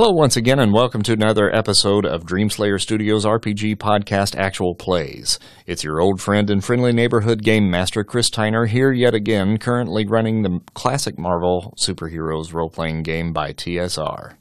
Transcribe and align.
Hello, 0.00 0.12
once 0.12 0.34
again, 0.34 0.58
and 0.58 0.72
welcome 0.72 1.02
to 1.02 1.12
another 1.12 1.54
episode 1.54 2.06
of 2.06 2.24
Dreamslayer 2.24 2.80
Studios 2.80 3.26
RPG 3.26 3.76
podcast 3.76 4.34
Actual 4.34 4.74
Plays. 4.74 5.38
It's 5.66 5.84
your 5.84 6.00
old 6.00 6.22
friend 6.22 6.48
and 6.48 6.64
friendly 6.64 6.94
neighborhood 6.94 7.42
game 7.42 7.70
master, 7.70 8.02
Chris 8.02 8.30
Tyner, 8.30 8.66
here 8.66 8.92
yet 8.92 9.12
again, 9.12 9.58
currently 9.58 10.06
running 10.06 10.40
the 10.40 10.60
classic 10.72 11.18
Marvel 11.18 11.74
Superheroes 11.76 12.54
role 12.54 12.70
playing 12.70 13.02
game 13.02 13.34
by 13.34 13.52
TSR. 13.52 14.36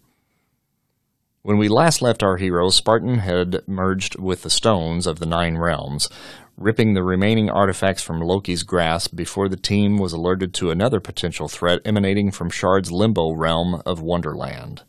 When 1.42 1.58
we 1.58 1.68
last 1.68 2.02
left 2.02 2.24
our 2.24 2.38
heroes, 2.38 2.78
Spartan 2.78 3.18
had 3.18 3.62
merged 3.68 4.18
with 4.18 4.44
the 4.44 4.50
stones 4.50 5.06
of 5.06 5.20
the 5.20 5.26
Nine 5.26 5.58
Realms, 5.58 6.08
ripping 6.56 6.94
the 6.94 7.04
remaining 7.04 7.50
artifacts 7.50 8.02
from 8.02 8.22
Loki's 8.22 8.64
grasp 8.64 9.14
before 9.14 9.50
the 9.50 9.58
team 9.58 9.98
was 9.98 10.14
alerted 10.14 10.54
to 10.54 10.72
another 10.72 11.02
potential 11.02 11.50
threat 11.50 11.82
emanating 11.84 12.32
from 12.32 12.50
Shard's 12.50 12.94
limbo 12.94 13.34
realm 13.34 13.82
of 13.86 14.02
Wonderland. 14.02 14.84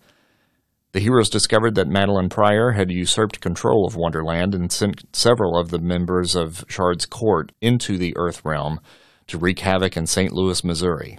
The 0.92 1.00
heroes 1.00 1.30
discovered 1.30 1.76
that 1.76 1.88
Madelyne 1.88 2.30
Pryor 2.30 2.72
had 2.72 2.90
usurped 2.90 3.40
control 3.40 3.86
of 3.86 3.94
Wonderland 3.94 4.56
and 4.56 4.72
sent 4.72 5.04
several 5.14 5.56
of 5.56 5.70
the 5.70 5.78
members 5.78 6.34
of 6.34 6.64
Shard's 6.68 7.06
court 7.06 7.52
into 7.60 7.96
the 7.96 8.12
Earth 8.16 8.44
realm 8.44 8.80
to 9.28 9.38
wreak 9.38 9.60
havoc 9.60 9.96
in 9.96 10.06
St. 10.06 10.32
Louis, 10.32 10.64
Missouri. 10.64 11.16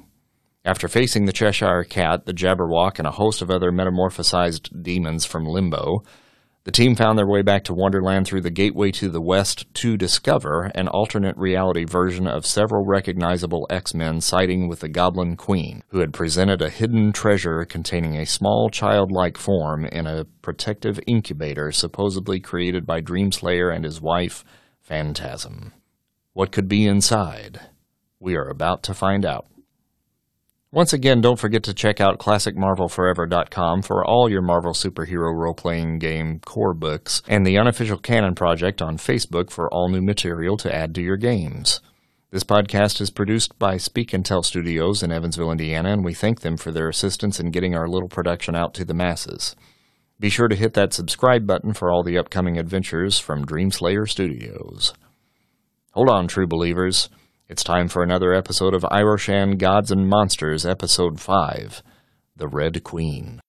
After 0.66 0.90
facing 0.90 1.26
the 1.26 1.32
Cheshire 1.32 1.86
Cat, 1.86 2.26
the 2.26 2.34
Jabberwock, 2.34 3.00
and 3.00 3.08
a 3.08 3.12
host 3.12 3.42
of 3.42 3.50
other 3.50 3.72
metamorphosized 3.72 4.84
demons 4.84 5.26
from 5.26 5.46
Limbo, 5.46 6.04
the 6.64 6.72
team 6.72 6.96
found 6.96 7.18
their 7.18 7.28
way 7.28 7.42
back 7.42 7.64
to 7.64 7.74
Wonderland 7.74 8.28
through 8.28 8.42
the 8.42 8.52
gateway 8.52 8.92
to 8.92 9.10
the 9.10 9.22
west 9.22 9.66
to 9.74 9.98
discover 9.98 10.66
an 10.76 10.88
alternate 10.88 11.36
reality 11.36 11.86
version 11.86 12.28
of 12.28 12.46
several 12.46 12.86
recognizable 12.86 13.66
X 13.72 13.96
Men 13.96 14.22
siding 14.22 14.68
with 14.68 14.82
the 14.82 14.90
Goblin 14.90 15.36
Queen, 15.36 15.84
who 15.88 16.00
had 16.00 16.14
presented 16.14 16.62
a 16.62 16.70
hidden 16.70 17.14
treasure 17.14 17.66
containing 17.66 18.16
a 18.16 18.28
small 18.28 18.70
childlike 18.70 19.38
form 19.38 19.86
in 19.86 20.06
a 20.06 20.26
protective 20.44 21.00
incubator 21.08 21.72
supposedly 21.72 22.40
created 22.40 22.86
by 22.86 23.02
Dreamslayer 23.02 23.76
and 23.76 23.84
his 23.84 24.00
wife, 24.00 24.46
Phantasm. 24.80 25.74
What 26.34 26.52
could 26.52 26.68
be 26.68 26.86
inside? 26.86 27.60
We 28.20 28.36
are 28.36 28.48
about 28.48 28.84
to 28.84 28.94
find 28.94 29.26
out. 29.26 29.48
Once 30.74 30.94
again, 30.94 31.20
don't 31.20 31.38
forget 31.38 31.64
to 31.64 31.74
check 31.74 32.00
out 32.00 32.18
ClassicMarvelForever.com 32.18 33.82
for 33.82 34.06
all 34.06 34.30
your 34.30 34.42
Marvel 34.42 34.72
superhero 34.72 35.36
role 35.36 35.54
playing 35.54 36.00
game 36.00 36.40
core 36.40 36.74
books, 36.74 37.22
and 37.28 37.46
the 37.46 37.58
Unofficial 37.58 37.98
Canon 37.98 38.36
Project 38.36 38.82
on 38.82 38.96
Facebook 38.96 39.52
for 39.52 39.70
all 39.74 39.90
new 39.90 40.02
material 40.02 40.56
to 40.56 40.74
add 40.74 40.96
to 40.96 41.02
your 41.02 41.18
games. 41.18 41.82
This 42.30 42.46
podcast 42.46 43.02
is 43.02 43.10
produced 43.10 43.60
by 43.60 43.76
Speak 43.76 44.14
and 44.14 44.26
Tell 44.26 44.44
Studios 44.44 45.04
in 45.04 45.12
Evansville, 45.12 45.52
Indiana, 45.52 45.92
and 45.92 46.06
we 46.06 46.14
thank 46.14 46.40
them 46.40 46.56
for 46.56 46.72
their 46.72 46.88
assistance 46.88 47.38
in 47.38 47.52
getting 47.52 47.76
our 47.76 47.90
little 47.90 48.08
production 48.08 48.56
out 48.56 48.74
to 48.76 48.86
the 48.86 48.94
masses. 48.94 49.58
Be 50.22 50.30
sure 50.30 50.48
to 50.48 50.56
hit 50.56 50.74
that 50.76 50.94
subscribe 50.94 51.46
button 51.46 51.74
for 51.74 51.92
all 51.92 52.02
the 52.02 52.18
upcoming 52.18 52.58
adventures 52.58 53.20
from 53.20 53.46
Dreamslayer 53.46 54.08
Studios. 54.10 54.94
Hold 55.92 56.08
on, 56.08 56.30
true 56.30 56.48
believers. 56.48 57.10
It's 57.52 57.66
time 57.66 57.90
for 57.90 58.02
another 58.02 58.34
episode 58.34 58.74
of 58.74 58.84
Iroshan 58.84 59.58
Gods 59.58 59.92
and 59.92 60.08
Monsters, 60.08 60.66
Episode 60.66 61.20
5 61.20 61.84
The 62.38 62.48
Red 62.48 62.82
Queen. 62.86 63.42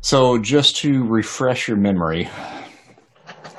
So, 0.00 0.38
just 0.38 0.74
to 0.78 1.06
refresh 1.06 1.68
your 1.68 1.76
memory 1.76 2.28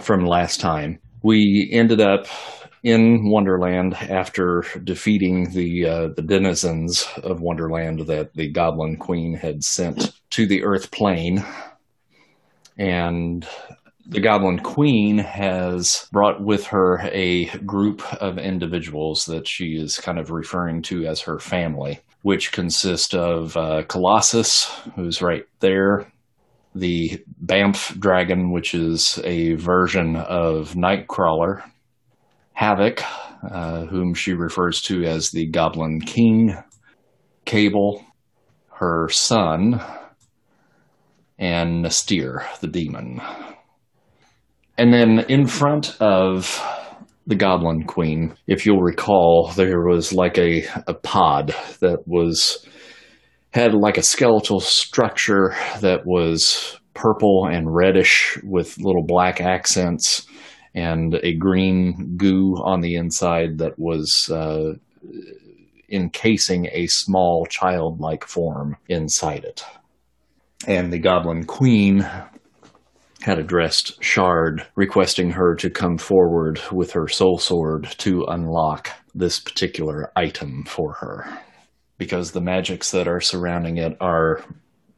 from 0.02 0.26
last 0.26 0.60
time, 0.60 1.00
we 1.24 1.70
ended 1.72 2.02
up 2.02 2.28
in 2.84 3.30
Wonderland 3.30 3.94
after 3.94 4.66
defeating 4.84 5.52
the 5.52 5.86
uh, 5.86 6.08
the 6.10 6.24
denizens 6.24 7.08
of 7.24 7.40
Wonderland 7.40 8.08
that 8.08 8.34
the 8.34 8.50
Goblin 8.50 8.98
Queen 8.98 9.34
had 9.34 9.64
sent 9.64 10.12
to 10.32 10.46
the 10.46 10.66
Earth 10.66 10.92
plane, 10.92 11.46
and 12.78 13.48
the 14.06 14.20
Goblin 14.20 14.60
Queen 14.60 15.20
has 15.20 16.08
brought 16.12 16.42
with 16.44 16.68
her 16.68 17.00
a 17.12 17.46
group 17.60 18.02
of 18.22 18.38
individuals 18.38 19.26
that 19.26 19.48
she 19.48 19.76
is 19.76 19.98
kind 19.98 20.20
of 20.20 20.32
referring 20.32 20.82
to 20.84 21.06
as 21.06 21.22
her 21.22 21.40
family, 21.40 22.00
which 22.22 22.52
consist 22.52 23.14
of 23.14 23.56
uh, 23.56 23.84
Colossus, 23.88 24.66
who's 24.96 25.22
right 25.22 25.46
there, 25.60 26.12
the 26.74 27.24
Bamf 27.44 27.98
Dragon, 28.00 28.52
which 28.52 28.74
is 28.74 29.20
a 29.24 29.54
version 29.56 30.16
of 30.16 30.74
Nightcrawler, 30.74 31.64
Havoc, 32.54 33.02
uh, 33.50 33.86
whom 33.86 34.14
she 34.14 34.34
refers 34.34 34.82
to 34.82 35.04
as 35.04 35.32
the 35.32 35.48
Goblin 35.48 36.02
King, 36.02 36.56
Cable, 37.46 38.06
her 38.74 39.10
son, 39.10 39.82
and 41.38 41.84
N'astirh, 41.84 42.60
the 42.60 42.68
demon. 42.68 43.22
And 44.82 44.92
then 44.92 45.20
in 45.30 45.46
front 45.46 45.96
of 46.02 46.60
the 47.28 47.36
Goblin 47.36 47.84
Queen, 47.84 48.34
if 48.48 48.66
you'll 48.66 48.82
recall, 48.82 49.52
there 49.56 49.84
was 49.84 50.12
like 50.12 50.40
a, 50.40 50.66
a 50.88 50.96
pod 50.96 51.54
that 51.82 52.00
was 52.08 52.66
had 53.54 53.76
like 53.76 54.00
a 54.00 54.02
skeletal 54.02 54.60
structure 54.60 55.54
that 55.82 56.08
was 56.08 56.80
purple 56.96 57.46
and 57.46 57.72
reddish 57.72 58.40
with 58.44 58.80
little 58.80 59.06
black 59.06 59.40
accents 59.40 60.26
and 60.74 61.14
a 61.22 61.36
green 61.36 62.16
goo 62.18 62.56
on 62.56 62.82
the 62.82 62.96
inside 62.96 63.60
that 63.60 63.78
was 63.78 64.32
uh, 64.32 64.74
encasing 65.92 66.68
a 66.72 66.88
small 66.88 67.46
childlike 67.46 68.26
form 68.26 68.78
inside 68.90 69.44
it. 69.44 69.64
And 70.66 70.92
the 70.92 70.98
Goblin 70.98 71.46
Queen 71.46 72.04
had 73.22 73.38
addressed 73.38 74.04
Shard, 74.04 74.66
requesting 74.76 75.32
her 75.32 75.56
to 75.56 75.70
come 75.70 75.98
forward 75.98 76.60
with 76.72 76.92
her 76.94 77.08
soul 77.08 77.38
sword 77.38 77.88
to 78.00 78.26
unlock 78.28 78.90
this 79.14 79.40
particular 79.40 80.12
item 80.16 80.64
for 80.66 80.94
her. 80.94 81.40
Because 81.98 82.32
the 82.32 82.42
magics 82.42 82.92
that 82.92 83.08
are 83.08 83.22
surrounding 83.22 83.78
it 83.78 83.96
are 84.02 84.44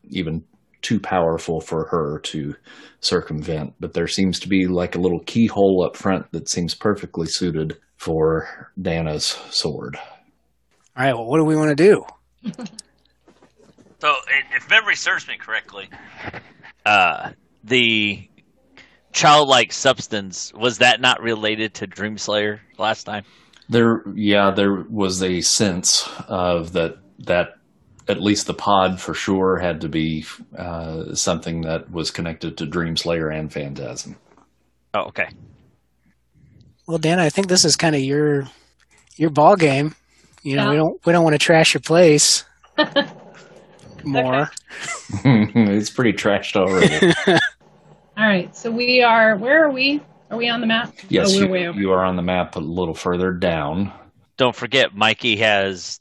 even 0.10 0.44
too 0.82 1.00
powerful 1.00 1.60
for 1.60 1.88
her 1.88 2.20
to 2.20 2.56
circumvent. 3.00 3.74
But 3.80 3.94
there 3.94 4.08
seems 4.08 4.40
to 4.42 4.48
be 4.48 4.68
like 4.68 4.96
a 4.96 5.00
little 5.00 5.22
keyhole 5.26 5.84
up 5.86 5.98
front 5.98 6.32
that 6.32 6.50
seems 6.50 6.76
perfectly 6.76 7.28
suited 7.28 7.78
for 7.98 8.72
Dana's 8.82 9.38
sword. 9.50 9.98
All 10.96 11.06
right, 11.06 11.14
well, 11.14 11.26
what 11.26 11.40
do 11.40 11.46
we 11.46 11.56
want 11.56 11.76
to 11.76 11.84
do? 11.84 12.06
so, 14.00 14.16
if 14.56 14.70
memory 14.70 14.96
serves 14.96 15.28
me 15.28 15.36
correctly, 15.38 15.90
uh, 16.86 17.32
the 17.64 18.28
childlike 19.14 19.72
substance 19.72 20.52
was 20.54 20.80
that 20.80 21.00
not 21.00 21.22
related 21.22 21.76
to 21.76 21.88
Dreamslayer 21.88 22.60
last 22.78 23.04
time? 23.04 23.24
There, 23.70 24.04
yeah, 24.14 24.52
there 24.52 24.84
was 24.90 25.24
a 25.24 25.42
sense 25.42 26.10
of 26.28 26.74
that 26.74 26.98
that 27.20 27.56
at 28.08 28.22
least 28.22 28.48
the 28.48 28.54
pod 28.54 29.00
for 29.00 29.14
sure 29.14 29.58
had 29.58 29.82
to 29.82 29.90
be 29.90 30.26
uh, 30.58 31.14
something 31.14 31.62
that 31.62 31.90
was 31.90 32.12
connected 32.12 32.58
to 32.58 32.66
Dreamslayer 32.66 33.34
and 33.34 33.52
Phantasm. 33.52 34.18
Oh, 34.94 35.06
okay. 35.06 35.30
Well, 36.88 36.98
Dan, 36.98 37.20
I 37.20 37.30
think 37.30 37.48
this 37.48 37.64
is 37.64 37.76
kind 37.76 37.96
of 37.96 38.02
your 38.02 38.44
your 39.16 39.30
ball 39.30 39.56
game. 39.56 39.96
You 40.44 40.58
know, 40.58 40.64
yeah. 40.64 40.70
we 40.70 40.76
don't 40.76 41.06
we 41.06 41.14
don't 41.14 41.24
want 41.24 41.36
to 41.36 41.40
trash 41.40 41.74
your 41.74 41.82
place 41.82 42.44
more. 44.04 44.52
it's 45.24 45.90
pretty 45.90 46.14
trashed 46.14 46.56
already. 46.56 47.14
All 48.16 48.28
right, 48.28 48.56
so 48.56 48.70
we 48.70 49.02
are. 49.02 49.38
Where 49.38 49.66
are 49.66 49.72
we? 49.72 50.00
Are 50.30 50.38
we 50.38 50.48
on 50.48 50.62
the 50.62 50.68
map? 50.68 50.94
Yes, 51.10 51.36
oh, 51.36 51.54
you, 51.54 51.74
you 51.74 51.92
are 51.92 52.06
on 52.06 52.16
the 52.16 52.22
map 52.22 52.56
a 52.56 52.60
little 52.60 52.94
further 52.94 53.32
down. 53.32 53.92
Don't 54.38 54.56
forget, 54.56 54.96
Mikey 54.96 55.38
has 55.38 56.00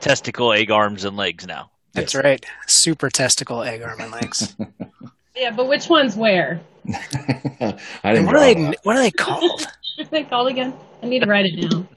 testicle, 0.00 0.52
egg 0.52 0.70
arms, 0.70 1.04
and 1.04 1.16
legs 1.16 1.46
now. 1.46 1.70
That's 1.92 2.14
yes. 2.14 2.24
right. 2.24 2.46
Super 2.66 3.10
testicle, 3.10 3.62
egg 3.62 3.82
arm, 3.82 4.00
and 4.00 4.10
legs. 4.10 4.56
yeah, 5.36 5.50
but 5.54 5.68
which 5.68 5.88
one's 5.88 6.16
where? 6.16 6.60
I 6.88 7.74
didn't 8.04 8.26
what 8.26 8.36
are 8.36 8.40
they? 8.40 8.54
That. 8.54 8.76
What 8.84 8.96
are 8.96 9.02
they 9.02 9.10
called? 9.10 9.60
what 9.96 10.06
are 10.06 10.10
they 10.10 10.24
called 10.24 10.48
again? 10.48 10.74
I 11.02 11.06
need 11.06 11.20
to 11.20 11.28
write 11.28 11.44
it 11.44 11.68
down. 11.68 11.88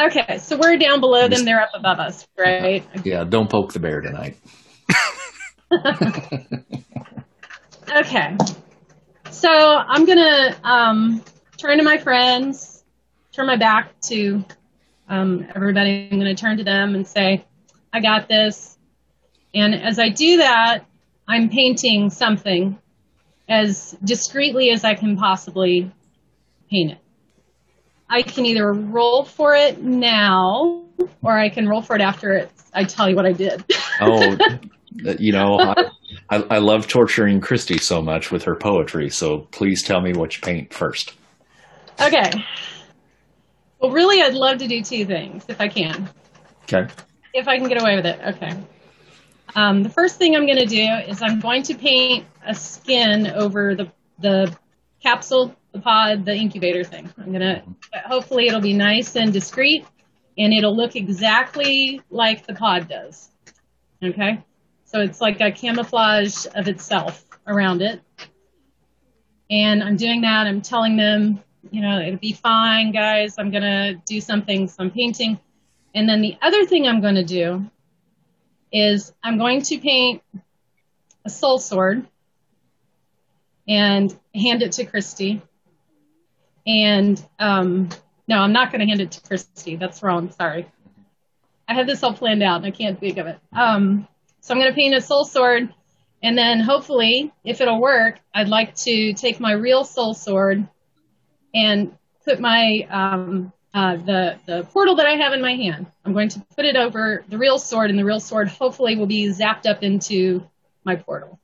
Okay, 0.00 0.38
so 0.38 0.58
we're 0.58 0.76
down 0.78 1.00
below 1.00 1.28
them. 1.28 1.44
They're 1.44 1.60
up 1.60 1.70
above 1.74 1.98
us, 1.98 2.26
right? 2.38 2.84
Yeah, 3.04 3.24
don't 3.24 3.50
poke 3.50 3.72
the 3.72 3.80
bear 3.80 4.00
tonight. 4.00 4.36
Okay, 5.72 6.48
Okay. 7.92 8.36
So 9.30 9.48
I'm 9.48 10.04
gonna 10.04 10.56
um, 10.64 11.22
turn 11.56 11.78
to 11.78 11.84
my 11.84 11.98
friends, 11.98 12.84
turn 13.32 13.46
my 13.46 13.56
back 13.56 13.98
to 14.02 14.44
um, 15.08 15.46
everybody. 15.54 16.08
I'm 16.10 16.18
gonna 16.18 16.34
turn 16.34 16.56
to 16.58 16.64
them 16.64 16.94
and 16.94 17.06
say, 17.06 17.44
"I 17.92 18.00
got 18.00 18.28
this." 18.28 18.76
And 19.54 19.74
as 19.74 19.98
I 19.98 20.08
do 20.08 20.38
that, 20.38 20.84
I'm 21.28 21.48
painting 21.48 22.10
something 22.10 22.78
as 23.48 23.96
discreetly 24.02 24.70
as 24.70 24.84
I 24.84 24.94
can 24.94 25.16
possibly 25.16 25.90
paint 26.70 26.92
it. 26.92 26.98
I 28.08 28.22
can 28.22 28.46
either 28.46 28.72
roll 28.72 29.24
for 29.24 29.54
it 29.54 29.80
now, 29.80 30.82
or 31.22 31.38
I 31.38 31.48
can 31.48 31.68
roll 31.68 31.82
for 31.82 31.94
it 31.94 32.02
after 32.02 32.48
I 32.74 32.84
tell 32.84 33.08
you 33.08 33.14
what 33.14 33.26
I 33.26 33.32
did. 33.32 33.64
Oh, 34.00 34.36
you 35.18 35.32
know, 35.32 35.58
I, 35.60 35.90
I, 36.30 36.36
I 36.48 36.58
love 36.58 36.86
torturing 36.86 37.40
Christy 37.40 37.78
so 37.78 38.00
much 38.00 38.30
with 38.30 38.44
her 38.44 38.54
poetry. 38.54 39.10
So 39.10 39.40
please 39.50 39.82
tell 39.82 40.00
me 40.00 40.12
what 40.12 40.36
you 40.36 40.42
paint 40.42 40.72
first. 40.72 41.14
Okay. 42.00 42.30
Well, 43.80 43.90
really, 43.90 44.22
I'd 44.22 44.34
love 44.34 44.58
to 44.58 44.68
do 44.68 44.82
two 44.82 45.04
things 45.04 45.44
if 45.48 45.60
I 45.60 45.68
can. 45.68 46.08
Okay. 46.64 46.90
If 47.34 47.48
I 47.48 47.58
can 47.58 47.68
get 47.68 47.80
away 47.80 47.96
with 47.96 48.06
it. 48.06 48.20
Okay. 48.24 48.56
Um, 49.56 49.82
the 49.82 49.88
first 49.88 50.16
thing 50.16 50.36
I'm 50.36 50.46
going 50.46 50.58
to 50.58 50.66
do 50.66 50.86
is 51.08 51.22
I'm 51.22 51.40
going 51.40 51.62
to 51.64 51.74
paint 51.74 52.26
a 52.46 52.54
skin 52.54 53.26
over 53.26 53.74
the 53.74 53.90
the 54.20 54.54
capsule, 55.02 55.56
the 55.72 55.80
pod, 55.80 56.26
the 56.26 56.34
incubator 56.34 56.84
thing. 56.84 57.10
I'm 57.18 57.32
going 57.32 57.40
to 57.40 57.62
hopefully 58.06 58.46
it'll 58.46 58.60
be 58.60 58.74
nice 58.74 59.16
and 59.16 59.32
discreet, 59.32 59.86
and 60.38 60.52
it'll 60.52 60.76
look 60.76 60.94
exactly 60.94 62.00
like 62.10 62.46
the 62.46 62.54
pod 62.54 62.88
does. 62.88 63.30
Okay. 64.04 64.44
So 64.92 64.98
it's 64.98 65.20
like 65.20 65.40
a 65.40 65.52
camouflage 65.52 66.46
of 66.56 66.66
itself 66.66 67.24
around 67.46 67.80
it. 67.80 68.00
And 69.48 69.84
I'm 69.84 69.96
doing 69.96 70.22
that. 70.22 70.48
I'm 70.48 70.62
telling 70.62 70.96
them, 70.96 71.40
you 71.70 71.80
know, 71.80 72.00
it'll 72.00 72.18
be 72.18 72.32
fine, 72.32 72.90
guys. 72.90 73.36
I'm 73.38 73.52
going 73.52 73.62
to 73.62 74.02
do 74.04 74.20
something, 74.20 74.66
some 74.66 74.90
painting. 74.90 75.38
And 75.94 76.08
then 76.08 76.22
the 76.22 76.36
other 76.42 76.66
thing 76.66 76.88
I'm 76.88 77.00
going 77.00 77.14
to 77.14 77.24
do 77.24 77.70
is 78.72 79.12
I'm 79.22 79.38
going 79.38 79.62
to 79.62 79.78
paint 79.78 80.22
a 81.24 81.30
soul 81.30 81.60
sword 81.60 82.04
and 83.68 84.12
hand 84.34 84.62
it 84.62 84.72
to 84.72 84.86
Christy. 84.86 85.40
And 86.66 87.24
um, 87.38 87.90
no, 88.26 88.38
I'm 88.38 88.52
not 88.52 88.72
going 88.72 88.80
to 88.80 88.86
hand 88.86 89.00
it 89.00 89.12
to 89.12 89.20
Christy. 89.20 89.76
That's 89.76 90.02
wrong. 90.02 90.32
Sorry. 90.32 90.68
I 91.68 91.74
have 91.74 91.86
this 91.86 92.02
all 92.02 92.12
planned 92.12 92.42
out 92.42 92.56
and 92.56 92.66
I 92.66 92.72
can't 92.72 92.98
think 92.98 93.18
of 93.18 93.28
it. 93.28 93.38
Um, 93.52 94.08
so 94.40 94.54
I'm 94.54 94.60
going 94.60 94.70
to 94.70 94.74
paint 94.74 94.94
a 94.94 95.00
soul 95.00 95.24
sword. 95.24 95.72
And 96.22 96.36
then 96.36 96.60
hopefully, 96.60 97.32
if 97.44 97.60
it'll 97.60 97.80
work, 97.80 98.18
I'd 98.34 98.48
like 98.48 98.74
to 98.76 99.14
take 99.14 99.40
my 99.40 99.52
real 99.52 99.84
soul 99.84 100.12
sword 100.12 100.68
and 101.54 101.96
put 102.24 102.40
my 102.40 102.86
um, 102.90 103.52
uh, 103.72 103.96
the 103.96 104.38
the 104.46 104.64
portal 104.64 104.96
that 104.96 105.06
I 105.06 105.12
have 105.12 105.32
in 105.32 105.40
my 105.40 105.54
hand. 105.54 105.86
I'm 106.04 106.12
going 106.12 106.28
to 106.30 106.40
put 106.56 106.64
it 106.64 106.76
over 106.76 107.24
the 107.28 107.38
real 107.38 107.58
sword, 107.58 107.90
and 107.90 107.98
the 107.98 108.04
real 108.04 108.20
sword 108.20 108.48
hopefully 108.48 108.96
will 108.96 109.06
be 109.06 109.28
zapped 109.28 109.66
up 109.66 109.82
into 109.82 110.46
my 110.84 110.96
portal. 110.96 111.40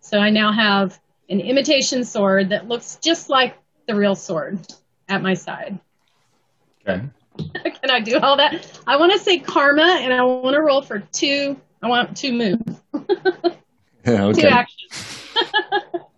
So 0.00 0.18
I 0.18 0.30
now 0.30 0.52
have 0.52 0.98
an 1.28 1.40
imitation 1.40 2.04
sword 2.04 2.50
that 2.50 2.68
looks 2.68 2.96
just 2.96 3.28
like 3.28 3.56
the 3.86 3.94
real 3.94 4.14
sword 4.14 4.58
at 5.08 5.22
my 5.22 5.34
side. 5.34 5.78
Okay. 6.80 7.02
Can 7.38 7.90
I 7.90 8.00
do 8.00 8.18
all 8.18 8.36
that? 8.36 8.80
I 8.86 8.96
want 8.96 9.12
to 9.12 9.18
say 9.18 9.38
karma, 9.38 9.98
and 10.00 10.12
I 10.12 10.22
want 10.22 10.54
to 10.54 10.62
roll 10.62 10.82
for 10.82 11.00
two. 11.00 11.56
I 11.82 11.88
want 11.88 12.16
two 12.16 12.32
moves, 12.32 12.80
okay. 14.06 14.40
two 14.40 14.48
actions. 14.48 15.28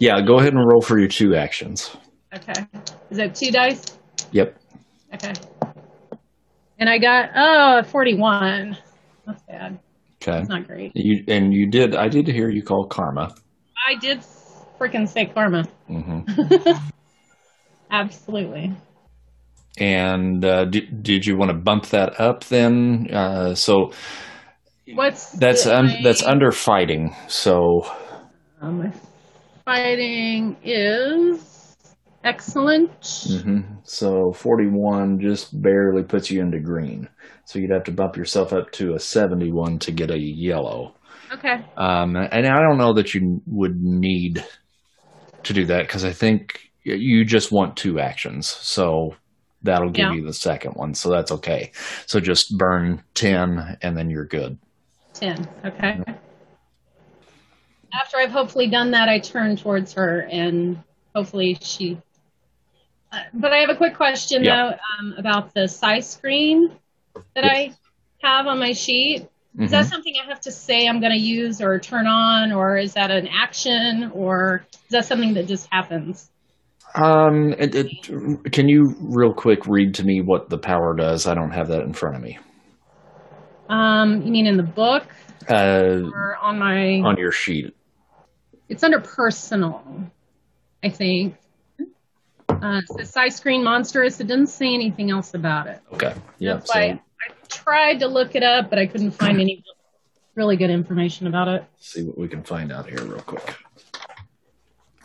Yeah, 0.00 0.22
go 0.22 0.38
ahead 0.38 0.54
and 0.54 0.66
roll 0.66 0.80
for 0.80 0.98
your 0.98 1.08
two 1.08 1.36
actions. 1.36 1.94
Okay. 2.34 2.54
Is 3.10 3.18
that 3.18 3.34
two 3.34 3.52
dice? 3.52 3.84
Yep. 4.32 4.58
Okay. 5.14 5.34
And 6.78 6.88
I 6.88 6.96
got 6.96 7.30
oh 7.36 7.82
41. 7.82 8.78
That's 9.26 9.42
bad. 9.42 9.78
Okay. 10.22 10.32
That's 10.32 10.48
not 10.48 10.66
great. 10.66 10.92
You 10.96 11.22
and 11.28 11.52
you 11.52 11.66
did. 11.66 11.94
I 11.94 12.08
did 12.08 12.26
hear 12.26 12.48
you 12.48 12.62
call 12.62 12.86
karma. 12.86 13.34
I 13.86 13.96
did 13.96 14.22
freaking 14.78 15.06
say 15.06 15.26
karma. 15.26 15.68
Mm-hmm. 15.90 16.72
Absolutely. 17.90 18.74
And 19.76 20.42
uh, 20.44 20.64
did, 20.64 21.02
did 21.02 21.26
you 21.26 21.36
want 21.36 21.50
to 21.50 21.56
bump 21.56 21.86
that 21.86 22.18
up 22.18 22.44
then? 22.44 23.08
Uh, 23.12 23.54
so 23.54 23.92
What's 24.94 25.30
that's 25.32 25.64
the- 25.64 25.76
un, 25.78 26.02
that's 26.02 26.22
under 26.22 26.50
fighting. 26.52 27.14
So 27.28 27.86
um, 28.60 28.92
fighting 29.64 30.56
is 30.62 31.76
excellent. 32.24 32.90
hmm 33.44 33.60
so 33.84 34.32
forty 34.32 34.66
one 34.66 35.18
just 35.20 35.60
barely 35.62 36.02
puts 36.02 36.30
you 36.30 36.40
into 36.40 36.60
green. 36.60 37.08
So 37.44 37.58
you'd 37.58 37.70
have 37.70 37.84
to 37.84 37.92
bump 37.92 38.16
yourself 38.16 38.52
up 38.52 38.70
to 38.72 38.94
a 38.94 38.98
seventy 39.00 39.50
one 39.52 39.78
to 39.80 39.92
get 39.92 40.10
a 40.10 40.18
yellow. 40.18 40.94
Okay. 41.32 41.64
Um, 41.76 42.16
and 42.16 42.46
I 42.46 42.60
don't 42.60 42.78
know 42.78 42.92
that 42.94 43.14
you 43.14 43.40
would 43.46 43.80
need 43.80 44.44
to 45.44 45.52
do 45.52 45.64
that 45.66 45.82
because 45.82 46.04
I 46.04 46.12
think 46.12 46.58
you 46.82 47.24
just 47.24 47.52
want 47.52 47.76
two 47.76 48.00
actions. 48.00 48.48
So 48.48 49.14
that'll 49.62 49.90
give 49.90 50.06
Yeah. 50.08 50.14
you 50.14 50.24
the 50.26 50.32
second 50.32 50.72
one. 50.72 50.94
So 50.94 51.08
that's 51.10 51.30
okay. 51.30 51.70
So 52.06 52.18
just 52.20 52.56
burn 52.58 53.02
10 53.14 53.78
and 53.82 53.96
then 53.96 54.10
you're 54.10 54.26
good. 54.26 54.58
10. 55.20 55.48
Okay. 55.66 56.00
After 57.92 58.16
I've 58.18 58.30
hopefully 58.30 58.68
done 58.68 58.92
that, 58.92 59.08
I 59.08 59.18
turn 59.18 59.56
towards 59.56 59.92
her 59.94 60.20
and 60.20 60.82
hopefully 61.14 61.58
she. 61.60 61.98
Uh, 63.12 63.18
but 63.34 63.52
I 63.52 63.58
have 63.58 63.70
a 63.70 63.76
quick 63.76 63.96
question 63.96 64.44
Yeah. 64.44 64.56
though 64.56 64.76
um, 64.98 65.14
about 65.18 65.52
the 65.54 65.68
psi 65.68 66.00
screen 66.00 66.72
that 67.34 67.44
I 67.44 67.74
have 68.22 68.46
on 68.46 68.58
my 68.58 68.72
sheet. 68.72 69.28
Is 69.58 69.72
that 69.72 69.86
Mhm. 69.86 69.90
something 69.90 70.14
I 70.22 70.28
have 70.28 70.40
to 70.42 70.52
say 70.52 70.86
I'm 70.86 71.00
going 71.00 71.12
to 71.12 71.18
use 71.18 71.60
or 71.60 71.78
turn 71.80 72.06
on, 72.06 72.52
or 72.52 72.76
is 72.76 72.94
that 72.94 73.10
an 73.10 73.26
action, 73.26 74.12
or 74.14 74.64
is 74.72 74.90
that 74.90 75.06
something 75.06 75.34
that 75.34 75.48
just 75.48 75.68
happens? 75.72 76.30
Um, 76.94 77.52
it, 77.58 77.74
it, 77.74 78.52
can 78.52 78.68
you 78.68 78.94
real 79.00 79.32
quick 79.34 79.66
read 79.66 79.94
to 79.96 80.04
me 80.04 80.20
what 80.20 80.48
the 80.48 80.58
power 80.58 80.94
does? 80.94 81.26
I 81.26 81.34
don't 81.34 81.50
have 81.50 81.68
that 81.68 81.82
in 81.82 81.92
front 81.94 82.14
of 82.16 82.22
me. 82.22 82.38
Um, 83.70 84.22
you 84.22 84.32
mean 84.32 84.46
in 84.46 84.56
the 84.56 84.62
book 84.62 85.04
Uh, 85.48 86.02
or 86.12 86.36
on 86.42 86.58
my? 86.58 87.00
on 87.00 87.16
your 87.16 87.32
sheet. 87.32 87.74
It's 88.68 88.82
under 88.82 89.00
personal, 89.00 89.82
I 90.82 90.90
think. 90.90 91.36
Uh, 92.48 92.80
says 92.96 93.10
psi 93.10 93.28
screen 93.28 93.62
monstrous. 93.64 94.20
It 94.20 94.26
doesn't 94.26 94.48
say 94.48 94.74
anything 94.74 95.10
else 95.10 95.34
about 95.34 95.66
it. 95.68 95.80
Okay. 95.92 96.14
Yeah. 96.38 96.54
That's 96.54 96.68
why 96.74 96.82
I 96.82 97.00
tried 97.48 98.00
to 98.00 98.06
look 98.08 98.34
it 98.34 98.42
up, 98.42 98.70
but 98.70 98.78
I 98.78 98.86
couldn't 98.86 99.12
find 99.12 99.40
any 99.40 99.64
really 100.34 100.56
good 100.56 100.70
information 100.70 101.26
about 101.26 101.48
it. 101.48 101.64
see 101.78 102.02
what 102.02 102.18
we 102.18 102.28
can 102.28 102.42
find 102.42 102.70
out 102.72 102.88
here 102.88 103.02
real 103.02 103.20
quick. 103.22 103.56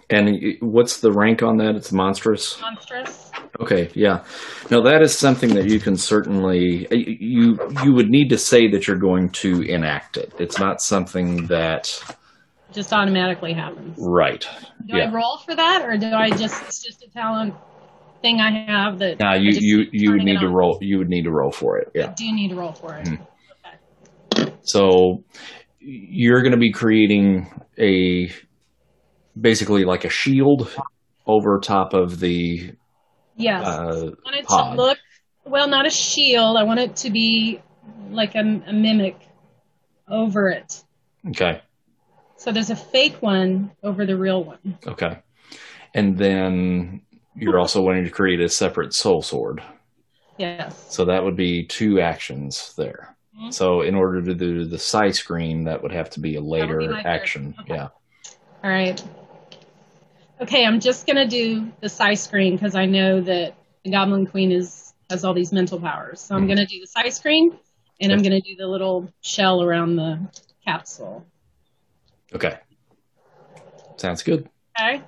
And 0.09 0.57
what's 0.61 0.99
the 0.99 1.11
rank 1.11 1.41
on 1.41 1.57
that? 1.57 1.75
It's 1.75 1.91
monstrous. 1.91 2.59
Monstrous. 2.61 3.31
Okay, 3.59 3.89
yeah. 3.95 4.23
Now 4.69 4.81
that 4.81 5.01
is 5.01 5.17
something 5.17 5.55
that 5.55 5.65
you 5.69 5.79
can 5.79 5.95
certainly 5.97 6.87
you 6.91 7.57
you 7.83 7.93
would 7.93 8.09
need 8.09 8.29
to 8.29 8.37
say 8.37 8.67
that 8.71 8.87
you're 8.87 8.97
going 8.99 9.29
to 9.29 9.61
enact 9.61 10.17
it. 10.17 10.33
It's 10.37 10.59
not 10.59 10.81
something 10.81 11.47
that 11.47 11.99
Just 12.71 12.93
automatically 12.93 13.53
happens. 13.53 13.97
right. 13.99 14.47
Do 14.85 14.97
yeah. 14.97 15.05
I 15.09 15.11
roll 15.13 15.37
for 15.39 15.55
that, 15.55 15.81
or 15.83 15.97
do 15.97 16.11
I 16.13 16.29
just 16.29 16.61
it's 16.63 16.83
just 16.83 17.01
a 17.03 17.09
talent 17.09 17.55
thing 18.21 18.39
I 18.41 18.51
have 18.67 18.99
that? 18.99 19.19
Now 19.19 19.33
you 19.33 19.51
you 19.59 19.85
you 19.91 20.11
would 20.11 20.23
need 20.23 20.39
to 20.41 20.49
roll. 20.49 20.77
You 20.81 20.99
would 20.99 21.09
need 21.09 21.23
to 21.23 21.31
roll 21.31 21.51
for 21.51 21.79
it. 21.79 21.87
I 21.95 21.99
Yeah. 21.99 22.13
do 22.15 22.31
need 22.31 22.49
to 22.49 22.55
roll 22.55 22.73
for 22.73 22.93
it. 22.95 23.07
Mhm. 23.07 23.27
Okay. 24.37 24.53
So 24.61 25.23
you're 25.79 26.41
going 26.41 26.51
to 26.51 26.57
be 26.59 26.71
creating 26.71 27.47
a 27.79 28.29
basically 29.39 29.85
like 29.85 30.05
a 30.05 30.09
shield 30.09 30.73
over 31.25 31.59
top 31.59 31.93
of 31.93 32.19
the 32.19 32.71
Yes. 33.37 33.65
uh, 33.65 33.69
I 33.69 33.93
want 34.23 34.35
it 34.35 34.45
pod. 34.45 34.75
to 34.75 34.81
look 34.81 34.97
well, 35.43 35.67
not 35.67 35.85
a 35.85 35.89
shield. 35.91 36.57
I 36.57 36.63
want 36.63 36.79
it 36.79 36.95
to 36.97 37.11
be 37.11 37.61
like 38.09 38.33
a, 38.35 38.39
a 38.39 38.73
mimic 38.73 39.15
over 40.09 40.49
it. 40.49 40.83
okay. 41.29 41.61
So 42.37 42.51
there's 42.51 42.69
a 42.69 42.75
fake 42.75 43.21
one 43.21 43.71
over 43.83 44.05
the 44.05 44.17
real 44.17 44.43
one. 44.43 44.77
Okay. 44.87 45.19
And 45.93 46.17
then 46.17 47.01
you're 47.35 47.59
also 47.59 47.81
wanting 47.81 48.03
to 48.05 48.09
create 48.11 48.39
a 48.41 48.49
separate 48.49 48.93
soul 48.93 49.21
sword. 49.21 49.61
Yes. 50.37 50.93
So 50.93 51.05
that 51.05 51.23
would 51.23 51.35
be 51.35 51.65
two 51.65 51.99
actions 52.01 52.73
there. 52.77 53.15
Mhm. 53.39 53.53
So 53.53 53.81
in 53.81 53.95
order 53.95 54.21
to 54.21 54.33
do 54.33 54.65
the 54.65 54.77
psi 54.79 55.11
screen, 55.11 55.63
that 55.65 55.81
would 55.81 55.91
have 55.93 56.09
to 56.11 56.19
be 56.19 56.35
a 56.35 56.41
later 56.41 56.79
be 56.79 56.93
action. 57.05 57.55
Okay. 57.61 57.75
Yeah. 57.75 57.87
All 58.63 58.69
right. 58.69 59.01
Okay, 60.41 60.65
I'm 60.65 60.79
just 60.79 61.07
gonna 61.07 61.27
do 61.27 61.71
the 61.81 61.87
psi 61.89 62.15
screen 62.15 62.55
because 62.55 62.75
I 62.75 62.85
know 62.85 63.21
that 63.21 63.55
the 63.83 63.91
Goblin 63.91 64.27
Queen 64.27 64.51
is 64.51 64.93
has 65.09 65.23
all 65.23 65.33
these 65.33 65.53
mental 65.53 65.79
powers. 65.79 66.19
So 66.19 66.35
I'm 66.35 66.45
Mhm. 66.45 66.49
gonna 66.49 66.65
do 66.65 66.79
the 66.81 66.87
psi 66.87 67.09
screen, 67.09 67.57
and 68.01 68.11
I'm 68.11 68.21
gonna 68.21 68.41
do 68.41 68.55
the 68.55 68.67
little 68.67 69.09
shell 69.21 69.61
around 69.63 69.95
the 69.95 70.19
capsule. 70.65 71.25
Okay. 72.33 72.57
Sounds 73.97 74.23
good. 74.23 74.49
Okay. 74.77 75.01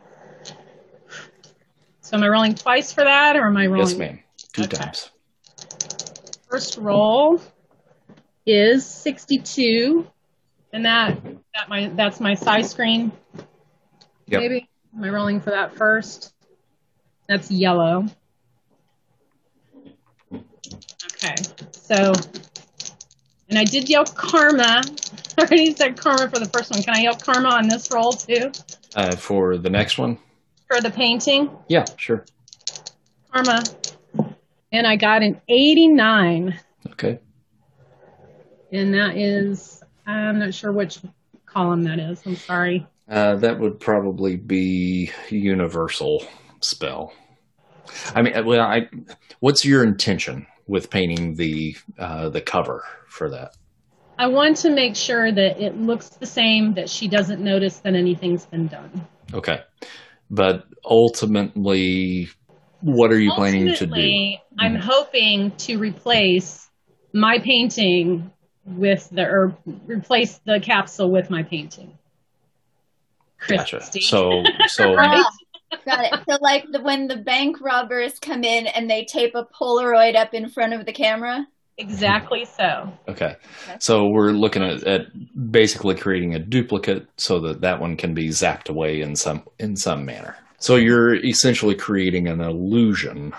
So 2.02 2.16
am 2.16 2.24
I 2.24 2.30
rolling 2.30 2.56
twice 2.56 2.94
for 2.94 3.04
that, 3.04 3.36
or 3.36 3.48
am 3.48 3.58
I 3.58 3.68
rolling? 3.68 3.88
Yes, 3.90 3.98
ma'am. 3.98 4.20
Two 4.54 4.64
Okay. 4.64 4.78
times. 4.78 5.12
First 6.50 6.78
roll 6.78 7.42
is 8.46 8.86
sixty-two, 8.86 10.10
and 10.72 10.86
that 10.86 11.22
that 11.54 11.68
my 11.68 11.88
that's 11.90 12.22
my 12.22 12.36
psi 12.36 12.62
screen. 12.62 13.12
Yep. 14.28 14.42
Maybe 14.42 14.70
am 14.98 15.04
I 15.04 15.10
rolling 15.10 15.42
for 15.42 15.52
that 15.52 15.76
first? 15.76 16.34
That's 17.28 17.52
yellow. 17.52 18.06
Okay, 20.34 21.36
so 21.72 22.14
and 23.50 23.58
I 23.58 23.64
did 23.64 23.90
yell 23.90 24.06
karma. 24.06 24.82
I 25.38 25.42
already 25.42 25.74
said 25.76 25.98
karma 25.98 26.30
for 26.30 26.40
the 26.40 26.50
first 26.52 26.72
one. 26.72 26.82
Can 26.84 26.96
I 26.96 27.00
yell 27.02 27.16
karma 27.16 27.50
on 27.50 27.68
this 27.68 27.90
roll 27.92 28.12
too 28.14 28.52
Uh, 28.96 29.16
for 29.16 29.58
the 29.58 29.70
next 29.70 29.98
one? 29.98 30.18
for 30.68 30.82
the 30.82 30.92
painting? 30.92 31.50
Yeah, 31.70 31.86
sure. 31.96 32.26
Karma, 33.32 33.64
and 34.72 34.86
I 34.86 34.96
got 34.98 35.24
an 35.24 35.40
eighty-nine. 35.48 36.60
Okay. 36.92 37.20
And 38.72 38.94
that 38.94 39.16
is, 39.16 39.82
I'm 40.06 40.40
not 40.40 40.54
sure 40.54 40.74
which 40.74 41.00
column 41.46 41.84
that 41.84 42.00
is. 42.00 42.22
I'm 42.26 42.36
sorry. 42.36 42.86
Uh, 43.10 43.36
that 43.38 43.60
would 43.60 43.80
probably 43.80 44.36
be 44.36 45.12
universal 45.30 46.26
spell. 46.60 47.14
I 48.14 48.22
mean, 48.22 48.36
uh, 48.36 48.44
well, 48.44 48.62
I, 48.62 48.90
what's 49.40 49.64
your 49.64 49.84
intention 49.84 50.46
with 50.68 50.90
painting 50.90 51.36
the 51.36 51.78
uh, 51.98 52.30
the 52.30 52.42
cover 52.42 52.84
for 53.08 53.30
that? 53.30 53.54
I 54.20 54.28
want 54.28 54.58
to 54.58 54.72
make 54.72 54.96
sure 54.96 55.32
that 55.32 55.62
it 55.62 55.78
looks 55.78 56.10
the 56.10 56.26
same, 56.26 56.74
that 56.74 56.90
she 56.90 57.08
doesn't 57.08 57.42
notice 57.42 57.78
that 57.80 57.94
anything's 57.96 58.46
been 58.46 58.68
done. 58.68 59.08
Okay, 59.34 59.62
but 60.30 60.66
ultimately, 60.84 62.28
what 62.82 63.12
are 63.12 63.20
you 63.20 63.32
planning 63.32 63.74
to 63.76 63.86
do? 63.86 63.92
Ultimately, 63.92 64.42
I'm 64.60 64.76
Mhm. 64.76 64.80
hoping 64.82 65.52
to 65.52 65.78
replace 65.78 66.70
my 67.14 67.40
painting 67.40 68.32
with 68.66 69.10
the, 69.12 69.24
or 69.24 69.58
replace 69.86 70.40
the 70.40 70.60
capsule 70.60 71.10
with 71.10 71.30
my 71.30 71.44
painting. 71.44 71.97
Gotcha. 73.48 73.82
So, 74.02 74.44
so 74.68 74.94
Right? 74.96 75.26
Got 75.86 76.06
it. 76.06 76.20
So, 76.30 76.38
like 76.42 76.66
the, 76.72 76.82
when 76.82 77.08
the 77.08 77.18
bank 77.18 77.60
robbers 77.62 78.20
come 78.20 78.44
in 78.44 78.68
and 78.68 78.90
they 78.90 79.06
tape 79.06 79.36
a 79.36 79.46
Polaroid 79.46 80.16
up 80.16 80.34
in 80.34 80.50
front 80.50 80.74
of 80.74 80.86
the 80.86 80.94
camera. 80.94 81.46
Exactly 81.80 82.46
so. 82.46 82.92
Okay. 83.08 83.36
So 83.80 84.08
we're 84.08 84.32
looking 84.32 84.64
at, 84.64 84.84
at 84.84 85.52
basically 85.52 85.94
creating 85.94 86.34
a 86.34 86.40
duplicate 86.40 87.08
so 87.18 87.40
that 87.42 87.62
that 87.62 87.80
one 87.80 87.98
can 87.98 88.16
be 88.16 88.30
zapped 88.30 88.68
away 88.68 89.02
in 89.02 89.16
some 89.16 89.44
in 89.60 89.76
some 89.76 90.04
manner. 90.04 90.36
So 90.58 90.76
you're 90.76 91.14
essentially 91.14 91.76
creating 91.76 92.28
an 92.28 92.42
illusion. 92.42 93.34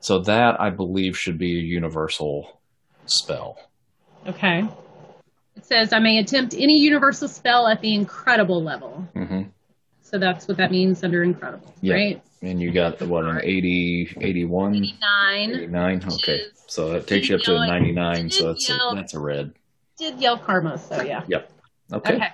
So 0.00 0.18
that 0.20 0.60
I 0.60 0.70
believe 0.70 1.16
should 1.16 1.38
be 1.38 1.56
a 1.58 1.62
universal 1.62 2.60
spell. 3.06 3.58
Okay. 4.26 4.66
It 5.56 5.64
says 5.64 5.92
I 5.92 5.98
may 5.98 6.18
attempt 6.18 6.54
any 6.54 6.78
universal 6.78 7.28
spell 7.28 7.66
at 7.66 7.80
the 7.80 7.94
incredible 7.94 8.62
level. 8.62 9.08
hmm 9.14 9.42
So 10.02 10.18
that's 10.18 10.48
what 10.48 10.56
that 10.56 10.70
means 10.70 11.02
under 11.04 11.22
incredible, 11.22 11.74
Yeah. 11.80 11.94
right? 11.94 12.22
And 12.42 12.60
you 12.60 12.72
got 12.72 12.98
the 12.98 13.06
what 13.06 13.26
an 13.26 13.40
80 13.42 14.16
81 14.20 14.74
89. 14.76 15.50
89 15.50 16.02
okay. 16.14 16.40
So 16.66 16.90
that 16.90 17.06
takes 17.06 17.28
you 17.28 17.36
up 17.36 17.42
to 17.42 17.56
a 17.56 17.66
99 17.66 18.30
so 18.30 18.48
that's 18.48 18.70
a, 18.70 18.78
that's 18.94 19.14
a 19.14 19.20
red. 19.20 19.52
Did 19.98 20.18
yell 20.20 20.38
karma, 20.38 20.78
so 20.78 21.02
yeah. 21.02 21.22
Yep. 21.28 21.52
Okay. 21.92 22.14
Okay. 22.14 22.28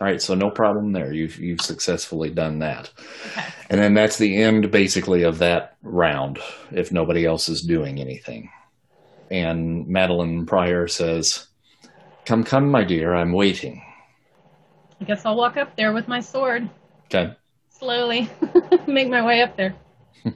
All 0.00 0.08
right, 0.08 0.20
so 0.20 0.34
no 0.34 0.50
problem 0.50 0.90
there. 0.90 1.12
You've 1.12 1.38
you've 1.38 1.60
successfully 1.60 2.28
done 2.30 2.58
that. 2.58 2.90
Okay. 3.30 3.44
And 3.70 3.80
then 3.80 3.94
that's 3.94 4.18
the 4.18 4.36
end 4.42 4.72
basically 4.72 5.22
of 5.22 5.38
that 5.38 5.76
round 5.82 6.40
if 6.72 6.90
nobody 6.90 7.24
else 7.24 7.48
is 7.48 7.62
doing 7.62 8.00
anything. 8.00 8.50
And 9.30 9.86
Madelyne 9.86 10.44
Pryor 10.48 10.88
says, 10.88 11.46
Come, 12.24 12.44
come, 12.44 12.70
my 12.70 12.84
dear, 12.84 13.14
I'm 13.14 13.32
waiting. 13.32 13.82
I 15.00 15.04
guess 15.04 15.26
I'll 15.26 15.36
walk 15.36 15.56
up 15.56 15.76
there 15.76 15.92
with 15.92 16.06
my 16.06 16.20
sword 16.20 16.68
Okay. 17.06 17.34
slowly, 17.70 18.30
make 18.86 19.08
my 19.08 19.24
way 19.24 19.42
up 19.42 19.56
there. 19.56 19.74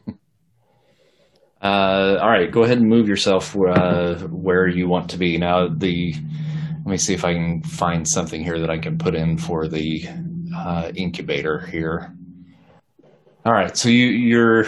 Uh, 1.62 2.18
all 2.20 2.28
right, 2.28 2.52
go 2.52 2.64
ahead 2.64 2.76
and 2.76 2.86
move 2.86 3.08
yourself 3.08 3.56
uh, 3.56 4.14
where 4.28 4.68
you 4.68 4.86
want 4.86 5.08
to 5.10 5.16
be. 5.16 5.38
Now, 5.38 5.66
the 5.66 6.14
let 6.14 6.86
me 6.86 6.96
see 6.98 7.14
if 7.14 7.24
I 7.24 7.32
can 7.32 7.62
find 7.62 8.06
something 8.06 8.44
here 8.44 8.58
that 8.60 8.68
I 8.70 8.78
can 8.78 8.98
put 8.98 9.14
in 9.14 9.38
for 9.38 9.66
the 9.66 10.06
uh, 10.54 10.92
incubator 10.94 11.60
here. 11.60 12.14
All 13.44 13.52
right, 13.52 13.74
so 13.76 13.88
you 13.88 14.04
you're 14.06 14.66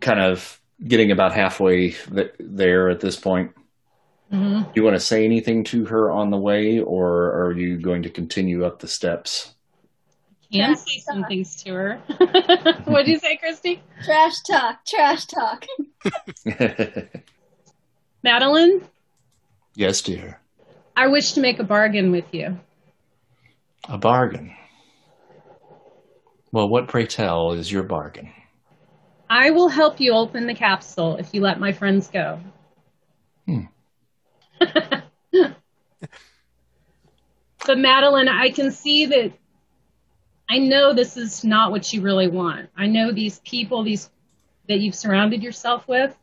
kind 0.00 0.20
of 0.20 0.60
getting 0.86 1.10
about 1.12 1.32
halfway 1.32 1.92
th- 1.92 2.34
there 2.38 2.90
at 2.90 3.00
this 3.00 3.16
point. 3.16 3.52
Hmm 4.32 4.62
Do 4.62 4.70
you 4.74 4.82
want 4.82 4.96
to 4.96 5.00
say 5.00 5.24
anything 5.26 5.62
to 5.64 5.84
her 5.84 6.10
on 6.10 6.30
the 6.30 6.38
way, 6.38 6.80
or 6.80 7.32
are 7.34 7.52
you 7.52 7.78
going 7.78 8.02
to 8.04 8.10
continue 8.10 8.64
up 8.64 8.78
the 8.78 8.88
steps? 8.88 9.54
I 10.50 10.56
can 10.56 10.70
Yeah. 10.70 10.74
say 10.74 10.98
some 11.00 11.24
things 11.26 11.62
to 11.64 11.74
her. 11.74 11.96
what 12.86 13.04
do 13.04 13.12
you 13.12 13.18
say, 13.18 13.36
Christy? 13.36 13.82
Trash 14.04 14.40
talk, 14.40 14.84
trash 14.86 15.26
talk. 15.26 15.66
Madelyne, 18.24 18.82
yes, 19.74 20.00
dear. 20.00 20.40
I 20.96 21.08
wish 21.08 21.32
to 21.32 21.40
make 21.40 21.58
a 21.58 21.64
bargain 21.64 22.10
with 22.10 22.32
you. 22.32 22.58
A 23.88 23.98
bargain. 23.98 24.54
Well, 26.52 26.68
what 26.68 26.88
pray 26.88 27.06
tell 27.06 27.52
is 27.52 27.70
your 27.70 27.82
bargain? 27.82 28.32
I 29.28 29.50
will 29.50 29.68
help 29.68 30.00
you 30.00 30.12
open 30.12 30.46
the 30.46 30.54
capsule 30.54 31.16
if 31.16 31.34
you 31.34 31.40
let 31.40 31.58
my 31.58 31.72
friends 31.72 32.08
go. 32.08 32.40
Hmm. 33.46 33.64
But 37.72 37.78
Madelyne, 37.78 38.28
I 38.28 38.50
can 38.50 38.70
see 38.70 39.06
that 39.06 39.32
I 40.46 40.58
know 40.58 40.92
this 40.92 41.16
is 41.16 41.42
not 41.42 41.70
what 41.70 41.90
you 41.90 42.02
really 42.02 42.28
want. 42.28 42.68
I 42.76 42.86
know 42.86 43.12
these 43.12 43.38
people, 43.46 43.82
these 43.82 44.10
that 44.68 44.80
you've 44.80 44.94
surrounded 44.94 45.42
yourself 45.42 45.88
with, 45.88 46.14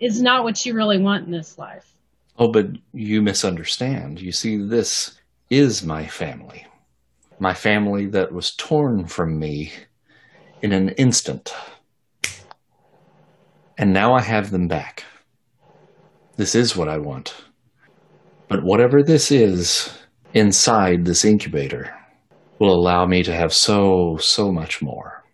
is 0.00 0.20
not 0.20 0.44
what 0.44 0.66
you 0.66 0.74
really 0.74 0.98
want 0.98 1.24
in 1.24 1.32
this 1.32 1.56
life. 1.56 1.94
Oh, 2.38 2.52
but 2.52 2.66
you 2.92 3.22
misunderstand. 3.22 4.20
You 4.20 4.32
see, 4.32 4.58
this 4.58 5.18
is 5.48 5.82
my 5.82 6.06
family. 6.06 6.66
My 7.38 7.54
family 7.54 8.04
that 8.08 8.30
was 8.30 8.54
torn 8.54 9.06
from 9.06 9.38
me 9.38 9.72
in 10.60 10.72
an 10.72 10.90
instant. 10.90 11.54
And 13.78 13.94
now 13.94 14.12
I 14.12 14.20
have 14.20 14.50
them 14.50 14.68
back. 14.68 15.04
This 16.36 16.54
is 16.54 16.76
what 16.76 16.90
I 16.90 16.98
want. 16.98 17.34
But 18.46 18.62
whatever 18.62 19.02
this 19.02 19.32
is 19.32 19.90
inside 20.34 21.04
this 21.04 21.24
incubator 21.24 21.94
will 22.58 22.74
allow 22.74 23.06
me 23.06 23.22
to 23.22 23.34
have 23.34 23.52
so, 23.52 24.16
so 24.20 24.52
much 24.52 24.82
more. 24.82 25.24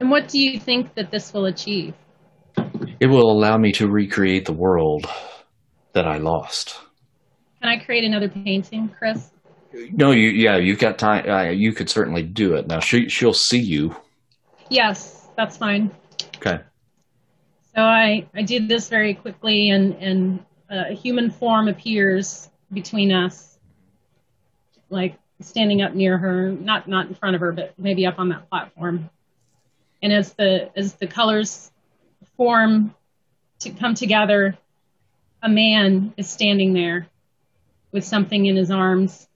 And 0.00 0.10
what 0.10 0.28
do 0.28 0.38
you 0.38 0.58
think 0.58 0.94
that 0.94 1.10
this 1.10 1.32
will 1.32 1.46
achieve? 1.46 1.94
It 3.00 3.06
will 3.06 3.30
allow 3.30 3.58
me 3.58 3.72
to 3.72 3.88
recreate 3.88 4.44
the 4.44 4.52
world 4.52 5.06
that 5.92 6.06
I 6.06 6.18
lost. 6.18 6.80
Can 7.60 7.70
I 7.70 7.78
create 7.78 8.04
another 8.04 8.28
painting, 8.28 8.88
Chris? 8.96 9.30
No, 9.92 10.12
you 10.12 10.30
yeah, 10.30 10.56
you've 10.56 10.78
got 10.78 10.98
time. 10.98 11.28
Uh, 11.28 11.50
you 11.50 11.72
could 11.72 11.90
certainly 11.90 12.22
do 12.22 12.54
it. 12.54 12.66
Now 12.66 12.80
she 12.80 13.08
she'll 13.08 13.34
see 13.34 13.60
you. 13.60 13.94
Yes, 14.70 15.28
that's 15.36 15.56
fine. 15.56 15.90
Okay. 16.36 16.60
So 17.74 17.82
I, 17.82 18.26
I 18.34 18.42
did 18.42 18.68
this 18.68 18.88
very 18.88 19.14
quickly, 19.14 19.70
and, 19.70 19.94
and 19.96 20.44
a 20.70 20.94
human 20.94 21.30
form 21.30 21.68
appears 21.68 22.48
between 22.72 23.12
us, 23.12 23.57
like 24.90 25.18
standing 25.40 25.82
up 25.82 25.94
near 25.94 26.18
her, 26.18 26.50
not 26.50 26.88
not 26.88 27.08
in 27.08 27.14
front 27.14 27.34
of 27.34 27.40
her, 27.40 27.52
but 27.52 27.74
maybe 27.78 28.06
up 28.06 28.18
on 28.18 28.30
that 28.30 28.48
platform. 28.48 29.10
And 30.02 30.12
as 30.12 30.32
the 30.34 30.70
as 30.76 30.94
the 30.94 31.06
colors 31.06 31.70
form 32.36 32.94
to 33.60 33.70
come 33.70 33.94
together, 33.94 34.56
a 35.42 35.48
man 35.48 36.14
is 36.16 36.28
standing 36.28 36.72
there 36.72 37.08
with 37.92 38.04
something 38.04 38.46
in 38.46 38.56
his 38.56 38.70
arms, 38.70 39.28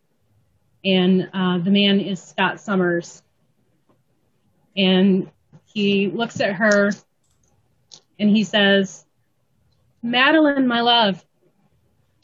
and 0.85 1.29
uh, 1.33 1.59
the 1.59 1.71
man 1.71 2.01
is 2.01 2.23
Scott 2.23 2.61
Summers. 2.61 3.23
And 4.77 5.31
he 5.67 6.09
looks 6.09 6.41
at 6.41 6.55
her 6.55 6.91
and 8.19 8.31
he 8.31 8.45
says, 8.45 9.05
Madelyne, 10.05 10.67
my 10.67 10.81
love, 10.81 11.25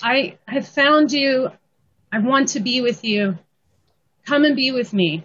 I 0.02 0.38
have 0.46 0.66
found 0.66 1.12
you. 1.12 1.50
I 2.12 2.18
want 2.20 2.48
to 2.50 2.60
be 2.60 2.80
with 2.80 3.04
you. 3.04 3.38
Come 4.26 4.44
and 4.44 4.56
be 4.56 4.72
with 4.72 4.92
me. 4.92 5.24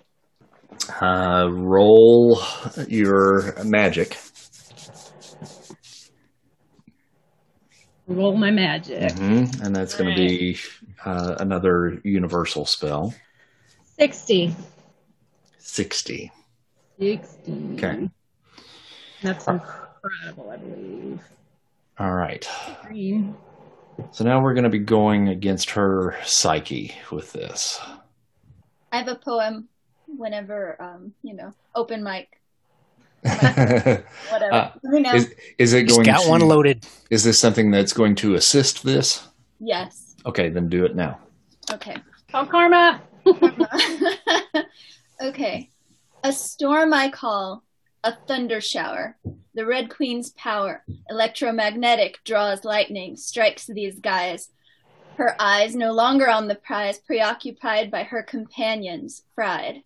Uh, 1.02 1.48
roll 1.52 2.42
your 2.88 3.54
magic. 3.64 4.18
Roll 8.08 8.36
my 8.36 8.52
magic. 8.52 9.12
hmm 9.14 9.46
And 9.62 9.76
that's 9.76 9.96
going 9.96 10.14
to 10.14 10.16
be 10.16 10.58
uh, 11.06 11.36
another 11.40 12.02
universal 12.04 12.66
spell. 12.66 13.14
60. 13.98 14.56
60. 15.60 16.32
60. 17.00 17.70
Okay. 17.74 18.10
That's 19.22 19.48
incredible, 19.48 20.50
I 20.52 20.58
believe. 20.58 21.22
All 21.98 22.14
right. 22.14 22.48
Three. 22.84 23.24
So 24.12 24.24
now 24.24 24.42
we're 24.42 24.54
going 24.54 24.64
to 24.64 24.70
be 24.70 24.80
going 24.80 25.30
against 25.30 25.72
her 25.72 26.16
psyche 26.24 26.94
with 27.12 27.32
this. 27.34 27.80
I 28.92 28.98
have 28.98 29.08
a 29.08 29.16
poem 29.16 29.68
whenever, 30.08 30.82
um, 30.82 31.14
you 31.24 31.34
know, 31.34 31.52
open 31.76 32.04
mic, 32.04 32.40
is, 33.24 33.32
whatever. 34.30 34.54
Uh, 34.54 34.72
Let 34.84 35.02
know. 35.02 35.14
is 35.58 35.74
it 35.74 35.84
He's 35.84 35.94
going 35.94 36.06
got 36.06 36.24
to, 36.24 36.30
one 36.30 36.42
loaded. 36.42 36.86
Is 37.10 37.24
this 37.24 37.40
something 37.40 37.72
that's 37.72 37.94
going 37.94 38.16
to 38.16 38.36
assist 38.36 38.84
this? 38.84 39.28
yes. 39.60 40.16
Okay, 40.26 40.48
then 40.50 40.70
do 40.70 40.86
it 40.86 40.96
now. 40.96 41.20
Okay. 41.72 41.98
Call 42.32 42.46
karma. 42.46 43.02
okay. 45.22 45.70
A 46.24 46.32
storm 46.32 46.94
I 46.94 47.10
call, 47.10 47.64
a 48.04 48.16
thunder 48.28 48.62
shower. 48.62 49.18
The 49.54 49.66
Red 49.66 49.90
Queen's 49.90 50.32
power, 50.32 50.84
electromagnetic, 51.10 52.20
draws 52.24 52.66
lightning, 52.66 53.16
strikes 53.16 53.68
these 53.68 54.00
guys. 54.00 54.50
Her 55.16 55.36
eyes 55.40 55.76
no 55.76 55.92
longer 55.92 56.30
on 56.30 56.48
the 56.48 56.56
prize, 56.56 56.98
preoccupied 56.98 57.92
by 57.92 58.04
her 58.04 58.24
companions, 58.24 59.24
fried. 59.36 59.84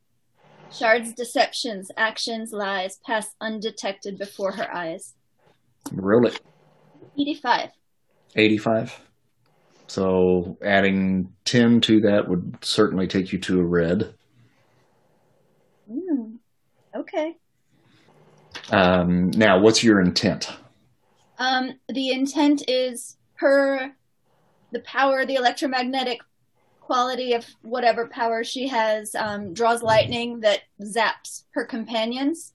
Shard's 0.71 1.13
deceptions, 1.13 1.91
actions, 1.97 2.51
lies 2.51 2.97
pass 3.05 3.35
undetected 3.41 4.17
before 4.17 4.53
her 4.53 4.73
eyes. 4.73 5.13
Roll 5.91 6.27
it. 6.27 6.39
85. 7.17 7.71
85. 8.35 9.01
So 9.87 10.57
adding 10.61 11.33
10 11.45 11.81
to 11.81 12.01
that 12.01 12.27
would 12.27 12.57
certainly 12.61 13.07
take 13.07 13.31
you 13.31 13.39
to 13.39 13.59
a 13.59 13.63
red. 13.63 14.13
Mm, 15.89 16.37
okay. 16.95 17.37
Um, 18.71 19.31
now, 19.31 19.59
what's 19.59 19.83
your 19.83 20.01
intent? 20.01 20.49
Um, 21.39 21.73
the 21.89 22.09
intent 22.11 22.63
is 22.67 23.17
her, 23.35 23.91
the 24.71 24.79
power, 24.81 25.25
the 25.25 25.35
electromagnetic 25.35 26.19
quality 26.81 27.33
of 27.33 27.45
whatever 27.61 28.07
power 28.07 28.43
she 28.43 28.67
has 28.67 29.13
um, 29.15 29.53
draws 29.53 29.83
lightning 29.83 30.39
that 30.41 30.61
zaps 30.81 31.43
her 31.51 31.65
companions, 31.65 32.53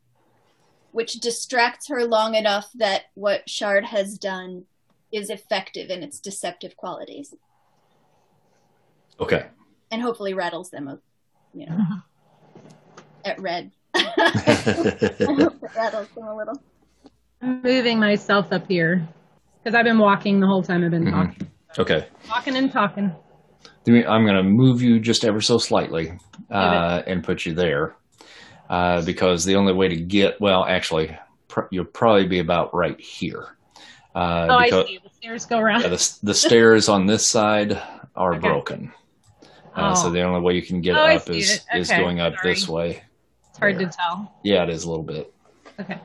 which 0.93 1.15
distracts 1.15 1.89
her 1.89 2.05
long 2.05 2.35
enough 2.35 2.71
that 2.75 3.03
what 3.15 3.49
Shard 3.49 3.85
has 3.85 4.19
done 4.19 4.65
is 5.13 5.31
effective 5.31 5.91
in 5.91 6.03
its 6.03 6.19
deceptive 6.19 6.77
qualities, 6.77 7.35
Okay. 9.21 9.47
and 9.91 10.01
hopefully 10.03 10.33
rattles 10.35 10.71
them, 10.71 10.89
up, 10.89 11.01
you 11.55 11.67
know, 11.67 11.79
at 13.25 13.39
red. 13.39 13.71
I 13.95 14.01
hope 15.27 15.63
it 15.63 15.71
rattles 15.77 16.09
them 16.15 16.25
a 16.25 16.37
little. 16.37 16.63
I'm 17.41 17.63
moving 17.63 17.99
myself 17.99 18.53
up 18.53 18.67
here 18.69 19.07
because 19.63 19.75
I've 19.75 19.85
been 19.85 19.99
walking 19.99 20.41
the 20.41 20.47
whole 20.47 20.63
time 20.63 20.85
I've 20.85 20.91
been 20.91 21.05
Mhm. 21.07 21.11
talking. 21.13 21.51
Okay. 21.79 22.07
Walking 22.29 22.57
and 22.57 22.71
talking. 22.73 23.13
I'm 23.87 24.25
going 24.25 24.37
to 24.37 24.43
move 24.45 24.81
you 24.83 25.01
just 25.01 25.25
ever 25.25 25.41
so 25.41 25.59
slightly 25.59 26.13
uh, 26.51 27.03
and 27.07 27.25
put 27.25 27.45
you 27.45 27.53
there 27.55 27.97
uh, 28.71 29.05
because 29.05 29.45
the 29.45 29.57
only 29.57 29.73
way 29.73 29.89
to 29.89 29.97
get, 29.97 30.41
well, 30.41 30.65
actually, 30.65 31.17
pr- 31.49 31.67
you'll 31.73 31.85
probably 31.87 32.27
be 32.29 32.39
about 32.39 32.73
right 32.75 32.99
here. 33.01 33.57
Uh, 34.15 34.47
Oh, 34.51 34.59
because, 34.65 34.85
I 34.85 34.89
see. 34.89 34.99
The 35.03 35.11
stairs 35.11 35.47
go 35.47 35.59
around. 35.59 35.81
Yeah, 35.83 35.89
the, 35.89 36.19
the 36.23 36.35
stairs 36.35 36.89
on 36.89 37.07
this 37.07 37.27
side 37.29 37.81
are 38.15 38.35
Okay. 38.35 38.41
broken. 38.49 38.93
Uh, 39.75 39.95
So 39.95 40.09
Oh. 40.09 40.11
the 40.13 40.23
only 40.23 40.41
way 40.43 40.55
you 40.55 40.63
can 40.63 40.81
get 40.81 40.95
Oh, 40.97 41.01
up 41.05 41.23
see 41.23 41.39
is, 41.39 41.51
it. 41.73 41.79
is 41.79 41.91
Okay, 41.91 42.01
going 42.01 42.21
up 42.21 42.35
sorry. 42.37 42.55
this 42.55 42.69
way. 42.69 43.03
It's 43.53 43.59
hard 43.59 43.79
there. 43.79 43.87
to 43.87 43.95
tell. 43.95 44.33
Yeah, 44.43 44.63
it 44.63 44.71
is 44.71 44.85
a 44.85 44.89
little 44.89 45.05
bit. 45.05 45.31
Okay. 45.79 46.01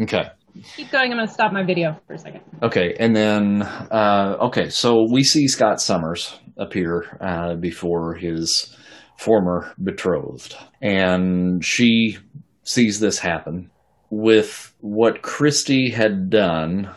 Okay. 0.00 0.30
Keep 0.76 0.90
going. 0.90 1.10
I'm 1.10 1.18
going 1.18 1.28
to 1.28 1.32
stop 1.32 1.52
my 1.52 1.62
video 1.62 2.00
for 2.06 2.14
a 2.14 2.18
second. 2.18 2.40
Okay, 2.62 2.96
and 2.98 3.14
then 3.14 3.60
uh, 3.62 4.38
okay, 4.40 4.70
so 4.70 5.06
we 5.12 5.22
see 5.22 5.46
Scott 5.46 5.78
Summers 5.78 6.40
appear 6.56 7.18
uh, 7.20 7.56
before 7.56 8.14
his 8.14 8.74
former 9.18 9.74
betrothed, 9.84 10.56
and 10.80 11.62
she 11.62 12.16
sees 12.62 12.98
this 12.98 13.18
happen 13.18 13.70
with 14.08 14.74
what 14.80 15.20
Christy 15.20 15.90
had 15.90 16.30
done. 16.30 16.90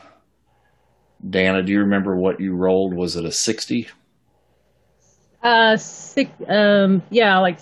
Dana, 1.29 1.61
do 1.61 1.73
you 1.73 1.79
remember 1.79 2.15
what 2.15 2.39
you 2.39 2.55
rolled? 2.55 2.95
Was 2.95 3.17
it 3.17 3.25
a 3.25 3.33
sixty? 3.33 3.89
Uh, 5.43 5.75
six, 5.75 6.31
um, 6.47 7.03
yeah, 7.09 7.37
like 7.39 7.59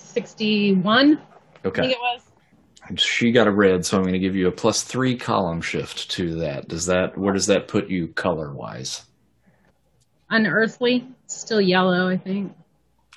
61, 1.64 1.66
I 1.66 1.72
think 1.72 1.78
Okay, 1.78 1.92
it 1.92 1.98
was. 2.00 3.02
she 3.02 3.32
got 3.32 3.48
a 3.48 3.52
red, 3.52 3.86
so 3.86 3.98
I'm 3.98 4.04
going 4.04 4.14
to 4.14 4.20
give 4.20 4.36
you 4.36 4.48
a 4.48 4.52
plus 4.52 4.84
three 4.84 5.16
column 5.18 5.62
shift 5.62 6.10
to 6.12 6.36
that. 6.36 6.68
Does 6.68 6.86
that 6.88 7.18
where 7.18 7.34
does 7.34 7.48
that 7.48 7.68
put 7.68 7.90
you 7.90 8.08
color 8.10 8.54
wise? 8.54 9.06
Unearthly. 10.30 11.08
Still 11.28 11.62
yellow, 11.62 12.10
I 12.10 12.18
think. 12.18 12.54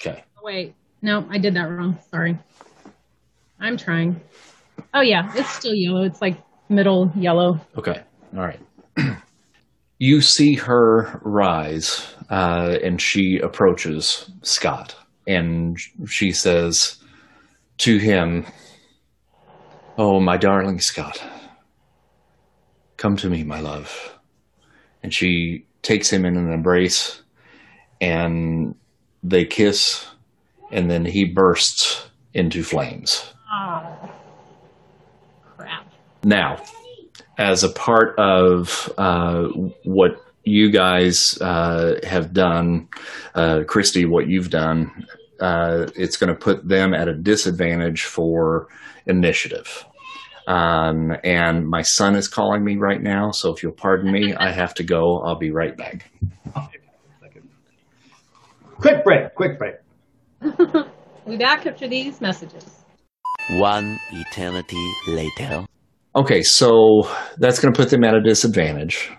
Okay. 0.00 0.24
Oh, 0.36 0.40
wait. 0.44 0.74
No, 1.02 1.26
I 1.30 1.38
did 1.38 1.54
that 1.54 1.64
wrong. 1.68 1.98
Sorry. 2.10 2.38
I'm 3.60 3.76
trying. 3.76 4.20
Oh, 4.92 5.00
yeah, 5.00 5.30
it's 5.34 5.50
still 5.50 5.74
yellow. 5.74 6.02
It's 6.02 6.20
like 6.20 6.38
middle 6.68 7.12
yellow. 7.14 7.60
Okay. 7.76 8.02
All 8.36 8.40
right. 8.42 8.60
you 9.98 10.20
see 10.20 10.54
her 10.54 11.20
rise, 11.24 12.04
uh, 12.30 12.78
and 12.82 13.00
she 13.00 13.38
approaches 13.42 14.30
Scott, 14.42 14.96
and 15.26 15.78
she 16.06 16.32
says 16.32 16.96
to 17.78 17.98
him, 17.98 18.46
Oh, 19.96 20.18
my 20.18 20.36
darling 20.36 20.80
Scott, 20.80 21.22
come 22.96 23.16
to 23.18 23.30
me, 23.30 23.44
my 23.44 23.60
love. 23.60 24.18
And 25.02 25.14
she 25.14 25.66
takes 25.82 26.10
him 26.10 26.24
in 26.24 26.36
an 26.36 26.52
embrace, 26.52 27.22
and 28.00 28.74
they 29.22 29.44
kiss, 29.44 30.06
and 30.72 30.90
then 30.90 31.04
he 31.04 31.24
bursts 31.24 32.08
into 32.32 32.64
flames. 32.64 33.32
Oh. 33.52 34.10
Crap. 35.56 35.86
Now, 36.24 36.62
as 37.38 37.62
a 37.62 37.68
part 37.68 38.18
of 38.18 38.92
uh, 38.98 39.44
what 39.84 40.20
you 40.44 40.70
guys 40.70 41.38
uh, 41.40 42.00
have 42.04 42.32
done, 42.32 42.88
uh, 43.34 43.60
Christy, 43.66 44.04
what 44.04 44.26
you've 44.28 44.50
done, 44.50 45.06
uh, 45.40 45.86
it's 45.94 46.16
going 46.16 46.32
to 46.32 46.38
put 46.38 46.66
them 46.66 46.94
at 46.94 47.08
a 47.08 47.14
disadvantage 47.14 48.04
for 48.04 48.68
initiative. 49.06 49.84
Um, 50.46 51.12
and 51.24 51.66
my 51.66 51.82
son 51.82 52.16
is 52.16 52.28
calling 52.28 52.64
me 52.64 52.76
right 52.76 53.00
now, 53.00 53.30
so 53.30 53.52
if 53.52 53.62
you'll 53.62 53.72
pardon 53.72 54.12
me, 54.12 54.34
I 54.34 54.52
have 54.52 54.74
to 54.74 54.84
go. 54.84 55.22
I'll 55.24 55.38
be 55.38 55.50
right 55.50 55.76
back. 55.76 56.10
Quick 58.78 59.04
break, 59.04 59.34
quick 59.34 59.58
break. 59.58 59.74
We'll 61.24 61.38
be 61.38 61.42
back 61.42 61.64
after 61.64 61.88
these 61.88 62.20
messages. 62.20 62.84
One 63.52 63.98
eternity 64.12 64.92
later. 65.08 65.64
Okay, 66.14 66.42
so 66.42 67.08
that's 67.38 67.58
going 67.58 67.72
to 67.72 67.80
put 67.80 67.88
them 67.88 68.04
at 68.04 68.14
a 68.14 68.20
disadvantage 68.20 69.10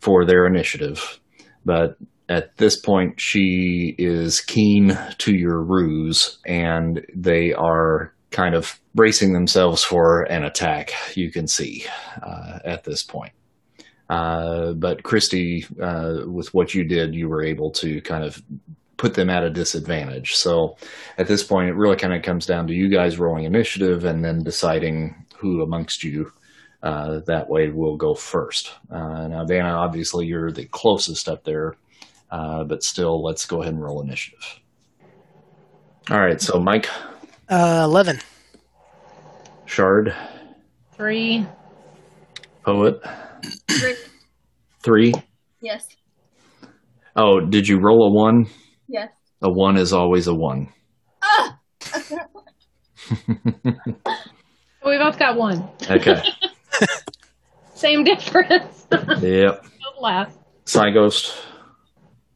for 0.00 0.26
their 0.26 0.46
initiative. 0.46 1.18
But 1.64 1.96
at 2.28 2.56
this 2.56 2.78
point, 2.78 3.20
she 3.20 3.94
is 3.98 4.40
keen 4.40 4.98
to 5.18 5.34
your 5.34 5.62
ruse, 5.62 6.38
and 6.44 7.04
they 7.14 7.52
are 7.52 8.12
kind 8.30 8.54
of 8.54 8.80
bracing 8.94 9.32
themselves 9.32 9.84
for 9.84 10.22
an 10.22 10.44
attack, 10.44 10.92
you 11.14 11.30
can 11.30 11.46
see 11.46 11.84
uh, 12.22 12.58
at 12.64 12.84
this 12.84 13.02
point. 13.02 13.32
Uh, 14.08 14.72
but 14.72 15.02
Christy, 15.02 15.66
uh, 15.82 16.20
with 16.26 16.52
what 16.52 16.74
you 16.74 16.84
did, 16.84 17.14
you 17.14 17.28
were 17.28 17.42
able 17.42 17.70
to 17.72 18.00
kind 18.02 18.24
of 18.24 18.42
put 18.96 19.14
them 19.14 19.30
at 19.30 19.44
a 19.44 19.50
disadvantage. 19.50 20.34
So 20.34 20.76
at 21.18 21.28
this 21.28 21.42
point, 21.42 21.68
it 21.68 21.74
really 21.74 21.96
kind 21.96 22.14
of 22.14 22.22
comes 22.22 22.46
down 22.46 22.66
to 22.68 22.74
you 22.74 22.88
guys 22.88 23.18
rolling 23.18 23.44
initiative 23.44 24.04
and 24.04 24.24
then 24.24 24.42
deciding 24.42 25.26
who 25.36 25.62
amongst 25.62 26.02
you 26.02 26.32
uh, 26.82 27.20
that 27.26 27.48
way 27.48 27.68
will 27.68 27.96
go 27.96 28.14
first. 28.14 28.72
Uh, 28.90 29.28
now, 29.28 29.44
Dana, 29.44 29.70
obviously 29.70 30.26
you're 30.26 30.52
the 30.52 30.66
closest 30.66 31.28
up 31.28 31.44
there, 31.44 31.74
uh, 32.30 32.64
but 32.64 32.82
still, 32.82 33.22
let's 33.22 33.46
go 33.46 33.62
ahead 33.62 33.74
and 33.74 33.82
roll 33.82 34.00
initiative. 34.02 34.60
All 36.10 36.20
right, 36.20 36.40
so 36.40 36.58
Mike, 36.60 36.88
Uh, 37.48 37.82
11. 37.84 38.20
Shard, 39.66 40.14
Three. 40.92 41.46
Poet, 42.64 43.00
Three. 43.70 43.94
three. 44.82 45.12
Yes. 45.60 45.88
Oh, 47.16 47.40
did 47.40 47.66
you 47.68 47.78
roll 47.78 48.06
a 48.06 48.10
one? 48.12 48.46
Yes. 48.88 49.10
A 49.42 49.50
one 49.50 49.76
is 49.76 49.92
always 49.92 50.26
a 50.26 50.34
one. 50.34 50.68
Ah! 51.22 51.58
We 54.84 54.98
both 54.98 55.18
got 55.18 55.36
one. 55.36 55.68
Okay. 55.90 56.22
Same 57.74 58.04
difference. 58.04 58.86
yep. 59.20 59.62
Both 59.64 60.00
last. 60.00 60.38
Psyghost, 60.64 61.36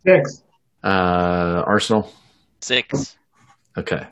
Six. 0.07 0.43
uh, 0.83 1.63
Arsenal. 1.67 2.13
Six. 2.61 3.17
Okay. 3.77 4.07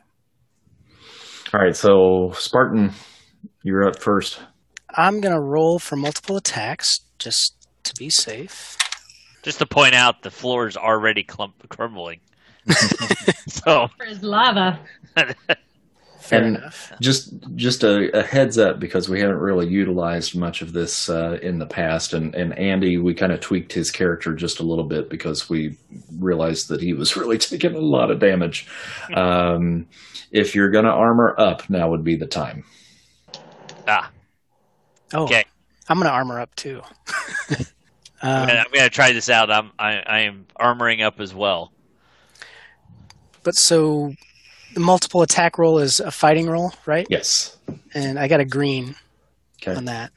All 1.53 1.61
right, 1.61 1.75
so 1.75 2.33
Spartan, 2.35 2.93
you're 3.63 3.87
up 3.89 4.01
first. 4.01 4.39
I'm 4.95 5.21
gonna 5.21 5.41
roll 5.41 5.79
for 5.79 5.97
multiple 5.97 6.37
attacks 6.37 7.01
just 7.19 7.67
to 7.85 7.95
be 7.99 8.11
safe. 8.11 8.77
Just 9.43 9.59
to 9.61 9.67
point 9.67 9.95
out, 9.95 10.23
the 10.23 10.31
floor 10.31 10.67
is 10.67 10.77
already 10.77 11.23
clump- 11.23 11.69
crumbling. 11.69 12.21
so 13.49 13.89
For 13.97 14.05
his 14.05 14.23
lava. 14.23 14.81
Fair 16.29 16.43
And 16.43 16.57
enough. 16.57 16.93
Just 17.01 17.33
just 17.57 17.83
a, 17.85 18.15
a 18.19 18.23
heads 18.23 18.59
up 18.59 18.79
because 18.79 19.09
we 19.09 19.19
haven't 19.19 19.39
really 19.39 19.67
utilized 19.67 20.37
much 20.37 20.61
of 20.61 20.75
this 20.75 21.09
uh, 21.09 21.39
in 21.43 21.59
the 21.59 21.67
past, 21.67 22.13
and 22.13 22.35
and 22.35 22.57
Andy, 22.59 22.99
we 22.99 23.15
kind 23.15 23.33
of 23.33 23.41
tweaked 23.41 23.73
his 23.73 23.91
character 23.91 24.35
just 24.35 24.61
a 24.61 24.63
little 24.63 24.85
bit 24.85 25.09
because 25.09 25.49
we 25.49 25.77
realized 26.19 26.69
that 26.69 26.83
he 26.83 26.93
was 26.93 27.17
really 27.21 27.39
taking 27.39 27.75
a 27.75 27.79
lot 27.81 28.11
of 28.11 28.19
damage. 28.19 28.67
Um, 29.15 29.87
if 30.31 30.55
you're 30.55 30.71
going 30.71 30.85
to 30.85 30.91
armor 30.91 31.35
up, 31.39 31.69
now 31.71 31.89
would 31.89 32.05
be 32.05 32.15
the 32.15 32.27
time. 32.27 32.65
ah, 33.87 34.11
Oh, 35.15 35.25
okay. 35.25 35.45
I'm 35.89 35.97
gonna 35.99 36.11
armor 36.11 36.39
up 36.39 36.55
too. 36.55 36.83
um, 38.21 38.49
And 38.51 38.59
I'm 38.59 38.67
gonna 38.75 38.91
try 38.91 39.13
this 39.13 39.31
out. 39.31 39.51
I'm 39.51 39.71
I, 39.79 40.03
I 40.07 40.19
am 40.21 40.45
armoring 40.61 41.03
up 41.03 41.19
as 41.21 41.35
well. 41.35 41.73
but 43.43 43.55
so 43.55 44.13
the 44.75 44.81
multiple 44.81 45.23
attack 45.23 45.59
roll 45.59 45.79
is 45.79 46.01
a 46.01 46.11
fighting 46.11 46.49
roll, 46.49 46.73
right? 46.87 47.07
Yes. 47.11 47.57
And 47.95 48.19
I 48.19 48.29
got 48.29 48.41
a 48.41 48.45
green 48.45 48.95
Okay. 49.63 49.75
on 49.75 49.87
that. 49.87 50.13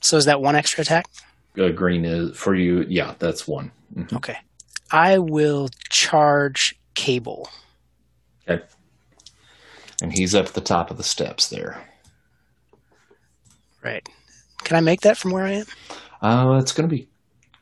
So 0.00 0.16
is 0.16 0.24
that 0.26 0.40
one 0.40 0.54
extra 0.56 0.82
attack? 0.82 1.06
Uh, 1.58 1.68
green 1.68 2.04
is 2.04 2.36
for 2.36 2.54
you. 2.54 2.84
Yeah, 2.88 3.14
that's 3.18 3.46
one. 3.48 3.72
Mhm. 3.94 4.12
Okay. 4.14 4.36
I 4.90 5.18
will 5.18 5.68
charge 5.88 6.78
cable. 6.94 7.48
Okay. 8.48 8.62
And 10.02 10.12
he's 10.12 10.34
up 10.34 10.46
at 10.46 10.54
the 10.54 10.60
top 10.60 10.90
of 10.90 10.96
the 10.96 11.02
steps 11.04 11.48
there. 11.48 11.80
Right. 13.82 14.06
Can 14.64 14.76
I 14.76 14.80
make 14.80 15.00
that 15.02 15.16
from 15.18 15.32
where 15.32 15.44
I 15.44 15.50
am? 15.52 15.66
Uh, 16.20 16.58
it's 16.60 16.72
going 16.72 16.88
to 16.88 16.94
be 16.94 17.08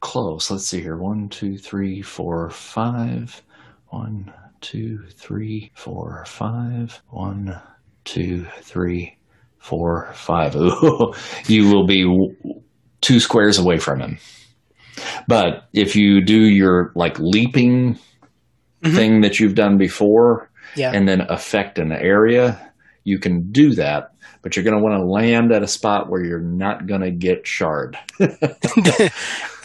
close. 0.00 0.50
Let's 0.50 0.66
see 0.66 0.80
here. 0.80 0.96
One, 0.96 1.28
two, 1.28 1.56
three, 1.58 2.02
four, 2.02 2.50
five. 2.50 3.42
One, 3.88 4.32
two, 4.60 4.98
three, 5.14 5.70
four, 5.74 6.24
five. 6.26 7.00
One, 7.08 7.60
two, 8.04 8.46
three, 8.62 9.16
four, 9.58 10.10
five. 10.14 10.54
Ooh, 10.56 11.12
you 11.46 11.68
will 11.68 11.86
be 11.86 12.04
two 13.00 13.20
squares 13.20 13.58
away 13.58 13.78
from 13.78 14.00
him. 14.00 14.18
But 15.28 15.68
if 15.72 15.96
you 15.96 16.22
do 16.24 16.38
your 16.38 16.92
like 16.94 17.18
leaping 17.18 17.98
Mhm. 18.82 18.94
thing 18.94 19.20
that 19.20 19.38
you've 19.38 19.54
done 19.54 19.76
before, 19.76 20.50
Yeah. 20.76 20.92
and 20.94 21.06
then 21.06 21.20
affect 21.22 21.78
an 21.78 21.92
area, 21.92 22.69
you 23.10 23.18
can 23.18 23.50
do 23.52 23.74
that. 23.74 24.12
But 24.42 24.56
you're 24.56 24.64
going 24.64 24.76
to 24.78 24.82
want 24.82 24.98
to 24.98 25.04
land 25.04 25.52
at 25.52 25.62
a 25.62 25.66
spot 25.66 26.08
where 26.08 26.24
you're 26.24 26.40
not 26.40 26.86
going 26.86 27.02
to 27.02 27.10
get 27.10 27.46
shard. 27.46 27.98
yeah, 28.18 29.10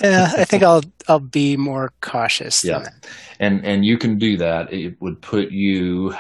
I 0.02 0.44
think 0.46 0.64
I'll 0.64 0.84
I'll 1.08 1.20
be 1.22 1.56
more 1.56 1.94
cautious. 2.02 2.62
than 2.62 2.72
Yeah. 2.72 2.80
that. 2.80 3.08
and 3.40 3.66
and 3.66 3.86
you 3.86 3.98
can 3.98 4.18
do 4.18 4.36
that. 4.38 4.74
It 4.74 5.02
would 5.02 5.22
put 5.22 5.52
you 5.52 6.14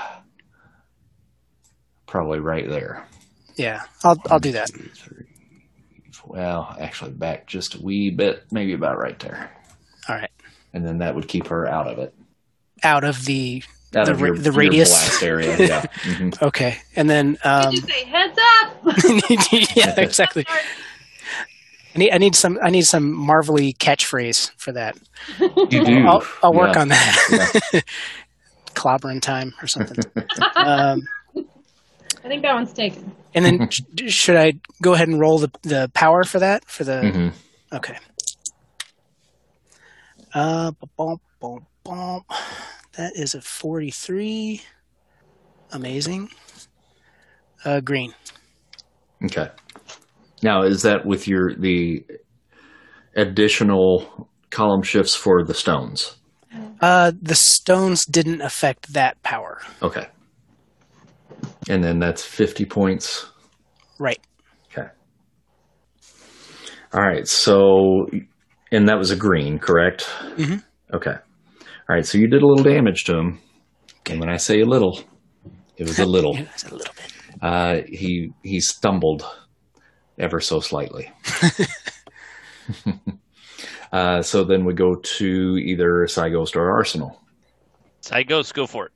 probably 2.07 2.39
right 2.39 2.69
there. 2.69 3.05
Yeah. 3.57 3.81
I'll 4.03 4.17
I'll 4.29 4.39
do 4.39 4.53
that. 4.53 4.67
Two, 4.69 4.89
three, 4.93 5.25
four. 6.13 6.35
Well, 6.37 6.75
actually, 6.79 7.11
back 7.11 7.47
just 7.47 7.75
a 7.75 7.81
wee 7.81 8.09
bit, 8.09 8.43
maybe 8.51 8.73
about 8.73 8.97
right 8.97 9.19
there, 9.19 9.51
All 10.07 10.15
right. 10.15 10.31
and 10.73 10.85
then 10.85 10.99
that 10.99 11.13
would 11.15 11.27
keep 11.27 11.47
her 11.47 11.67
out 11.67 11.87
of 11.87 11.99
it, 11.99 12.13
Out 12.83 13.03
of 13.03 13.25
the 13.25 13.63
out 13.95 14.05
The 14.07 14.11
of 14.13 14.19
your, 14.19 14.35
the 14.37 14.43
your 14.45 14.53
radius? 14.53 14.89
blast 14.89 15.23
area. 15.23 15.57
Yeah. 15.57 15.81
Mhm. 16.03 16.41
okay, 16.41 16.77
and 16.95 17.09
then 17.09 17.37
um, 17.43 17.71
Did 17.71 17.81
you 17.83 17.87
say 17.89 18.03
heads 18.05 18.39
up? 18.61 19.75
yeah, 19.75 19.99
exactly. 19.99 20.45
I 20.47 21.97
need 21.97 22.11
I 22.11 22.17
need 22.17 22.35
some 22.35 22.59
I 22.61 22.69
need 22.69 22.83
some 22.85 23.11
marvelly 23.13 23.73
catchphrase 23.73 24.51
for 24.57 24.71
that. 24.73 24.97
You 25.39 25.85
do. 25.85 26.05
I'll, 26.07 26.23
I'll 26.43 26.53
work 26.53 26.75
Yeah. 26.75 26.81
on 26.81 26.87
that. 26.89 27.83
Clobbering 28.75 29.21
time 29.21 29.53
or 29.61 29.67
something. 29.67 30.03
um, 30.57 31.01
I 31.33 32.27
think 32.27 32.41
that 32.41 32.53
one's 32.53 32.73
taken. 32.73 33.13
and 33.33 33.45
then 33.45 33.69
sh- 33.69 33.81
should 34.07 34.35
I 34.35 34.53
go 34.81 34.93
ahead 34.93 35.07
and 35.07 35.19
roll 35.19 35.39
the 35.39 35.51
the 35.63 35.89
power 35.93 36.23
for 36.25 36.39
that 36.39 36.65
for 36.65 36.83
the 36.83 37.01
Mhm. 37.01 37.33
Okay. 37.73 37.97
Uh, 40.33 40.71
bum, 40.97 41.17
bum, 41.39 41.65
bum. 41.83 42.21
That 42.97 43.13
is 43.15 43.35
a 43.35 43.41
43. 43.41 44.61
Amazing. 45.71 46.29
Uh, 47.63 47.79
green. 47.81 48.13
Okay. 49.25 49.49
Now, 50.43 50.63
is 50.63 50.83
that 50.83 51.05
with 51.05 51.27
your 51.27 51.55
the 51.55 52.05
additional 53.15 54.29
column 54.49 54.83
shifts 54.83 55.15
for 55.15 55.43
the 55.43 55.53
stones? 55.53 56.15
Uh, 56.81 57.11
the 57.21 57.35
stones 57.35 58.05
didn't 58.05 58.41
affect 58.41 58.93
that 58.93 59.21
power. 59.23 59.61
Okay. 59.81 60.07
And 61.67 61.83
then 61.83 61.99
that's 61.99 62.23
50 62.23 62.65
points. 62.65 63.25
Right. 63.99 64.19
Okay. 64.71 64.87
All 66.93 67.01
right. 67.01 67.27
So, 67.27 68.07
and 68.71 68.87
that 68.87 68.97
was 68.97 69.11
a 69.11 69.15
green, 69.15 69.57
correct? 69.57 70.03
Mhm. 70.37 70.63
Okay. 70.93 71.15
All 71.87 71.95
right. 71.95 72.05
So 72.05 72.17
you 72.17 72.27
did 72.27 72.41
a 72.41 72.47
little 72.47 72.63
damage 72.63 73.03
to 73.05 73.17
him. 73.17 73.39
And 74.09 74.19
when 74.19 74.29
I 74.29 74.37
say 74.37 74.61
a 74.61 74.65
little, 74.65 74.99
it 75.77 75.83
was 75.83 75.99
a 75.99 76.05
little. 76.15 76.35
Yeah, 76.35 76.45
it's 76.53 76.63
a 76.63 76.75
little 76.75 76.93
bit. 76.95 77.13
Uh, 77.41 77.81
he 77.87 78.31
he 78.43 78.59
stumbled 78.59 79.23
ever 80.17 80.39
so 80.39 80.59
slightly. 80.59 81.11
uh, 83.91 84.21
so 84.21 84.43
then 84.43 84.65
we 84.65 84.73
go 84.73 84.95
to 84.95 85.57
either 85.57 86.05
Psyghost 86.07 86.55
or 86.55 86.71
Arsenal. 86.71 87.21
Psychos, 88.01 88.53
go 88.53 88.65
for 88.65 88.87
it. 88.87 88.91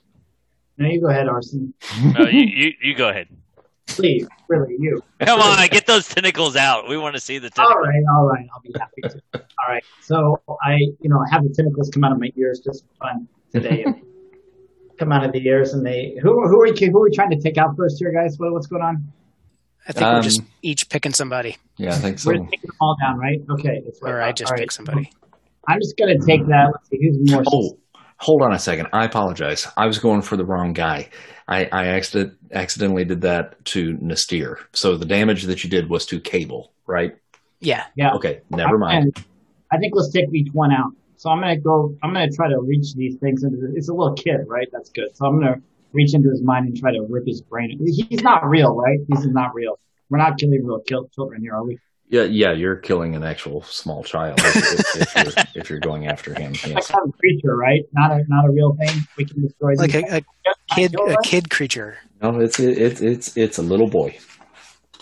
Now 0.77 0.87
you 0.89 1.01
go 1.01 1.09
ahead, 1.09 1.27
Arson. 1.27 1.73
No, 2.17 2.27
you, 2.27 2.45
you 2.45 2.71
you 2.81 2.95
go 2.95 3.09
ahead. 3.09 3.27
Please, 3.89 4.27
really, 4.47 4.75
you. 4.79 5.01
Come 5.19 5.39
on, 5.41 5.67
get 5.69 5.85
those 5.85 6.07
tentacles 6.07 6.55
out. 6.55 6.87
We 6.87 6.97
want 6.97 7.15
to 7.15 7.19
see 7.21 7.37
the 7.39 7.47
All 7.57 7.65
tentacles. 7.65 7.87
right, 7.87 8.03
all 8.15 8.27
right. 8.27 8.47
I'll 8.53 8.61
be 8.61 8.73
happy 8.79 9.01
to. 9.03 9.21
All 9.33 9.67
right. 9.67 9.83
So 10.01 10.41
I, 10.63 10.75
you 11.01 11.09
know, 11.09 11.19
I 11.19 11.29
have 11.33 11.43
the 11.43 11.49
tentacles 11.49 11.89
come 11.89 12.03
out 12.03 12.11
of 12.11 12.19
my 12.19 12.31
ears 12.37 12.59
just 12.59 12.83
for 12.97 13.07
fun 13.07 13.27
today. 13.51 13.85
come 14.99 15.11
out 15.11 15.23
of 15.23 15.31
the 15.31 15.45
ears, 15.47 15.73
and 15.73 15.85
they 15.85 16.17
who 16.21 16.47
who 16.47 16.61
are 16.61 16.67
you, 16.67 16.91
who 16.91 16.99
are 16.99 17.03
we 17.03 17.11
trying 17.11 17.31
to 17.31 17.39
take 17.39 17.57
out 17.57 17.75
first 17.77 17.99
here, 17.99 18.11
guys? 18.11 18.37
What, 18.37 18.51
what's 18.53 18.67
going 18.67 18.81
on? 18.83 19.11
I 19.87 19.93
think 19.93 20.05
we're 20.11 20.21
just 20.21 20.41
Um, 20.41 20.47
each 20.61 20.89
picking 20.89 21.13
somebody. 21.13 21.57
Yeah, 21.77 21.89
I 21.95 21.97
think 21.97 22.19
so. 22.19 22.29
We're 22.31 22.37
taking 22.45 22.59
them 22.67 22.75
all 22.81 22.95
down, 23.01 23.17
right? 23.17 23.41
Okay. 23.49 23.81
That's 23.83 23.99
Or 24.01 24.21
I 24.21 24.31
just 24.33 24.51
all 24.51 24.55
right. 24.55 24.61
pick 24.61 24.71
somebody. 24.71 25.11
I'm 25.67 25.79
just 25.79 25.97
gonna 25.97 26.19
take 26.25 26.45
that. 26.47 26.67
Let's 26.71 26.89
see 26.89 26.99
who's 27.01 27.31
more. 27.31 27.43
Oh, 27.47 27.77
hold 28.19 28.41
on 28.41 28.53
a 28.53 28.59
second. 28.59 28.87
I 28.93 29.05
apologize. 29.05 29.67
I 29.77 29.87
was 29.87 29.97
going 29.97 30.21
for 30.21 30.37
the 30.37 30.45
wrong 30.45 30.73
guy. 30.73 31.09
I, 31.47 31.65
I 31.71 31.87
accident, 31.87 32.37
accidentally 32.51 33.05
did 33.05 33.21
that 33.21 33.63
to 33.65 33.97
N'astirh. 33.97 34.57
So 34.73 34.95
the 34.97 35.05
damage 35.05 35.43
that 35.43 35.63
you 35.63 35.69
did 35.69 35.89
was 35.89 36.05
to 36.07 36.19
Cable, 36.19 36.71
right? 36.85 37.15
Yeah. 37.59 37.85
Yeah. 37.95 38.13
Okay, 38.13 38.41
never 38.51 38.77
mind. 38.77 39.03
And 39.15 39.25
I 39.71 39.77
think 39.77 39.93
let's 39.95 40.11
take 40.11 40.25
each 40.33 40.53
one 40.53 40.71
out. 40.71 40.91
So 41.17 41.29
I'm 41.29 41.41
gonna 41.41 41.57
go. 41.59 41.93
I'm 42.01 42.13
gonna 42.13 42.31
try 42.31 42.47
to 42.47 42.61
reach 42.61 42.93
these 42.95 43.15
things 43.17 43.43
into. 43.43 43.57
The, 43.57 43.73
it's 43.75 43.89
a 43.89 43.93
little 43.93 44.13
kid, 44.13 44.41
right? 44.47 44.67
That's 44.71 44.89
good. 44.89 45.09
So 45.15 45.25
I'm 45.25 45.39
gonna 45.39 45.57
reach 45.91 46.13
into 46.13 46.29
his 46.29 46.41
mind 46.41 46.67
and 46.67 46.77
try 46.77 46.93
to 46.93 47.05
rip 47.09 47.27
his 47.27 47.41
brain. 47.41 47.77
He's 47.85 48.23
not 48.23 48.47
real, 48.47 48.75
right? 48.75 48.99
This 49.09 49.25
is 49.25 49.31
not 49.31 49.53
real. 49.53 49.77
We're 50.09 50.19
not 50.19 50.39
killing 50.39 50.65
real 50.65 50.79
kill- 50.79 51.09
children 51.13 51.41
here, 51.41 51.55
are 51.55 51.65
we? 51.65 51.77
Yeah, 52.11 52.23
yeah, 52.23 52.53
you're 52.53 52.75
killing 52.75 53.15
an 53.15 53.23
actual 53.23 53.61
small 53.61 54.03
child 54.03 54.39
if, 54.39 54.55
if, 54.55 54.95
if, 54.95 55.15
you're, 55.35 55.43
if 55.61 55.69
you're 55.69 55.79
going 55.79 56.07
after 56.07 56.33
him. 56.33 56.53
Like 56.53 56.65
Yes. 56.67 56.87
kind 56.87 57.07
of 57.07 57.17
creature, 57.19 57.55
right? 57.55 57.81
Not 57.93 58.11
a 58.11 58.23
not 58.27 58.45
a 58.45 58.51
real 58.51 58.75
thing. 58.75 59.07
We 59.15 59.25
can 59.25 59.43
destroy 59.43 59.75
Like 59.75 59.93
a, 59.93 60.17
a 60.17 60.21
kid, 60.75 60.95
a 60.95 61.15
kid 61.23 61.49
creature. 61.51 61.99
No, 62.21 62.39
it's 62.39 62.59
it's 62.59 62.99
it's 63.01 63.37
it's 63.37 63.57
a 63.59 63.61
little 63.61 63.87
boy. 63.87 64.17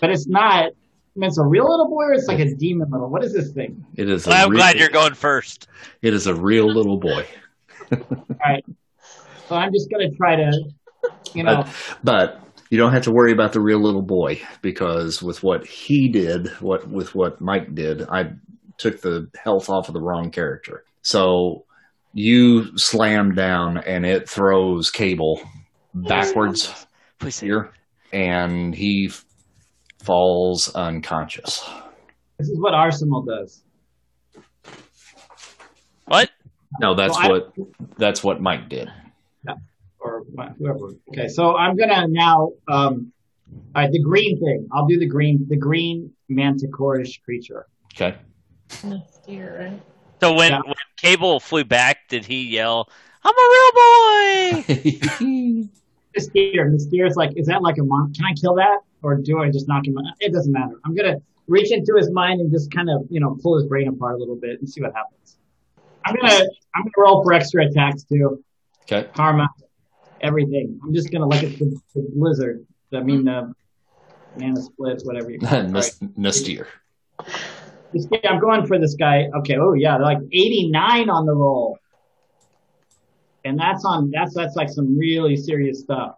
but 0.02 0.10
it's 0.12 0.28
not. 0.28 0.66
I 0.66 1.20
mean, 1.20 1.30
it's 1.30 1.38
a 1.40 1.46
real 1.46 1.64
little 1.68 1.88
boy, 1.88 2.04
or 2.04 2.14
it's 2.14 2.28
like 2.28 2.40
a 2.40 2.54
demon 2.54 2.90
little. 2.92 3.10
What 3.10 3.24
is 3.24 3.34
this 3.34 3.52
thing? 3.54 3.84
It 3.96 4.10
is. 4.10 4.28
A 4.28 4.32
I'm 4.32 4.50
real, 4.52 4.60
glad 4.60 4.76
you're 4.78 4.90
going 4.90 5.14
first. 5.16 5.68
It 6.02 6.14
is 6.14 6.28
a 6.28 6.36
real 6.36 6.68
little 6.72 6.98
boy. 7.00 7.26
All 7.92 8.28
right. 8.46 8.64
So 9.48 9.56
I'm 9.56 9.72
just 9.72 9.90
gonna 9.90 10.12
try 10.12 10.36
to, 10.36 10.52
you 11.34 11.44
know, 11.44 11.66
But 12.04 12.42
you 12.70 12.78
don't 12.78 12.92
have 12.94 13.04
to 13.04 13.12
worry 13.12 13.32
about 13.32 13.54
the 13.54 13.62
real 13.62 13.80
little 13.82 14.02
boy 14.02 14.42
because 14.62 15.22
with 15.24 15.44
what 15.44 15.66
he 15.66 16.10
did, 16.10 16.48
what 16.62 16.88
with 16.90 17.16
what 17.16 17.40
Mike 17.42 17.74
did, 17.76 18.04
I 18.10 18.32
took 18.78 19.02
the 19.02 19.30
health 19.42 19.70
off 19.70 19.88
of 19.88 19.94
the 19.94 20.02
wrong 20.02 20.32
character. 20.32 20.84
So 21.02 21.66
you 22.14 22.78
slam 22.78 23.34
down 23.36 23.78
and 23.80 24.06
it 24.06 24.28
throws 24.30 24.90
Cable 24.92 25.42
backwards 25.94 26.86
Please 27.20 27.40
here, 27.40 27.72
and 28.14 28.76
he 28.76 29.08
f- 29.10 29.26
falls 30.04 30.74
unconscious. 30.76 31.68
this 32.38 32.48
is 32.50 32.60
what 32.60 32.74
Arsenal 32.74 33.24
does. 33.24 33.64
what? 36.06 36.30
No, 36.80 36.94
that's 36.96 37.18
Well, 37.18 37.26
I- 37.26 37.30
what 37.30 37.54
that's 37.98 38.24
what 38.24 38.42
Mike 38.42 38.70
did. 38.70 38.90
Or 40.08 40.24
or 40.38 40.56
whoever. 40.58 40.94
Okay, 41.10 41.28
so 41.28 41.56
I'm 41.56 41.76
gonna 41.76 42.08
now. 42.08 42.52
Um, 42.68 43.12
all 43.76 43.84
right, 43.84 43.92
the 43.92 44.02
green 44.02 44.40
thing. 44.40 44.68
I'll 44.72 44.88
do 44.88 45.00
the 45.00 45.06
green, 45.08 45.46
the 45.50 45.56
green 45.58 46.12
manticorish 46.30 47.22
creature. 47.24 47.66
Okay. 47.94 48.18
Steer, 48.70 49.70
right? 49.72 49.82
So 50.22 50.34
when, 50.34 50.52
Yeah. 50.52 50.62
when 50.66 50.76
Cable 50.98 51.40
flew 51.40 51.64
back, 51.64 52.08
did 52.10 52.26
he 52.26 52.44
yell, 52.48 52.90
"I'm 53.24 53.34
a 53.34 53.48
real 53.56 54.64
boy"? 54.64 55.70
The 56.16 56.22
steer. 56.24 56.72
The 56.72 56.80
steer's 56.80 57.16
like, 57.16 57.32
is 57.36 57.46
that 57.46 57.62
like 57.62 57.78
a 57.78 57.84
mon? 57.84 58.12
Can 58.12 58.26
I 58.26 58.34
kill 58.34 58.56
that, 58.56 58.80
or 59.04 59.18
do 59.18 59.38
I 59.40 59.52
just 59.52 59.68
knock 59.68 59.86
him? 59.86 60.00
out? 60.00 60.16
It 60.20 60.34
doesn't 60.34 60.52
matter. 60.52 60.80
I'm 60.84 60.96
gonna 60.96 61.18
reach 61.48 61.72
into 61.72 61.94
his 61.96 62.10
mind 62.12 62.42
and 62.42 62.52
just 62.52 62.72
kind 62.72 62.90
of, 62.90 63.06
you 63.12 63.20
know, 63.20 63.38
pull 63.44 63.56
his 63.56 63.68
brain 63.68 63.88
apart 63.88 64.16
a 64.16 64.18
little 64.18 64.36
bit 64.36 64.60
and 64.60 64.68
see 64.68 64.82
what 64.82 64.94
happens. 64.96 65.38
I'm 66.06 66.16
gonna, 66.16 66.34
I'm 66.74 66.82
gonna 66.84 66.92
roll 66.98 67.24
for 67.24 67.34
extra 67.34 67.68
attacks 67.68 68.04
too. 68.04 68.44
okay. 68.84 69.08
Karma, 69.14 69.48
everything. 70.22 70.80
I'm 70.84 70.94
just 70.94 71.12
gonna 71.12 71.28
look 71.28 71.44
at 71.44 71.58
the, 71.60 71.80
the 71.96 72.08
blizzard. 72.16 72.66
I 72.94 73.02
mean, 73.02 73.26
the 73.26 73.54
mana 74.38 74.62
splits, 74.62 75.06
whatever 75.06 75.30
you 75.32 75.40
call 75.42 75.50
it. 75.50 75.54
All 75.54 75.64
right. 75.64 75.72
Nas- 75.72 76.00
N'astirh. 76.18 76.68
This 77.94 78.06
guy- 78.06 78.20
I'm 78.30 78.40
going 78.40 78.66
for 78.66 78.80
this 78.80 78.96
guy. 78.96 79.30
Okay. 79.40 79.56
Oh 79.58 79.74
yeah, 79.74 79.98
they're 79.98 80.06
like 80.06 80.20
89 80.32 81.10
on 81.10 81.26
the 81.26 81.34
roll, 81.34 81.78
and 83.46 83.60
that's 83.60 83.84
on. 83.86 84.12
That's 84.12 84.34
that's 84.34 84.56
like 84.56 84.70
some 84.70 84.98
really 84.98 85.36
serious 85.36 85.82
stuff. 85.82 86.16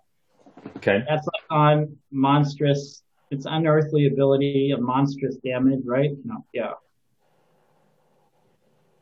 Okay. 0.77 1.03
That's 1.07 1.25
like 1.25 1.43
on 1.51 1.95
monstrous. 2.12 3.03
It's 3.31 3.45
unearthly 3.45 4.07
ability 4.07 4.71
of 4.71 4.81
monstrous 4.81 5.35
damage, 5.38 5.81
right? 5.85 6.09
No, 6.25 6.43
yeah. 6.53 6.71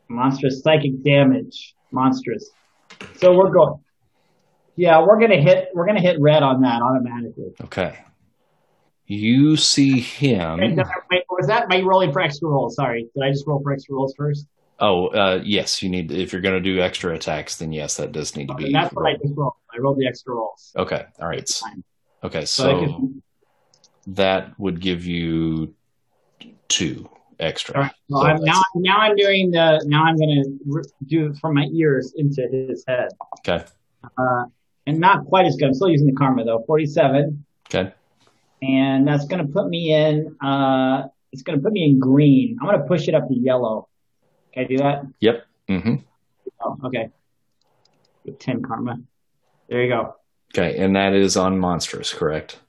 Monstrous 0.09 0.61
psychic 0.61 1.01
damage. 1.03 1.73
Monstrous. 1.91 2.49
So 3.15 3.33
we're 3.35 3.51
going. 3.51 3.79
Yeah, 4.77 5.01
we're 5.05 5.19
gonna 5.19 5.41
hit. 5.41 5.69
We're 5.73 5.85
gonna 5.87 6.01
hit 6.01 6.17
red 6.21 6.43
on 6.43 6.61
that 6.61 6.81
automatically. 6.81 7.53
Okay. 7.63 7.97
You 9.07 9.55
see 9.57 9.99
him. 9.99 10.59
wait, 10.59 11.23
was 11.29 11.47
that 11.47 11.67
my 11.69 11.81
rolling 11.81 12.11
for 12.11 12.21
extra 12.21 12.49
rolls? 12.49 12.75
Sorry, 12.75 13.09
did 13.15 13.23
I 13.23 13.31
just 13.31 13.47
roll 13.47 13.61
for 13.63 13.71
extra 13.73 13.95
rolls 13.95 14.13
first? 14.17 14.45
Oh, 14.79 15.07
uh, 15.07 15.41
yes. 15.43 15.81
You 15.81 15.89
need 15.89 16.11
if 16.11 16.31
you're 16.31 16.41
going 16.41 16.61
to 16.61 16.61
do 16.61 16.79
extra 16.81 17.15
attacks, 17.15 17.55
then 17.55 17.71
yes, 17.71 17.97
that 17.97 18.11
does 18.11 18.35
need 18.35 18.47
to 18.49 18.53
be. 18.53 18.71
That's 18.71 18.93
what 18.93 19.07
I 19.07 19.13
just 19.13 19.33
rolled. 19.35 19.53
I 19.73 19.79
rolled 19.79 19.97
the 19.97 20.07
extra 20.07 20.33
rolls. 20.35 20.71
Okay. 20.75 21.05
All 21.19 21.27
right. 21.27 21.49
Okay. 22.23 22.45
So, 22.45 22.85
So 22.85 23.11
that 24.07 24.59
would 24.59 24.79
give 24.79 25.05
you 25.05 25.73
two 26.67 27.09
extra. 27.39 27.75
all 27.75 27.81
right. 27.83 27.91
Well, 28.09 28.21
So 28.21 28.27
I'm, 28.27 28.43
now, 28.43 28.61
now 28.75 28.97
I'm 28.97 29.15
doing 29.15 29.51
the. 29.51 29.83
Now 29.87 30.03
I'm 30.03 30.17
going 30.17 30.43
to 30.43 30.83
do 31.07 31.33
from 31.35 31.55
my 31.55 31.65
ears 31.73 32.13
into 32.15 32.47
his 32.51 32.83
head, 32.87 33.09
Okay. 33.39 33.63
uh, 34.17 34.43
and 34.87 34.99
not 34.99 35.25
quite 35.25 35.45
as 35.45 35.55
good. 35.57 35.67
I'm 35.67 35.73
still 35.75 35.89
using 35.89 36.07
the 36.07 36.13
karma 36.13 36.43
though. 36.45 36.63
47, 36.65 37.45
Okay. 37.69 37.93
and 38.63 39.07
that's 39.07 39.25
going 39.27 39.45
to 39.45 39.51
put 39.53 39.67
me 39.67 39.93
in. 39.93 40.35
Uh, 40.43 41.07
it's 41.31 41.43
going 41.43 41.59
to 41.59 41.63
put 41.63 41.71
me 41.73 41.83
in 41.83 41.99
green. 41.99 42.57
I'm 42.59 42.67
going 42.67 42.79
to 42.79 42.87
push 42.87 43.07
it 43.07 43.13
up 43.13 43.27
to 43.27 43.35
yellow. 43.37 43.87
Can 44.53 44.63
I 44.63 44.67
do 44.67 44.77
that? 44.77 45.01
Yep. 45.19 45.45
Mm-hmm. 45.69 45.95
Oh, 46.63 46.77
okay. 46.85 47.09
With 48.25 48.39
10 48.39 48.63
karma. 48.63 48.95
There 49.69 49.83
you 49.83 49.89
go. 49.89 50.15
Okay. 50.55 50.77
And 50.79 50.95
that 50.95 51.13
is 51.13 51.35
on 51.37 51.59
monstrous, 51.59 52.13
correct? 52.13 52.59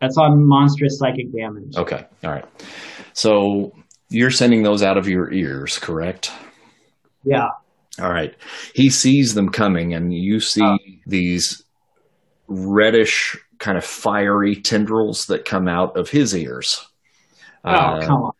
That's 0.00 0.16
on 0.16 0.46
monstrous 0.46 0.98
psychic 0.98 1.32
damage. 1.34 1.76
Okay. 1.76 2.06
All 2.22 2.30
right. 2.30 2.44
So 3.12 3.74
you're 4.08 4.30
sending 4.30 4.62
those 4.62 4.82
out 4.82 4.96
of 4.96 5.08
your 5.08 5.32
ears, 5.32 5.78
correct? 5.78 6.30
Yeah. 7.24 7.48
All 8.00 8.10
right. 8.10 8.34
He 8.74 8.90
sees 8.90 9.34
them 9.34 9.48
coming, 9.50 9.94
and 9.94 10.12
you 10.12 10.40
see 10.40 11.00
these 11.06 11.62
reddish, 12.48 13.36
kind 13.58 13.78
of 13.78 13.84
fiery 13.84 14.56
tendrils 14.56 15.26
that 15.26 15.44
come 15.44 15.68
out 15.68 15.96
of 15.96 16.10
his 16.10 16.36
ears. 16.36 16.86
Oh, 17.64 17.70
Uh, 17.70 18.06
come 18.06 18.22
on. 18.22 18.32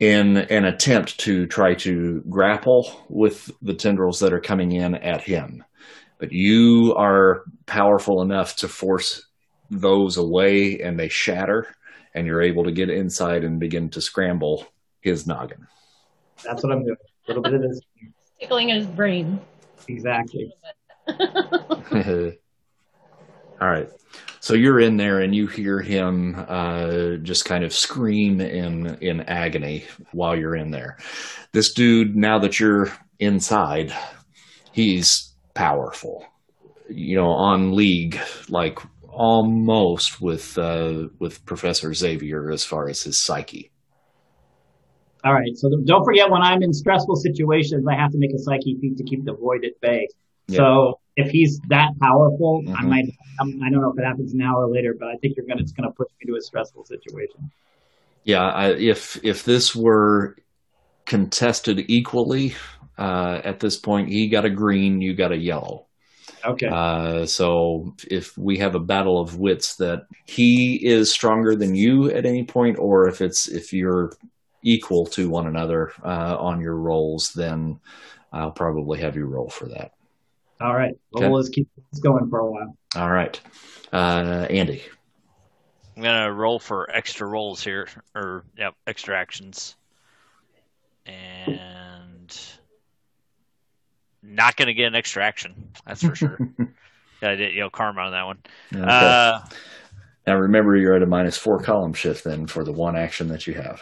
in 0.00 0.36
an 0.36 0.64
attempt 0.64 1.18
to 1.20 1.46
try 1.46 1.74
to 1.74 2.22
grapple 2.28 3.04
with 3.08 3.50
the 3.62 3.74
tendrils 3.74 4.18
that 4.20 4.32
are 4.32 4.40
coming 4.40 4.72
in 4.72 4.94
at 4.96 5.20
him. 5.20 5.62
But 6.18 6.32
you 6.32 6.94
are 6.96 7.44
powerful 7.66 8.22
enough 8.22 8.56
to 8.56 8.68
force 8.68 9.24
those 9.70 10.16
away 10.16 10.80
and 10.80 10.98
they 10.98 11.08
shatter, 11.08 11.66
and 12.14 12.26
you're 12.26 12.42
able 12.42 12.64
to 12.64 12.72
get 12.72 12.90
inside 12.90 13.44
and 13.44 13.60
begin 13.60 13.90
to 13.90 14.00
scramble 14.00 14.66
his 15.02 15.26
noggin. 15.26 15.66
That's 16.44 16.62
what 16.64 16.72
I'm 16.72 16.84
doing. 16.84 16.96
A 16.96 17.30
little 17.30 17.42
bit 17.42 17.54
of 17.54 17.60
this. 17.62 17.80
Tickling 18.42 18.70
his 18.70 18.86
brain. 18.86 19.40
Exactly. 19.86 20.52
All 23.60 23.68
right. 23.68 23.88
So 24.40 24.54
you're 24.54 24.80
in 24.80 24.96
there 24.96 25.20
and 25.20 25.32
you 25.32 25.46
hear 25.46 25.78
him 25.80 26.34
uh, 26.48 27.18
just 27.22 27.44
kind 27.44 27.62
of 27.62 27.72
scream 27.72 28.40
in 28.40 28.96
in 29.00 29.20
agony 29.20 29.84
while 30.10 30.36
you're 30.36 30.56
in 30.56 30.72
there. 30.72 30.98
This 31.52 31.72
dude, 31.72 32.16
now 32.16 32.40
that 32.40 32.58
you're 32.58 32.92
inside, 33.20 33.94
he's 34.72 35.32
powerful. 35.54 36.26
You 36.88 37.14
know, 37.14 37.28
on 37.30 37.76
league, 37.76 38.18
like 38.48 38.80
almost 39.08 40.20
with 40.20 40.58
uh, 40.58 41.04
with 41.20 41.44
Professor 41.46 41.94
Xavier 41.94 42.50
as 42.50 42.64
far 42.64 42.88
as 42.88 43.02
his 43.02 43.22
psyche. 43.22 43.71
All 45.24 45.32
right. 45.32 45.56
So 45.56 45.70
don't 45.84 46.04
forget 46.04 46.30
when 46.30 46.42
I'm 46.42 46.62
in 46.62 46.72
stressful 46.72 47.16
situations, 47.16 47.86
I 47.86 47.94
have 47.94 48.10
to 48.12 48.18
make 48.18 48.32
a 48.32 48.38
psyche 48.38 48.76
feat 48.80 48.96
to 48.96 49.04
keep 49.04 49.24
the 49.24 49.34
void 49.34 49.64
at 49.64 49.80
bay. 49.80 50.08
Yeah. 50.48 50.56
So 50.56 51.00
if 51.16 51.30
he's 51.30 51.60
that 51.68 51.90
powerful, 52.00 52.64
I 52.76 52.82
Mhm. 52.82 52.88
might. 52.88 53.04
I'm, 53.38 53.60
I 53.62 53.70
don't 53.70 53.80
know 53.80 53.90
if 53.90 53.98
it 53.98 54.04
happens 54.04 54.34
now 54.34 54.58
or 54.58 54.68
later, 54.68 54.94
but 54.98 55.08
I 55.08 55.16
think 55.16 55.36
you're 55.36 55.46
gonna. 55.46 55.62
It's 55.62 55.72
gonna 55.72 55.92
push 55.92 56.08
me 56.20 56.32
to 56.32 56.36
a 56.36 56.40
stressful 56.40 56.84
situation. 56.84 57.50
Yeah, 58.24 58.42
I, 58.44 58.72
if 58.72 59.22
if 59.24 59.44
this 59.44 59.74
were 59.74 60.36
contested 61.06 61.84
equally 61.88 62.54
uh, 62.98 63.40
at 63.44 63.60
this 63.60 63.76
point, 63.76 64.08
he 64.08 64.28
got 64.28 64.44
a 64.44 64.50
green, 64.50 65.00
you 65.00 65.14
got 65.14 65.32
a 65.32 65.36
yellow. 65.36 65.86
Okay. 66.44 66.66
Uh, 66.66 67.26
so 67.26 67.94
if 68.10 68.36
we 68.36 68.58
have 68.58 68.74
a 68.74 68.80
battle 68.80 69.20
of 69.20 69.38
wits 69.38 69.76
that 69.76 70.06
he 70.26 70.76
is 70.84 71.10
stronger 71.12 71.54
than 71.56 71.74
you 71.74 72.10
at 72.10 72.26
any 72.26 72.44
point, 72.44 72.78
or 72.78 73.08
if 73.08 73.20
it's 73.20 73.48
if 73.48 73.72
you're 73.72 74.12
equal 74.62 75.06
to 75.06 75.28
one 75.28 75.46
another 75.46 75.92
uh, 76.04 76.36
on 76.38 76.60
your 76.60 76.76
rolls, 76.76 77.32
then 77.32 77.80
I'll 78.32 78.52
probably 78.52 79.00
have 79.00 79.16
you 79.16 79.26
roll 79.26 79.48
for 79.48 79.66
that. 79.68 79.92
All 80.60 80.74
right. 80.74 80.94
Well, 81.12 81.24
okay. 81.24 81.30
we'll 81.30 81.42
just 81.42 81.52
keep 81.52 81.68
this 81.90 82.00
going 82.00 82.28
for 82.30 82.38
a 82.38 82.50
while. 82.50 82.76
All 82.96 83.10
right, 83.10 83.40
uh, 83.92 84.46
Andy. 84.48 84.82
I'm 85.96 86.02
gonna 86.02 86.32
roll 86.32 86.58
for 86.58 86.90
extra 86.90 87.26
rolls 87.26 87.62
here, 87.62 87.88
or 88.14 88.44
yep, 88.56 88.74
extra 88.86 89.18
actions, 89.18 89.76
and 91.04 92.36
not 94.22 94.56
gonna 94.56 94.72
get 94.72 94.86
an 94.86 94.94
extra 94.94 95.24
action. 95.24 95.72
That's 95.86 96.02
for 96.02 96.14
sure. 96.14 96.38
I 97.22 97.34
did, 97.36 97.54
you 97.54 97.60
know, 97.60 97.70
karma 97.70 98.02
on 98.02 98.12
that 98.12 98.26
one. 98.26 98.38
Okay. 98.74 98.84
Uh, 98.84 99.40
now 100.26 100.36
remember, 100.36 100.76
you're 100.76 100.94
at 100.94 101.02
a 101.02 101.06
minus 101.06 101.36
four 101.36 101.60
column 101.60 101.92
shift 101.92 102.24
then 102.24 102.46
for 102.46 102.64
the 102.64 102.72
one 102.72 102.96
action 102.96 103.28
that 103.28 103.46
you 103.46 103.54
have. 103.54 103.80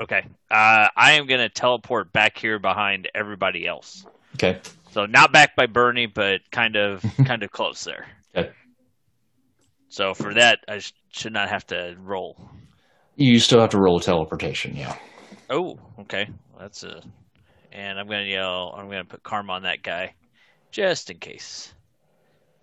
Okay. 0.00 0.26
Uh, 0.50 0.88
I 0.96 1.12
am 1.12 1.26
gonna 1.26 1.48
teleport 1.48 2.12
back 2.12 2.38
here 2.38 2.58
behind 2.58 3.08
everybody 3.14 3.66
else. 3.66 4.06
Okay. 4.34 4.60
So 4.90 5.06
not 5.06 5.32
back 5.32 5.56
by 5.56 5.66
Bernie, 5.66 6.06
but 6.06 6.40
kind 6.50 6.76
of 6.76 7.04
kind 7.24 7.42
of 7.42 7.50
close 7.50 7.84
there. 7.84 8.06
Okay. 8.36 8.50
So 9.88 10.14
for 10.14 10.34
that, 10.34 10.60
I 10.68 10.78
sh- 10.78 10.92
should 11.10 11.32
not 11.32 11.48
have 11.48 11.66
to 11.68 11.96
roll. 12.00 12.50
You 13.16 13.38
still 13.38 13.60
have 13.60 13.70
to 13.70 13.78
roll 13.78 13.98
a 13.98 14.02
teleportation, 14.02 14.74
yeah. 14.74 14.96
Oh, 15.50 15.78
okay. 16.00 16.28
That's 16.58 16.82
a. 16.82 17.02
And 17.72 17.98
I'm 17.98 18.06
gonna 18.06 18.24
yell. 18.24 18.74
I'm 18.76 18.88
gonna 18.88 19.04
put 19.04 19.22
karma 19.22 19.52
on 19.54 19.62
that 19.62 19.82
guy, 19.82 20.14
just 20.70 21.10
in 21.10 21.18
case. 21.18 21.72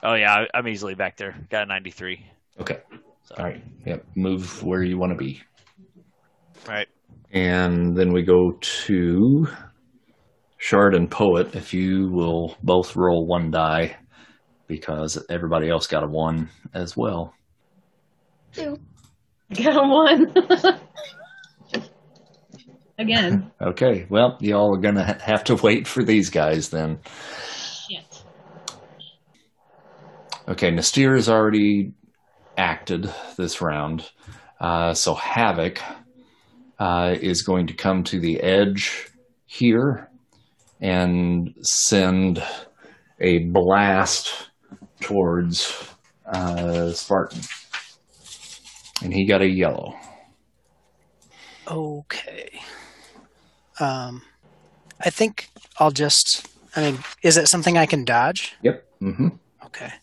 Oh 0.01 0.13
yeah, 0.13 0.33
I, 0.33 0.57
I'm 0.57 0.67
easily 0.67 0.95
back 0.95 1.17
there. 1.17 1.35
Got 1.49 1.63
a 1.63 1.65
93. 1.65 2.25
Okay. 2.61 2.79
So, 3.23 3.35
All 3.37 3.45
right. 3.45 3.63
Yep. 3.85 4.05
Move 4.15 4.63
where 4.63 4.83
you 4.83 4.97
want 4.97 5.11
to 5.11 5.17
be. 5.17 5.41
Right. 6.67 6.87
And 7.31 7.95
then 7.95 8.11
we 8.11 8.23
go 8.23 8.53
to 8.59 9.47
Shard 10.57 10.95
and 10.95 11.09
Poet. 11.09 11.55
If 11.55 11.73
you 11.73 12.09
will 12.11 12.55
both 12.63 12.95
roll 12.95 13.27
one 13.27 13.51
die, 13.51 13.97
because 14.67 15.23
everybody 15.29 15.69
else 15.69 15.87
got 15.87 16.03
a 16.03 16.07
one 16.07 16.49
as 16.73 16.95
well. 16.95 17.33
Two. 18.53 18.77
Got 19.53 19.75
a 19.75 19.87
one. 19.87 20.79
Again. 22.99 23.51
Okay. 23.61 24.05
Well, 24.09 24.37
y'all 24.41 24.75
are 24.75 24.81
gonna 24.81 25.19
have 25.21 25.43
to 25.45 25.55
wait 25.55 25.87
for 25.87 26.03
these 26.03 26.29
guys 26.29 26.69
then. 26.69 26.99
Shit. 27.53 28.23
Okay. 30.47 30.71
N'astirh 30.71 31.15
has 31.15 31.29
already 31.29 31.93
acted 32.57 33.11
this 33.37 33.61
round, 33.61 34.09
uh, 34.59 34.93
so 34.93 35.13
Havoc 35.15 35.79
uh, 36.79 37.15
is 37.21 37.41
going 37.41 37.67
to 37.67 37.73
come 37.73 38.03
to 38.05 38.19
the 38.19 38.39
edge 38.39 39.07
here 39.45 40.09
and 40.81 41.53
send 41.61 42.41
a 43.19 43.39
blast 43.39 44.49
towards 45.01 45.89
uh, 46.25 46.91
Spartan. 46.91 47.41
And 49.01 49.13
he 49.13 49.25
got 49.25 49.41
a 49.41 49.47
yellow. 49.47 49.93
Okay. 51.67 52.59
Um, 53.79 54.21
I 54.99 55.09
think 55.09 55.49
I'll 55.77 55.91
just. 55.91 56.47
I 56.75 56.81
mean, 56.81 56.99
is 57.23 57.37
it 57.37 57.47
something 57.47 57.77
I 57.77 57.85
can 57.85 58.05
dodge? 58.05 58.55
Yep. 58.61 58.85
Mm-hmm. 59.01 59.27
Okay. 59.65 59.93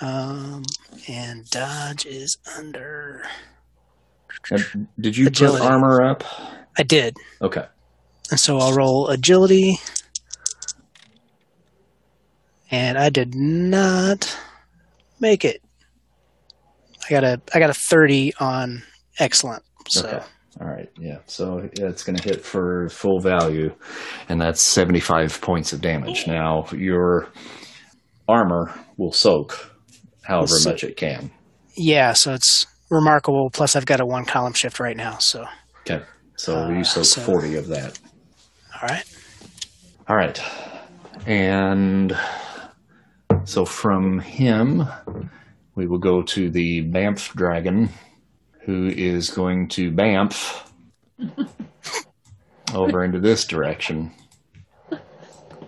Um, 0.00 0.62
and 1.08 1.48
dodge 1.50 2.06
is 2.06 2.38
under. 2.56 3.24
Did 4.98 5.16
you 5.16 5.26
Agility. 5.28 5.58
put 5.62 5.70
armor 5.70 6.02
up? 6.02 6.24
I 6.78 6.82
did, 6.82 7.16
Okay. 7.42 7.64
and 8.30 8.38
so 8.40 8.58
I'll 8.58 8.72
roll 8.74 9.08
agility. 9.08 9.78
And 12.70 12.96
I 12.98 13.08
did 13.10 13.34
not 13.34 14.36
make 15.18 15.44
it. 15.44 15.60
I 17.06 17.10
got 17.10 17.24
a 17.24 17.40
I 17.54 17.58
got 17.58 17.70
a 17.70 17.74
thirty 17.74 18.32
on 18.38 18.82
excellent. 19.18 19.64
So 19.88 20.06
Okay. 20.06 20.24
All 20.60 20.66
right. 20.68 20.88
Yeah. 20.98 21.18
So 21.26 21.68
yeah, 21.78 21.86
it's 21.86 22.04
going 22.04 22.16
to 22.16 22.22
hit 22.22 22.44
for 22.44 22.88
full 22.90 23.20
value, 23.20 23.74
and 24.28 24.40
that's 24.40 24.62
75 24.64 25.40
points 25.40 25.72
of 25.72 25.80
damage. 25.80 26.26
Now, 26.26 26.66
your 26.72 27.28
armor 28.28 28.74
will 28.98 29.12
soak 29.12 29.70
however 30.22 30.54
much 30.64 30.84
it 30.84 30.96
can. 30.96 31.30
yeah, 31.76 32.12
so 32.12 32.34
it's 32.34 32.66
remarkable. 32.90 33.50
Plus, 33.50 33.76
I've 33.76 33.86
got 33.86 34.00
a 34.00 34.06
one 34.06 34.24
column 34.24 34.52
shift 34.52 34.80
right 34.80 34.96
now. 34.96 35.18
So 35.18 35.46
Okay. 35.88 36.04
So 36.36 36.64
Uh, 36.64 36.68
you 36.70 36.84
soak 36.84 37.04
so- 37.04 37.20
40 37.20 37.56
of 37.56 37.68
that. 37.68 37.98
all 38.80 38.88
right. 38.88 39.04
All 40.08 40.16
right. 40.16 40.40
And 41.26 42.16
so 43.44 43.64
from 43.64 44.18
him, 44.20 44.84
we 45.74 45.86
will 45.86 45.98
go 45.98 46.22
to 46.22 46.50
the 46.50 46.82
Bamf 46.90 47.32
dragon, 47.34 47.90
who 48.64 48.86
is 48.88 49.30
going 49.30 49.68
to 49.68 49.90
Bamf 49.92 50.66
over 52.74 53.04
into 53.04 53.20
this 53.20 53.44
direction. 53.44 54.12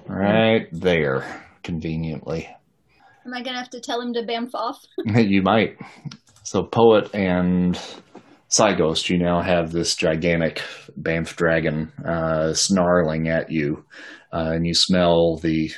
Right 0.07 0.67
there, 0.73 1.25
conveniently. 1.63 2.49
Am 3.25 3.33
I 3.35 3.43
gonna 3.43 3.59
have 3.59 3.71
to 3.71 3.81
tell 3.81 4.01
him 4.01 4.13
to 4.15 4.23
bamf 4.23 4.51
off? 4.55 4.79
you 5.07 5.43
might. 5.43 5.77
So, 6.45 6.65
Poet 6.65 7.15
and 7.15 7.79
Psyghost, 8.51 9.09
you 9.09 9.19
now 9.19 9.41
have 9.41 9.73
this 9.73 9.95
gigantic 9.95 10.61
Bamf 11.01 11.37
dragon 11.37 11.93
uh, 12.07 12.53
snarling 12.53 13.29
at 13.29 13.51
you, 13.51 13.85
uh, 14.33 14.51
and 14.53 14.67
you 14.67 14.75
smell 14.75 15.37
the 15.37 15.71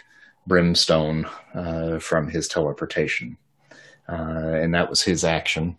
brimstone 0.46 1.27
uh, 1.55 1.98
from 1.98 2.29
his 2.29 2.48
teleportation. 2.48 3.37
Uh, 4.09 4.59
and 4.61 4.74
that 4.74 4.90
was 4.90 5.03
his 5.03 5.24
action. 5.24 5.77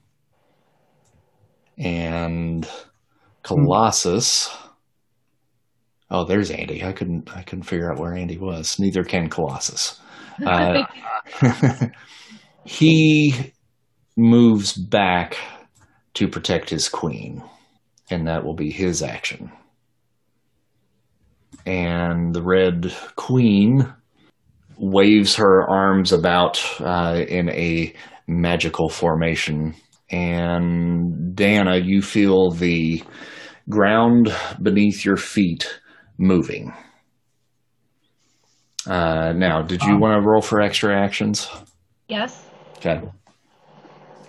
And 1.77 2.67
Colossus. 3.43 4.55
Oh, 6.09 6.25
there's 6.25 6.49
Andy. 6.51 6.83
I 6.83 6.93
couldn't. 6.93 7.35
I 7.35 7.43
couldn't 7.43 7.63
figure 7.63 7.91
out 7.91 7.99
where 7.99 8.15
Andy 8.15 8.37
was. 8.37 8.79
Neither 8.79 9.03
can 9.03 9.29
Colossus. 9.29 9.99
Uh, 10.45 10.83
he 12.65 13.53
moves 14.17 14.73
back 14.73 15.37
to 16.15 16.27
protect 16.27 16.69
his 16.69 16.87
queen, 16.87 17.43
and 18.09 18.27
that 18.27 18.43
will 18.43 18.55
be 18.55 18.71
his 18.71 19.01
action. 19.01 19.51
And 21.65 22.33
the 22.33 22.43
red 22.43 22.93
queen 23.15 23.93
waves 24.77 25.35
her 25.35 25.67
arms 25.67 26.11
about 26.11 26.63
uh, 26.79 27.23
in 27.27 27.49
a 27.49 27.93
magical 28.27 28.89
formation. 28.89 29.75
And 30.11 31.35
Dana, 31.35 31.77
you 31.77 32.01
feel 32.01 32.51
the 32.51 33.03
ground 33.69 34.33
beneath 34.61 35.03
your 35.03 35.17
feet 35.17 35.79
moving. 36.17 36.73
Uh, 38.87 39.33
now, 39.35 39.63
did 39.63 39.81
you 39.81 39.97
want 39.97 40.21
to 40.21 40.27
roll 40.27 40.41
for 40.41 40.61
extra 40.61 40.95
actions? 40.95 41.49
Yes. 42.07 42.47
Okay. 42.77 43.01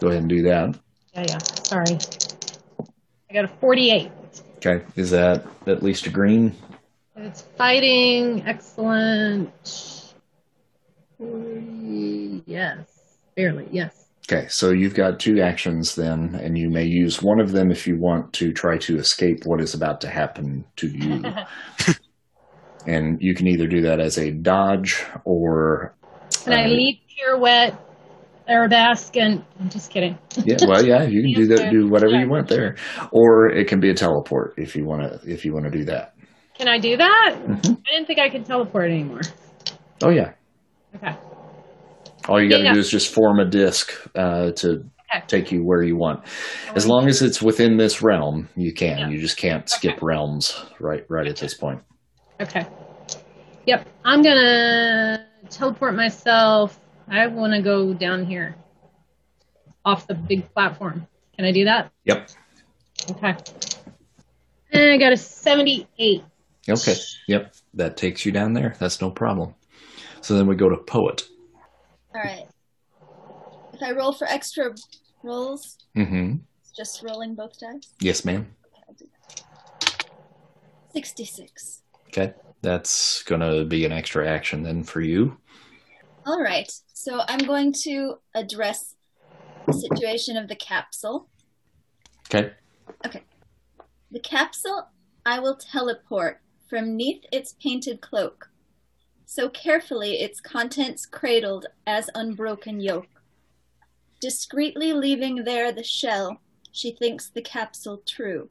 Go 0.01 0.09
ahead 0.09 0.21
and 0.21 0.29
do 0.29 0.43
that. 0.43 0.79
Yeah, 1.15 1.25
yeah. 1.29 1.39
Sorry. 1.39 1.99
I 3.31 3.35
got 3.35 3.45
a 3.45 3.49
48. 3.49 4.11
Okay. 4.57 4.85
Is 4.97 5.11
that 5.11 5.47
at 5.67 5.83
least 5.83 6.07
a 6.07 6.11
green? 6.11 6.55
It's 7.17 7.43
fighting. 7.57 8.43
Excellent. 8.47 9.51
40, 11.19 12.43
yes. 12.47 12.79
Barely. 13.35 13.69
Yes. 13.71 14.07
Okay, 14.29 14.49
so 14.49 14.71
you've 14.71 14.95
got 14.95 15.21
two 15.21 15.41
actions 15.41 15.95
then, 15.95 16.35
and 16.43 16.59
you 16.59 16.69
may 16.69 16.85
use 16.85 17.23
one 17.23 17.39
of 17.39 17.53
them 17.53 17.71
if 17.71 17.87
you 17.87 17.97
want 17.97 18.33
to 18.33 18.53
try 18.53 18.77
to 18.79 18.99
escape 18.99 19.47
what 19.47 19.61
is 19.61 19.73
about 19.73 20.01
to 20.01 20.09
happen 20.09 20.65
to 20.77 20.89
you. 20.89 21.23
and 22.87 23.23
you 23.23 23.37
can 23.37 23.47
either 23.47 23.69
do 23.69 23.83
that 23.83 24.01
as 24.01 24.19
a 24.19 24.33
dodge 24.33 25.05
or. 25.25 25.95
Can 26.43 26.55
I 26.55 26.65
uh, 26.65 26.69
leap, 26.69 27.03
pirouette, 27.17 27.79
arabesque, 28.49 29.17
and 29.17 29.45
I'm 29.61 29.69
just 29.69 29.91
kidding. 29.91 30.19
Yeah, 30.45 30.57
well, 30.67 30.85
yeah, 30.85 31.03
you 31.05 31.23
can 31.23 31.43
do 31.43 31.57
that. 31.57 31.71
Do 31.71 31.87
whatever 31.91 32.15
you 32.21 32.29
want 32.29 32.49
there, 32.49 32.77
or 33.13 33.49
it 33.49 33.69
can 33.69 33.81
be 33.81 33.91
a 33.91 33.95
teleport 33.95 34.55
if 34.57 34.77
you 34.77 34.85
want 34.87 35.03
to. 35.03 35.31
If 35.31 35.45
you 35.45 35.53
want 35.53 35.65
to 35.67 35.71
do 35.71 35.85
that. 35.87 36.15
Can 36.59 36.69
I 36.69 36.79
do 36.79 36.97
that? 36.97 37.37
Mhm. 37.45 37.79
I 37.87 37.93
didn't 37.93 38.07
think 38.07 38.19
I 38.19 38.31
could 38.31 38.47
teleport 38.47 38.91
anymore. 38.91 39.21
Oh 40.03 40.11
yeah, 40.11 40.33
Okay. 40.97 41.15
all 42.29 42.41
you 42.43 42.49
got 42.49 42.59
to 42.59 42.65
Yeah. 42.65 42.73
do 42.75 42.79
is 42.79 42.91
just 42.91 43.13
form 43.13 43.39
a 43.41 43.45
disc 43.49 43.93
uh, 44.15 44.53
to 44.53 44.85
Okay. 45.15 45.25
take 45.29 45.53
you 45.53 45.63
where 45.63 45.83
you 45.83 45.97
want. 45.97 46.21
As 46.75 46.87
long 46.87 47.07
as 47.09 47.23
it's 47.23 47.41
within 47.43 47.77
this 47.77 48.03
realm, 48.03 48.49
you 48.57 48.73
can. 48.75 48.99
Yeah. 48.99 49.09
You 49.11 49.21
just 49.21 49.37
can't 49.37 49.69
skip 49.69 50.03
realms 50.03 50.65
right 50.81 51.05
right 51.09 51.27
at 51.27 51.37
this 51.37 51.55
point. 51.55 51.81
Okay. 52.41 52.67
Yep. 53.67 53.87
I'm 54.05 54.23
gonna 54.23 55.27
teleport 55.51 55.95
myself. 55.95 56.79
I 57.09 57.27
want 57.29 57.53
to 57.55 57.63
go 57.63 57.95
down 57.95 58.25
here, 58.27 58.57
off 59.85 60.07
the 60.07 60.15
big 60.15 60.53
platform. 60.53 61.07
Can 61.37 61.45
I 61.45 61.53
do 61.53 61.65
that? 61.65 61.93
Yep. 62.05 62.31
Okay. 63.13 63.37
And 64.73 64.91
I 64.93 64.97
got 64.97 65.13
a 65.13 65.17
78. 65.17 66.23
Okay. 66.69 66.95
Yep. 67.29 67.55
That 67.75 67.97
takes 67.97 68.27
you 68.27 68.33
down 68.33 68.53
there. 68.55 68.75
That's 68.81 69.01
no 69.01 69.11
problem. 69.11 69.55
So 70.21 70.35
then 70.35 70.47
we 70.47 70.57
go 70.57 70.69
to 70.69 70.77
poet. 70.77 71.23
All 72.15 72.21
right. 72.23 72.47
If 73.73 73.83
I 73.83 73.93
roll 73.93 74.13
for 74.13 74.27
extra 74.27 74.75
rolls, 75.23 75.79
Mm-hmm. 75.97 76.37
just 76.77 77.03
rolling 77.03 77.35
both 77.35 77.59
dice. 77.61 77.93
Yes, 78.01 78.25
ma'am. 78.25 78.47
I'll 78.89 78.95
do 78.95 79.07
that. 79.29 80.05
Sixty-six. 80.93 81.83
Okay. 82.09 82.35
That's 82.63 83.23
gonna 83.25 83.65
be 83.65 83.85
an 83.85 83.93
extra 83.93 84.29
action 84.29 84.63
then 84.63 84.83
for 84.83 85.01
you. 85.01 85.37
All 86.27 86.43
right. 86.43 86.71
So 86.93 87.21
I'm 87.29 87.47
going 87.47 87.73
to 87.85 88.17
address 88.35 88.97
the 89.67 89.73
situation 89.73 90.37
of 90.37 90.49
the 90.49 90.57
capsule. 90.57 91.29
Okay. 92.29 92.51
Okay. 93.07 93.23
The 94.11 94.19
capsule 94.19 94.89
I 95.25 95.39
will 95.39 95.57
teleport 95.57 96.41
from 96.69 96.97
neath 96.97 97.25
its 97.33 97.55
painted 97.63 98.01
cloak, 98.01 98.49
so 99.25 99.49
carefully 99.49 100.21
its 100.21 100.41
contents 100.41 101.07
cradled 101.07 101.67
as 101.87 102.11
unbroken 102.17 102.81
yoke. 102.81 103.23
Discreetly 104.21 104.93
leaving 104.93 105.45
there 105.45 105.71
the 105.71 105.85
shell, 105.85 106.41
she 106.73 106.91
thinks 106.91 107.29
the 107.29 107.43
capsule 107.43 108.03
true. 108.05 108.51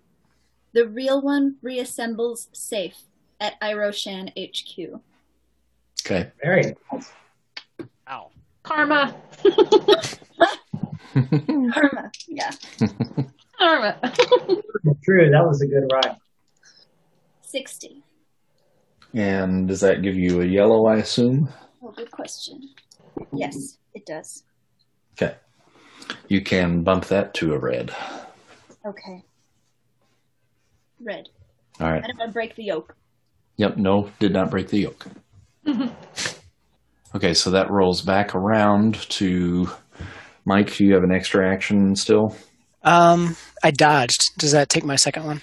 The 0.74 0.88
real 0.88 1.22
one 1.22 1.56
reassembles 1.64 2.48
safe 2.54 3.04
at 3.42 3.60
Iroshan 3.62 4.30
HQ. 4.38 5.02
Okay. 6.06 6.32
Very 6.42 6.76
nice. 6.92 7.12
Ow. 8.66 8.68
Karma. 8.68 9.16
Karma. 11.74 12.12
Yeah. 12.28 12.52
Karma. 13.58 14.00
True, 15.04 15.30
that 15.30 15.46
was 15.46 15.62
a 15.62 15.68
good 15.68 15.88
ride. 15.92 16.18
60. 17.42 18.04
and 19.13 19.68
does 19.68 19.80
that 19.82 20.02
give 20.02 20.16
you 20.16 20.42
a 20.42 20.46
yellow, 20.46 20.88
I 20.88 20.98
assume? 20.98 21.48
Oh, 21.82 21.92
good 21.92 22.12
question. 22.12 22.70
Yes, 23.32 23.78
it 23.94 24.06
does. 24.06 24.44
Okay. 25.13 25.36
You 26.28 26.42
can 26.42 26.84
bump 26.84 27.06
that 27.06 27.34
to 27.36 27.54
a 27.54 27.58
red. 27.58 27.96
Okay. 28.86 29.24
Red. 31.00 31.30
All 31.80 31.90
right. 31.92 32.04
I 32.04 32.08
don't 32.08 32.18
want 32.20 32.30
to 32.30 32.34
break 32.34 32.56
the 32.56 32.63
yoke. 32.63 32.96
Yep, 33.58 33.78
no, 33.78 34.12
did 34.20 34.34
not 34.34 34.52
break 34.52 34.68
the 34.68 34.80
yoke. 34.80 35.06
okay, 37.16 37.34
so 37.34 37.52
that 37.52 37.72
rolls 37.72 38.02
back 38.02 38.36
around 38.36 38.96
to 39.10 39.70
Mike. 40.46 40.76
Do 40.76 40.86
You 40.86 40.94
have 40.94 41.04
an 41.04 41.12
extra 41.12 41.52
action 41.52 41.96
still? 41.96 42.36
Um, 42.84 43.36
I 43.63 43.72
dodged. 43.72 44.38
Does 44.38 44.52
that 44.52 44.70
take 44.70 44.84
my 44.84 44.96
second 44.96 45.26
one? 45.26 45.42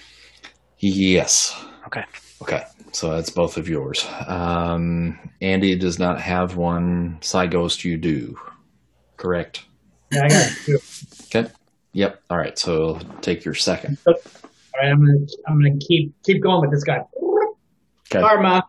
Yes. 0.79 1.55
Okay. 1.87 2.03
Okay. 2.41 2.63
So 2.93 3.09
that's 3.09 3.29
both 3.29 3.57
of 3.57 3.67
yours. 3.67 4.07
Um, 4.27 5.19
Andy 5.41 5.77
does 5.77 5.99
not 5.99 6.21
have 6.21 6.55
one. 6.55 7.19
Ghost, 7.49 7.83
you 7.83 7.97
do. 7.97 8.35
Correct. 9.17 9.65
Yeah, 10.11 10.25
I 10.25 10.27
got 10.29 10.51
two. 10.65 10.77
Okay. 11.25 11.49
Yep. 11.93 12.21
All 12.29 12.37
right. 12.37 12.57
So 12.57 12.99
take 13.21 13.43
your 13.43 13.55
second. 13.55 13.97
All 14.05 14.13
right, 14.81 14.91
I'm 14.91 14.99
gonna 14.99 15.25
I'm 15.47 15.59
gonna 15.59 15.77
keep 15.87 16.13
keep 16.23 16.41
going 16.41 16.61
with 16.61 16.71
this 16.71 16.83
guy. 16.83 16.99
Okay. 18.11 18.21
Karma. 18.21 18.63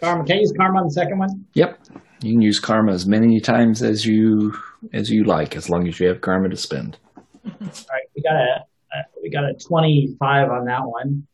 Karma. 0.00 0.24
Can 0.24 0.36
I 0.36 0.40
use 0.40 0.52
karma 0.56 0.78
on 0.80 0.86
the 0.86 0.92
second 0.92 1.18
one? 1.18 1.44
Yep. 1.54 1.78
You 2.22 2.34
can 2.34 2.42
use 2.42 2.60
karma 2.60 2.92
as 2.92 3.06
many 3.06 3.40
times 3.40 3.82
as 3.82 4.06
you 4.06 4.54
as 4.92 5.10
you 5.10 5.24
like, 5.24 5.56
as 5.56 5.68
long 5.68 5.88
as 5.88 5.98
you 5.98 6.08
have 6.08 6.20
karma 6.20 6.48
to 6.48 6.56
spend. 6.56 6.98
All 7.44 7.52
right, 7.60 8.06
we 8.14 8.22
got 8.22 8.34
a 8.34 8.64
uh, 8.94 9.02
we 9.22 9.30
got 9.30 9.44
a 9.44 9.54
25 9.54 10.50
on 10.50 10.64
that 10.66 10.84
one. 10.84 11.26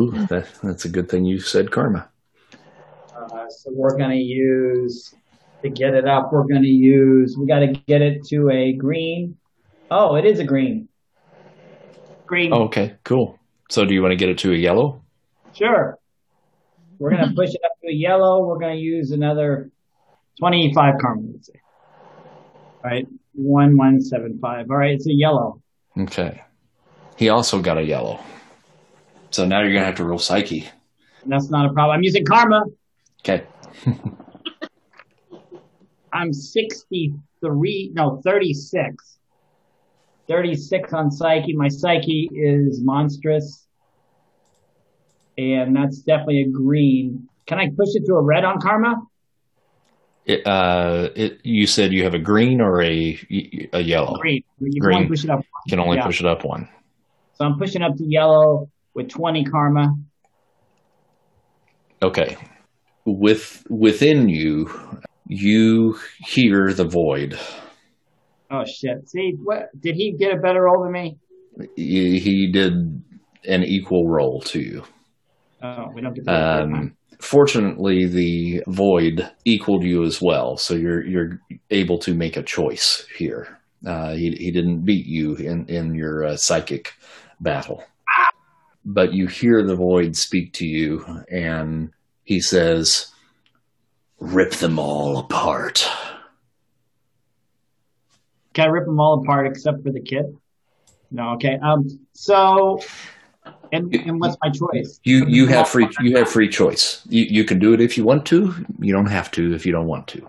Ooh, 0.00 0.10
that, 0.26 0.48
that's 0.62 0.84
a 0.84 0.88
good 0.88 1.08
thing 1.08 1.24
you 1.24 1.38
said 1.38 1.70
karma. 1.70 2.08
Uh, 3.14 3.48
so 3.48 3.70
we're 3.72 3.96
gonna 3.96 4.14
use 4.14 5.14
to 5.62 5.70
get 5.70 5.94
it 5.94 6.06
up. 6.06 6.32
We're 6.32 6.46
gonna 6.46 6.66
use. 6.66 7.36
We 7.38 7.46
got 7.46 7.60
to 7.60 7.68
get 7.68 8.02
it 8.02 8.24
to 8.28 8.50
a 8.50 8.72
green. 8.72 9.36
Oh, 9.90 10.16
it 10.16 10.24
is 10.24 10.40
a 10.40 10.44
green. 10.44 10.88
Green. 12.26 12.52
Oh, 12.52 12.64
okay, 12.64 12.96
cool. 13.04 13.38
So 13.70 13.84
do 13.84 13.94
you 13.94 14.02
want 14.02 14.12
to 14.12 14.16
get 14.16 14.28
it 14.28 14.38
to 14.38 14.52
a 14.52 14.56
yellow? 14.56 15.02
Sure. 15.52 15.98
We're 16.98 17.10
gonna 17.10 17.32
push 17.36 17.50
it 17.50 17.60
up 17.64 17.72
to 17.82 17.88
a 17.88 17.94
yellow. 17.94 18.44
We're 18.44 18.58
gonna 18.58 18.74
use 18.74 19.12
another 19.12 19.70
25 20.38 20.94
karma. 21.00 21.22
Let's 21.32 21.46
see. 21.46 21.52
All 22.84 22.90
right, 22.90 23.06
one 23.34 23.76
one 23.76 24.00
seven 24.00 24.38
five. 24.40 24.70
All 24.70 24.76
right, 24.76 24.94
it's 24.94 25.06
a 25.06 25.12
yellow. 25.12 25.62
Okay. 25.98 26.42
He 27.16 27.28
also 27.28 27.60
got 27.60 27.78
a 27.78 27.82
yellow. 27.82 28.20
So 29.30 29.44
now 29.44 29.62
you're 29.62 29.72
gonna 29.72 29.86
have 29.86 29.96
to 29.96 30.04
roll 30.04 30.18
psyche. 30.18 30.68
That's 31.26 31.50
not 31.50 31.70
a 31.70 31.72
problem. 31.72 31.96
I'm 31.96 32.02
using 32.02 32.24
karma. 32.24 32.64
Okay. 33.20 33.46
I'm 36.12 36.32
63, 36.32 37.90
no, 37.92 38.20
36. 38.22 39.18
36 40.28 40.92
on 40.92 41.10
Psyche. 41.10 41.54
My 41.54 41.68
Psyche 41.68 42.30
is 42.32 42.80
monstrous. 42.82 43.66
And 45.36 45.74
that's 45.74 45.98
definitely 45.98 46.42
a 46.42 46.50
green. 46.50 47.28
Can 47.46 47.58
I 47.58 47.68
push 47.76 47.88
it 47.94 48.06
to 48.06 48.14
a 48.14 48.22
red 48.22 48.44
on 48.44 48.60
Karma? 48.60 49.02
It, 50.26 50.46
uh, 50.46 51.10
it, 51.14 51.40
you 51.44 51.66
said 51.66 51.92
you 51.92 52.04
have 52.04 52.14
a 52.14 52.18
green 52.18 52.60
or 52.62 52.80
a 52.82 53.68
a 53.74 53.80
yellow. 53.80 54.16
Green. 54.18 54.42
You 54.58 54.70
can 54.72 54.80
Green. 54.80 54.96
only 54.96 55.08
push 55.08 55.24
it 55.24 55.30
up. 55.30 55.40
You 55.66 55.70
can 55.70 55.80
only 55.80 55.96
Yeah. 55.98 56.06
push 56.06 56.20
it 56.20 56.26
up 56.26 56.44
one. 56.44 56.68
So 57.34 57.44
I'm 57.44 57.58
pushing 57.58 57.82
up 57.82 57.96
to 57.96 58.04
yellow 58.04 58.70
with 58.94 59.08
20 59.10 59.44
Karma. 59.44 59.94
Okay. 62.02 62.36
With 63.04 63.64
within 63.68 64.28
you, 64.28 64.70
you 65.26 65.98
hear 66.20 66.72
the 66.72 66.84
void. 66.84 67.38
Oh 68.50 68.64
shit. 68.64 69.08
See, 69.08 69.34
what 69.42 69.68
did 69.78 69.94
he 69.96 70.12
get 70.12 70.32
a 70.32 70.36
better 70.40 70.62
roll 70.62 70.84
than 70.84 70.92
me? 70.92 71.18
He, 71.76 72.18
he 72.18 72.50
did 72.50 72.72
an 73.44 73.62
equal 73.62 74.08
roll 74.08 74.40
to 74.42 74.58
you. 74.60 74.84
Oh, 75.62 75.90
we 75.94 76.00
don't 76.00 76.14
get 76.14 76.24
that. 76.24 76.62
Um, 76.62 76.96
fortunately, 77.24 78.06
the 78.06 78.62
void 78.66 79.30
equaled 79.44 79.82
you 79.82 80.04
as 80.04 80.20
well, 80.20 80.56
so 80.56 80.74
you're 80.74 81.04
you're 81.04 81.40
able 81.70 81.98
to 81.98 82.14
make 82.14 82.36
a 82.36 82.42
choice 82.42 83.06
here. 83.16 83.58
Uh, 83.86 84.12
he 84.14 84.30
he 84.32 84.50
didn't 84.50 84.84
beat 84.84 85.06
you 85.06 85.34
in 85.36 85.66
in 85.66 85.94
your 85.94 86.24
uh, 86.24 86.36
psychic 86.36 86.94
battle, 87.40 87.82
but 88.84 89.12
you 89.12 89.26
hear 89.26 89.64
the 89.64 89.76
void 89.76 90.16
speak 90.16 90.52
to 90.54 90.66
you, 90.66 91.04
and 91.30 91.90
he 92.24 92.40
says, 92.40 93.10
"Rip 94.18 94.52
them 94.52 94.78
all 94.78 95.18
apart." 95.18 95.88
Can 98.52 98.66
I 98.66 98.68
rip 98.68 98.86
them 98.86 99.00
all 99.00 99.20
apart 99.20 99.48
except 99.48 99.82
for 99.82 99.90
the 99.90 100.00
kid? 100.00 100.26
No, 101.10 101.30
okay. 101.34 101.58
Um, 101.60 102.06
so, 102.12 102.80
and, 103.74 103.94
and 103.94 104.20
what's 104.20 104.36
my 104.42 104.50
choice? 104.50 105.00
You 105.04 105.26
you 105.26 105.46
have 105.46 105.68
free 105.68 105.88
you 106.00 106.16
have 106.16 106.28
free 106.28 106.48
choice. 106.48 107.02
You 107.08 107.24
you 107.24 107.44
can 107.44 107.58
do 107.58 107.72
it 107.74 107.80
if 107.80 107.96
you 107.98 108.04
want 108.04 108.24
to. 108.26 108.54
You 108.80 108.92
don't 108.92 109.06
have 109.18 109.30
to 109.32 109.54
if 109.54 109.66
you 109.66 109.72
don't 109.72 109.86
want 109.86 110.06
to. 110.08 110.20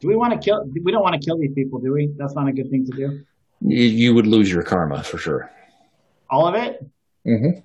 Do 0.00 0.08
we 0.08 0.16
want 0.16 0.32
to 0.34 0.38
kill? 0.38 0.64
We 0.84 0.92
don't 0.92 1.02
want 1.02 1.14
to 1.20 1.24
kill 1.26 1.38
these 1.38 1.54
people, 1.54 1.78
do 1.80 1.92
we? 1.92 2.12
That's 2.18 2.34
not 2.34 2.46
a 2.48 2.52
good 2.52 2.70
thing 2.70 2.84
to 2.86 2.92
do. 2.92 3.24
You, 3.60 3.82
you 3.84 4.14
would 4.14 4.26
lose 4.26 4.52
your 4.52 4.62
karma 4.62 5.02
for 5.02 5.16
sure. 5.18 5.50
All 6.28 6.46
of 6.46 6.54
it? 6.54 6.84
Mm-hmm. 7.26 7.60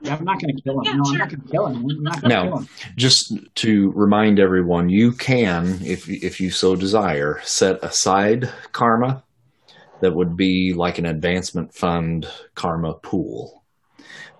Yeah, 0.00 0.16
I'm 0.16 0.24
not 0.24 0.40
going 0.40 0.56
to 0.56 0.60
kill 0.62 0.78
him. 0.80 0.84
Yeah, 0.84 0.92
no, 0.94 1.04
sure. 1.04 1.12
I'm 1.12 1.18
not 1.18 1.28
going 1.30 1.42
to 1.42 1.48
kill 1.48 1.66
him. 1.66 1.76
I'm 1.88 2.02
not 2.02 2.20
going 2.20 2.28
No. 2.30 2.42
kill 2.42 2.58
him. 2.58 2.68
just 2.96 3.38
to 3.56 3.92
remind 3.92 4.40
everyone, 4.40 4.88
you 4.88 5.12
can, 5.12 5.78
if 5.84 6.08
if 6.08 6.40
you 6.40 6.50
so 6.50 6.74
desire, 6.74 7.40
set 7.44 7.82
aside 7.84 8.50
karma 8.72 9.22
that 10.02 10.14
would 10.14 10.36
be 10.36 10.74
like 10.74 10.98
an 10.98 11.06
advancement 11.06 11.72
fund 11.72 12.28
karma 12.56 12.94
pool. 12.94 13.62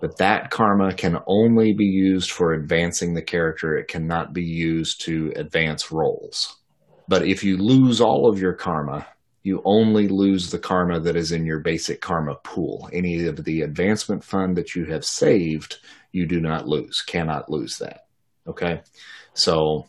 But 0.00 0.18
that 0.18 0.50
karma 0.50 0.92
can 0.92 1.18
only 1.28 1.72
be 1.72 1.84
used 1.84 2.32
for 2.32 2.52
advancing 2.52 3.14
the 3.14 3.22
character. 3.22 3.78
It 3.78 3.86
cannot 3.86 4.32
be 4.32 4.42
used 4.42 5.02
to 5.02 5.32
advance 5.36 5.92
roles. 5.92 6.56
But 7.06 7.24
if 7.28 7.44
you 7.44 7.58
lose 7.58 8.00
all 8.00 8.28
of 8.28 8.40
your 8.40 8.54
karma, 8.54 9.06
you 9.44 9.62
only 9.64 10.08
lose 10.08 10.50
the 10.50 10.58
karma 10.58 10.98
that 10.98 11.14
is 11.14 11.30
in 11.30 11.46
your 11.46 11.60
basic 11.60 12.00
karma 12.00 12.34
pool. 12.42 12.90
Any 12.92 13.26
of 13.26 13.44
the 13.44 13.62
advancement 13.62 14.24
fund 14.24 14.56
that 14.56 14.74
you 14.74 14.86
have 14.86 15.04
saved, 15.04 15.78
you 16.10 16.26
do 16.26 16.40
not 16.40 16.66
lose, 16.66 17.02
cannot 17.02 17.48
lose 17.48 17.78
that. 17.78 18.06
Okay. 18.48 18.80
So, 19.34 19.86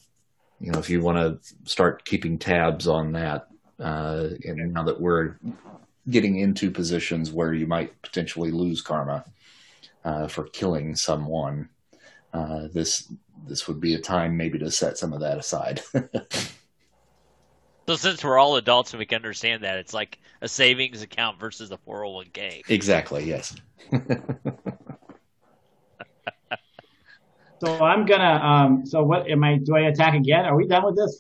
you 0.60 0.72
know, 0.72 0.78
if 0.78 0.92
you 0.92 1.02
want 1.02 1.18
to 1.18 1.56
start 1.66 2.06
keeping 2.06 2.38
tabs 2.38 2.88
on 2.88 3.14
that, 3.14 3.48
uh, 3.80 4.30
and 4.46 4.74
now 4.74 4.84
that 4.84 5.00
we're 5.00 5.38
getting 6.10 6.40
into 6.40 6.70
positions 6.70 7.32
where 7.32 7.54
you 7.54 7.68
might 7.68 8.00
potentially 8.02 8.52
lose 8.52 8.82
karma 8.82 9.26
uh, 10.04 10.28
for 10.28 10.46
killing 10.46 10.96
someone, 10.96 11.70
uh, 12.34 12.68
this 12.74 13.12
this 13.46 13.68
would 13.68 13.82
be 13.82 13.96
a 13.96 14.00
time 14.00 14.38
maybe 14.38 14.58
to 14.60 14.72
set 14.72 14.98
some 14.98 15.14
of 15.14 15.20
that 15.20 15.38
aside. 15.38 15.82
So 17.86 17.98
since 17.98 18.24
we're 18.24 18.40
all 18.40 18.56
adults 18.56 18.94
and 18.94 19.00
we 19.00 19.06
can 19.06 19.18
understand 19.18 19.66
that, 19.66 19.78
it's 19.78 19.94
like 19.94 20.18
a 20.42 20.48
savings 20.48 21.02
account 21.02 21.38
versus 21.38 21.70
a 21.70 21.78
401k. 21.78 22.62
exactly. 22.70 23.26
Yes. 23.26 23.58
So 27.64 27.80
I'm 27.80 28.06
gonna. 28.06 28.44
Um. 28.44 28.86
So 28.86 29.04
what 29.04 29.30
am 29.30 29.42
I? 29.44 29.56
Do 29.56 29.78
I 29.78 29.82
attack 29.82 30.16
again? 30.16 30.44
Are 30.44 30.56
we 30.56 30.68
done 30.68 30.84
with 30.84 30.98
this? 30.98 31.18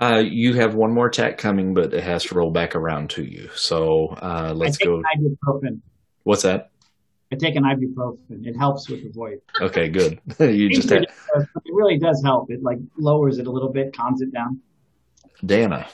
Uh, 0.00 0.22
you 0.24 0.54
have 0.54 0.74
one 0.74 0.92
more 0.92 1.06
attack 1.06 1.38
coming, 1.38 1.72
but 1.72 1.94
it 1.94 2.02
has 2.02 2.24
to 2.24 2.34
roll 2.34 2.50
back 2.50 2.74
around 2.74 3.10
to 3.10 3.22
you. 3.24 3.48
So 3.54 4.08
uh, 4.20 4.52
let's 4.54 4.76
I 4.76 4.84
take 4.84 4.88
go. 4.88 4.96
an 4.96 5.04
ibuprofen. 5.44 5.80
What's 6.24 6.42
that? 6.42 6.70
I 7.32 7.36
take 7.36 7.56
an 7.56 7.62
ibuprofen. 7.62 8.46
It 8.46 8.56
helps 8.56 8.88
with 8.88 9.04
the 9.04 9.10
void. 9.10 9.40
Okay, 9.60 9.88
good. 9.88 10.20
you 10.38 10.70
just 10.70 10.90
had 10.90 11.04
it 11.04 11.48
really 11.72 11.98
does 11.98 12.22
help. 12.24 12.50
It 12.50 12.62
like 12.62 12.78
lowers 12.98 13.38
it 13.38 13.46
a 13.46 13.50
little 13.50 13.72
bit, 13.72 13.96
calms 13.96 14.20
it 14.20 14.32
down. 14.32 14.60
Dana. 15.44 15.86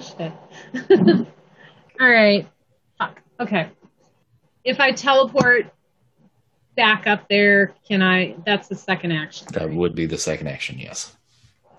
Shit. 0.00 0.32
All 2.00 2.08
right. 2.10 2.48
Fuck. 2.98 3.22
Okay. 3.40 3.70
If 4.64 4.80
I 4.80 4.92
teleport 4.92 5.66
back 6.76 7.06
up 7.06 7.28
there, 7.28 7.74
can 7.88 8.02
I? 8.02 8.36
That's 8.44 8.68
the 8.68 8.74
second 8.74 9.12
action. 9.12 9.46
That 9.52 9.70
would 9.70 9.94
be 9.94 10.06
the 10.06 10.18
second 10.18 10.48
action. 10.48 10.78
Yes. 10.78 11.16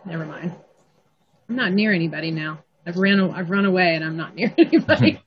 Never 0.05 0.25
mind. 0.25 0.55
I'm 1.49 1.55
not 1.55 1.71
near 1.73 1.93
anybody 1.93 2.31
now. 2.31 2.59
I've 2.85 2.97
ran. 2.97 3.19
I've 3.19 3.49
run 3.49 3.65
away, 3.65 3.95
and 3.95 4.03
I'm 4.03 4.17
not 4.17 4.35
near 4.35 4.53
anybody. 4.57 5.21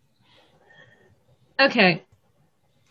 okay. 1.60 2.04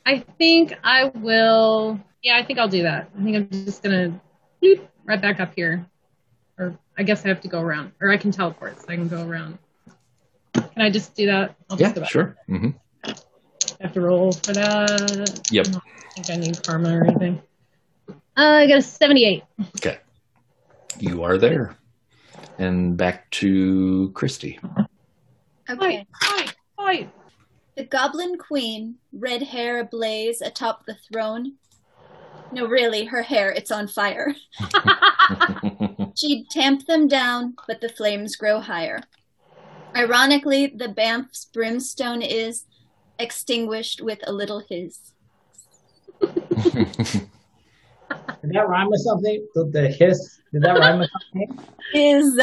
I 0.06 0.20
think 0.38 0.74
I 0.84 1.06
will. 1.06 2.00
Yeah, 2.22 2.38
I 2.38 2.44
think 2.44 2.60
I'll 2.60 2.68
do 2.68 2.84
that. 2.84 3.10
I 3.18 3.24
think 3.24 3.36
I'm 3.36 3.50
just 3.66 3.84
gonna 3.84 4.20
right 5.06 5.22
back 5.22 5.40
up 5.40 5.54
here, 5.56 5.86
or 6.58 6.78
I 6.98 7.04
guess 7.04 7.26
I 7.26 7.30
have 7.30 7.42
to 7.42 7.48
go 7.48 7.62
around, 7.62 7.94
or 8.02 8.12
I 8.12 8.18
can 8.18 8.32
teleport, 8.32 8.80
so 8.80 8.86
I 8.90 8.96
can 8.96 9.08
go 9.08 9.28
around. 9.28 9.58
Can 10.54 10.82
I 10.82 10.90
just 10.90 11.16
do 11.16 11.26
that? 11.28 11.56
I'll 11.70 11.78
just 11.78 11.96
Yeah. 11.96 12.04
Sure. 12.06 12.38
hmm 12.48 12.70
I 13.06 13.14
have 13.82 13.94
to 13.94 14.02
roll 14.02 14.32
for 14.32 14.54
that. 14.54 15.42
Yep. 15.52 15.68
I 15.68 15.72
don't 15.72 15.84
think 16.16 16.30
I 16.30 16.36
need 16.36 16.64
karma 16.64 16.98
or 16.98 17.06
anything. 17.06 17.42
Uh, 18.10 18.14
I 18.36 18.68
got 18.68 18.78
a 18.78 18.82
78. 18.82 19.44
Okay. 19.78 20.00
You 21.00 21.24
are 21.24 21.38
there. 21.38 21.76
And 22.60 22.98
back 22.98 23.32
to 23.32 24.12
Christy. 24.14 24.60
Okay. 25.70 26.06
Fight, 26.22 26.56
fight. 26.76 27.10
The 27.78 27.86
Goblin 27.86 28.38
Queen, 28.38 28.96
red 29.14 29.42
hair 29.42 29.80
ablaze 29.80 30.42
atop 30.42 30.86
the 30.86 30.98
throne. 31.10 31.54
No, 32.52 32.68
really, 32.68 33.06
her 33.06 33.22
hair, 33.22 33.50
it's 33.50 33.72
on 33.72 33.88
fire. 33.88 34.36
She'd 36.18 36.50
tamp 36.50 36.86
them 36.86 37.08
down, 37.08 37.56
but 37.66 37.80
the 37.80 37.88
flames 37.88 38.36
grow 38.36 38.60
higher. 38.60 39.04
Ironically, 39.96 40.68
the 40.68 40.90
Bamf's 40.90 41.46
brimstone 41.46 42.22
is 42.22 42.66
extinguished 43.18 44.02
with 44.02 44.20
a 44.28 44.34
little 44.34 44.64
his. 44.68 45.00
Did 48.42 48.52
that 48.54 48.68
rhyme 48.68 48.90
with 48.90 49.02
something? 49.02 49.48
The, 49.56 49.66
the 49.72 49.88
hiss? 49.88 50.40
Did 50.54 50.64
that 50.64 50.80
rhyme 50.80 51.00
with 51.00 51.10
something? 51.12 51.60
Is 51.94 52.40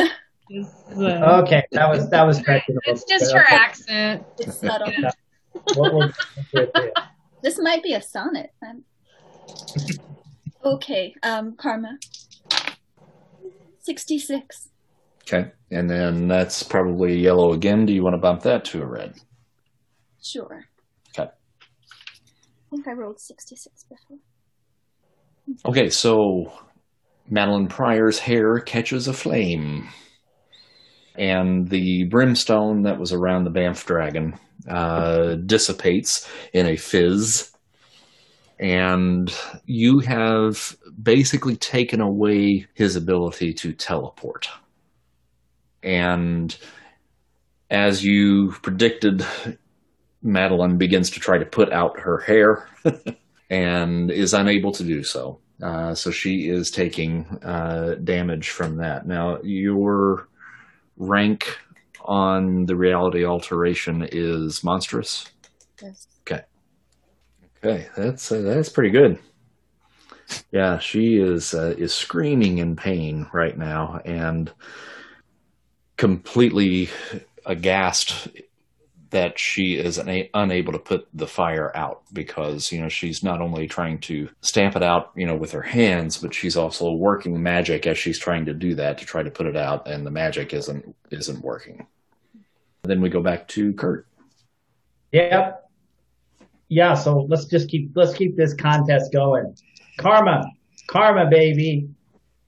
Okay, 0.97 1.65
that 1.73 1.91
was 1.91 2.09
that 2.11 2.23
was 2.25 2.41
questionable. 2.41 2.81
it's 2.85 3.05
just 3.05 3.33
her 3.33 3.45
accent. 3.49 4.25
it's 4.39 4.61
subtle. 4.61 4.93
We'll 5.77 6.13
it. 6.53 6.95
This 7.43 7.59
might 7.59 7.83
be 7.83 7.95
a 7.95 8.03
sonnet. 8.03 8.51
Um, 8.65 8.85
okay, 10.65 11.15
um, 11.23 11.57
Karma. 11.57 11.99
66. 13.81 14.69
Okay. 15.23 15.51
And 15.71 15.89
then 15.89 16.27
that's 16.29 16.63
probably 16.63 17.19
yellow 17.19 17.53
again. 17.53 17.87
Do 17.87 17.93
you 17.93 18.03
want 18.03 18.15
to 18.15 18.19
bump 18.21 18.43
that 18.43 18.65
to 18.67 18.83
a 18.83 18.87
red? 18.87 19.15
Sure. 20.23 20.65
Okay. 21.17 21.31
I 21.31 22.71
think 22.71 22.89
I 22.89 22.93
rolled 22.93 23.21
66 23.21 23.85
before. 23.85 24.19
Okay, 25.65 25.91
so 25.91 26.53
Madelyne 27.31 27.69
Pryor's 27.69 28.19
hair 28.19 28.61
catches 28.61 29.09
a 29.09 29.13
flame. 29.13 29.89
And 31.15 31.69
the 31.69 32.05
brimstone 32.05 32.83
that 32.83 32.99
was 32.99 33.13
around 33.13 33.45
the 33.45 33.51
Bamf 33.51 33.85
dragon 33.87 34.39
uh, 34.69 35.37
dissipates 35.37 36.29
in 36.53 36.67
a 36.67 36.77
fizz. 36.77 37.53
And 38.59 39.35
you 39.67 40.01
have 40.01 40.77
basically 41.03 41.57
taken 41.57 42.01
away 42.01 42.67
his 42.75 42.97
ability 42.97 43.55
to 43.55 43.73
teleport. 43.73 44.49
And 45.83 46.57
as 47.71 48.05
you 48.05 48.53
predicted, 48.63 49.25
Madelyne 50.25 50.79
begins 50.79 51.11
to 51.11 51.21
try 51.21 51.39
to 51.39 51.45
put 51.45 51.73
out 51.73 52.01
her 52.01 52.19
hair 52.19 52.69
and 53.51 54.11
is 54.11 54.35
unable 54.35 54.73
to 54.73 54.85
do 54.85 55.03
so. 55.03 55.39
Uh, 55.63 55.95
so 55.95 56.11
she 56.11 56.49
is 56.49 56.71
taking 56.71 57.25
uh, 57.43 57.95
damage 58.05 58.51
from 58.51 58.77
that. 58.77 59.07
Now, 59.07 59.41
your 59.43 60.29
rank 60.97 61.59
on 62.05 62.67
the 62.67 62.77
reality 62.77 63.25
alteration 63.25 64.07
is 64.11 64.63
monstrous. 64.63 65.27
Yes. 65.83 66.07
Okay, 67.67 67.89
that's 67.97 68.31
uh, 68.31 68.43
that's 68.43 68.69
pretty 68.69 68.91
good. 68.91 69.19
Yeah, 70.53 70.79
she 70.79 71.17
is 71.17 71.55
uh, 71.55 71.75
is 71.79 71.95
screaming 71.95 72.59
in 72.59 72.77
pain 72.77 73.27
right 73.33 73.57
now 73.57 74.01
and 74.05 74.53
completely 75.97 76.91
aghast 77.45 78.29
that 79.17 79.39
she 79.39 79.77
is 79.77 79.99
una- 79.99 80.29
unable 80.35 80.75
to 80.75 80.79
put 80.79 81.09
the 81.15 81.27
fire 81.27 81.75
out 81.75 82.03
because 82.13 82.71
you 82.71 82.79
know 82.79 82.89
she's 82.91 83.23
not 83.23 83.41
only 83.41 83.67
trying 83.67 83.99
to 83.99 84.29
stamp 84.43 84.77
it 84.77 84.83
out 84.83 85.11
you 85.17 85.27
know 85.27 85.35
with 85.35 85.53
her 85.53 85.63
hands 85.63 86.19
but 86.19 86.35
she's 86.35 86.55
also 86.55 86.93
working 86.93 87.43
magic 87.43 87.87
as 87.87 87.97
she's 87.97 88.19
trying 88.19 88.45
to 88.45 88.53
do 88.53 88.75
that 88.75 88.99
to 88.99 89.07
try 89.07 89.23
to 89.23 89.31
put 89.31 89.47
it 89.47 89.57
out 89.57 89.89
and 89.89 90.05
the 90.05 90.11
magic 90.11 90.53
isn't 90.53 90.95
isn't 91.11 91.43
working 91.43 91.87
then 92.85 93.01
we 93.01 93.09
go 93.09 93.23
back 93.23 93.49
to 93.49 93.73
kurt 93.73 94.07
Yep. 95.13 95.63
Yeah, 96.69 96.95
so 96.95 97.27
let's 97.29 97.47
just 97.47 97.71
keep 97.71 97.93
let's 97.95 98.13
keep 98.13 98.37
this 98.37 98.53
contest 98.53 99.13
going. 99.13 99.57
Karma. 99.99 100.45
Karma 100.89 101.31
baby. 101.31 101.89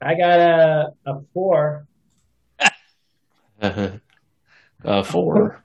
I 0.01 0.13
got 0.13 0.39
a 0.39 0.93
a 1.05 1.21
four. 1.33 1.87
uh, 3.61 5.03
four 5.03 5.63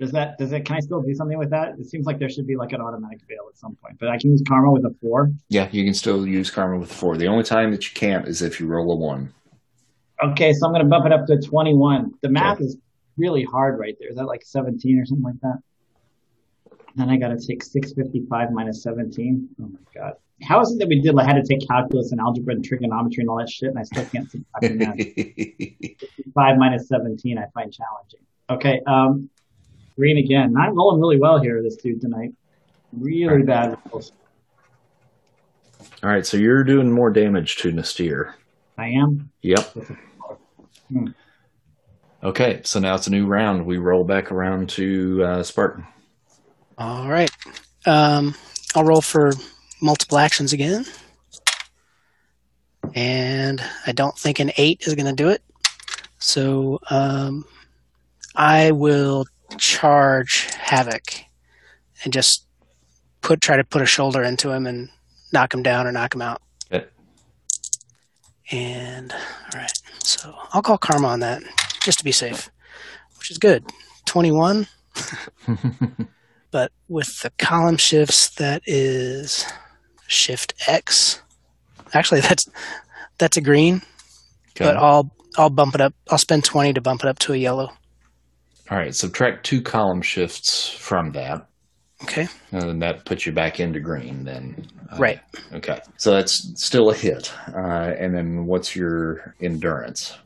Does 0.00 0.12
that 0.12 0.38
does 0.38 0.50
it 0.52 0.64
can 0.64 0.76
I 0.76 0.80
still 0.80 1.02
do 1.02 1.14
something 1.14 1.38
with 1.38 1.50
that? 1.50 1.78
It 1.78 1.86
seems 1.86 2.06
like 2.06 2.18
there 2.18 2.30
should 2.30 2.46
be 2.46 2.56
like 2.56 2.72
an 2.72 2.80
automatic 2.80 3.20
fail 3.28 3.46
at 3.50 3.58
some 3.58 3.76
point. 3.76 3.98
But 4.00 4.08
I 4.08 4.16
can 4.18 4.30
use 4.30 4.42
karma 4.48 4.72
with 4.72 4.84
a 4.86 4.94
four. 5.02 5.30
yeah 5.50 5.68
you 5.70 5.84
can 5.84 5.92
still 5.94 6.26
use 6.26 6.50
karma 6.50 6.78
with 6.78 6.90
a 6.90 6.94
four 6.94 7.16
the 7.18 7.26
only 7.26 7.44
time 7.44 7.70
that 7.72 7.86
you 7.86 7.94
can't 7.94 8.26
is 8.26 8.40
if 8.40 8.58
you 8.58 8.66
roll 8.66 8.90
a 8.92 8.96
one 8.96 9.32
Okay, 10.22 10.52
so 10.52 10.66
I'm 10.66 10.72
gonna 10.72 10.84
bump 10.84 11.06
it 11.06 11.12
up 11.12 11.26
to 11.26 11.38
twenty 11.40 11.74
one. 11.74 12.12
The 12.22 12.28
math 12.28 12.60
is 12.60 12.76
really 13.16 13.42
hard 13.44 13.78
right 13.78 13.94
there. 13.98 14.10
Is 14.10 14.16
that 14.16 14.26
like 14.26 14.42
seventeen 14.44 14.98
or 14.98 15.06
something 15.06 15.24
like 15.24 15.40
that? 15.42 15.58
Then 16.96 17.08
I 17.08 17.16
gotta 17.16 17.38
take 17.38 17.62
six 17.62 17.92
fifty 17.92 18.24
five 18.28 18.50
minus 18.52 18.82
seventeen. 18.82 19.48
Oh 19.62 19.68
my 19.68 19.78
god. 19.94 20.14
How 20.42 20.60
is 20.60 20.72
it 20.72 20.78
that 20.78 20.88
we 20.88 21.00
did 21.00 21.14
like 21.14 21.26
had 21.26 21.34
to 21.34 21.42
take 21.42 21.66
calculus 21.68 22.12
and 22.12 22.20
algebra 22.20 22.54
and 22.54 22.64
trigonometry 22.64 23.20
and 23.22 23.30
all 23.30 23.36
that 23.38 23.50
shit 23.50 23.68
and 23.68 23.78
I 23.78 23.82
still 23.82 24.04
can't 24.06 24.30
subtract 24.30 24.74
math? 24.74 24.96
five 26.34 26.56
minus 26.56 26.88
17 26.88 27.36
I 27.38 27.44
find 27.52 27.70
challenging. 27.72 28.20
Okay, 28.48 28.80
um, 28.86 29.28
green 30.00 30.16
again. 30.16 30.54
Not 30.54 30.74
rolling 30.74 30.98
really 30.98 31.18
well 31.18 31.40
here, 31.40 31.62
this 31.62 31.76
dude 31.76 32.00
tonight. 32.00 32.32
Really 32.98 33.42
bad 33.42 33.76
rolls. 33.92 34.12
All 36.02 36.08
right, 36.08 36.24
so 36.24 36.38
you're 36.38 36.64
doing 36.64 36.90
more 36.90 37.10
damage 37.10 37.56
to 37.56 37.70
N'astirh. 37.70 38.32
I 38.78 38.88
am. 38.88 39.30
Yep. 39.42 39.76
Hmm. 40.88 41.08
Okay, 42.22 42.62
so 42.64 42.80
now 42.80 42.94
it's 42.94 43.06
a 43.08 43.10
new 43.10 43.26
round. 43.26 43.66
We 43.66 43.76
roll 43.76 44.04
back 44.04 44.32
around 44.32 44.70
to 44.70 45.22
uh, 45.22 45.42
Spartan. 45.42 45.86
All 46.78 47.08
right. 47.08 47.30
Um, 47.86 48.34
I'll 48.74 48.84
roll 48.84 49.02
for 49.02 49.32
multiple 49.82 50.18
actions 50.18 50.54
again. 50.54 50.86
And 52.94 53.62
I 53.86 53.92
don't 53.92 54.18
think 54.18 54.40
an 54.40 54.50
eight 54.56 54.86
is 54.86 54.94
going 54.94 55.06
to 55.06 55.12
do 55.12 55.28
it. 55.28 55.42
So 56.18 56.80
um, 56.88 57.44
I 58.34 58.70
will 58.70 59.26
charge 59.58 60.46
Havoc 60.54 61.02
and 62.04 62.12
just 62.12 62.46
put 63.20 63.40
try 63.40 63.56
to 63.56 63.64
put 63.64 63.82
a 63.82 63.86
shoulder 63.86 64.22
into 64.22 64.50
him 64.50 64.66
and 64.66 64.88
knock 65.32 65.52
him 65.54 65.62
down 65.62 65.86
or 65.86 65.92
knock 65.92 66.14
him 66.14 66.22
out. 66.22 66.40
Okay. 66.72 66.86
And 68.50 69.12
all 69.12 69.60
right. 69.60 69.72
So 70.02 70.34
I'll 70.52 70.62
call 70.62 70.78
Karma 70.78 71.08
on 71.08 71.20
that 71.20 71.42
just 71.82 71.98
to 71.98 72.04
be 72.04 72.12
safe, 72.12 72.50
which 73.18 73.30
is 73.30 73.38
good. 73.38 73.64
21. 74.06 74.66
but 76.50 76.72
with 76.88 77.20
the 77.22 77.30
column 77.38 77.76
shifts, 77.76 78.28
that 78.30 78.62
is 78.66 79.46
shift 80.06 80.54
X. 80.66 81.22
Actually, 81.94 82.20
that's 82.22 82.48
that's 83.18 83.36
a 83.36 83.40
green, 83.40 83.76
Okay. 84.56 84.64
but 84.64 84.76
I'll 84.76 85.10
I'll 85.36 85.50
bump 85.50 85.74
it 85.74 85.80
up. 85.80 85.94
I'll 86.10 86.18
spend 86.18 86.44
20 86.44 86.72
to 86.74 86.80
bump 86.80 87.04
it 87.04 87.08
up 87.08 87.18
to 87.20 87.32
a 87.32 87.36
yellow. 87.36 87.72
All 88.70 88.78
right, 88.78 88.94
subtract 88.94 89.44
two 89.44 89.60
column 89.62 90.00
shifts 90.02 90.68
from 90.68 91.10
that, 91.12 91.46
Okay. 92.04 92.28
and 92.52 92.80
that 92.82 93.04
puts 93.04 93.26
you 93.26 93.32
back 93.32 93.58
into 93.60 93.80
green. 93.80 94.24
Then, 94.24 94.66
Uh, 94.92 94.96
Right. 94.98 95.20
Okay, 95.52 95.80
so 95.96 96.12
that's 96.12 96.52
still 96.56 96.90
a 96.90 96.94
hit. 96.94 97.32
Uh, 97.54 97.92
and 97.98 98.14
then, 98.14 98.46
what's 98.46 98.74
your 98.76 99.34
endurance? 99.40 100.16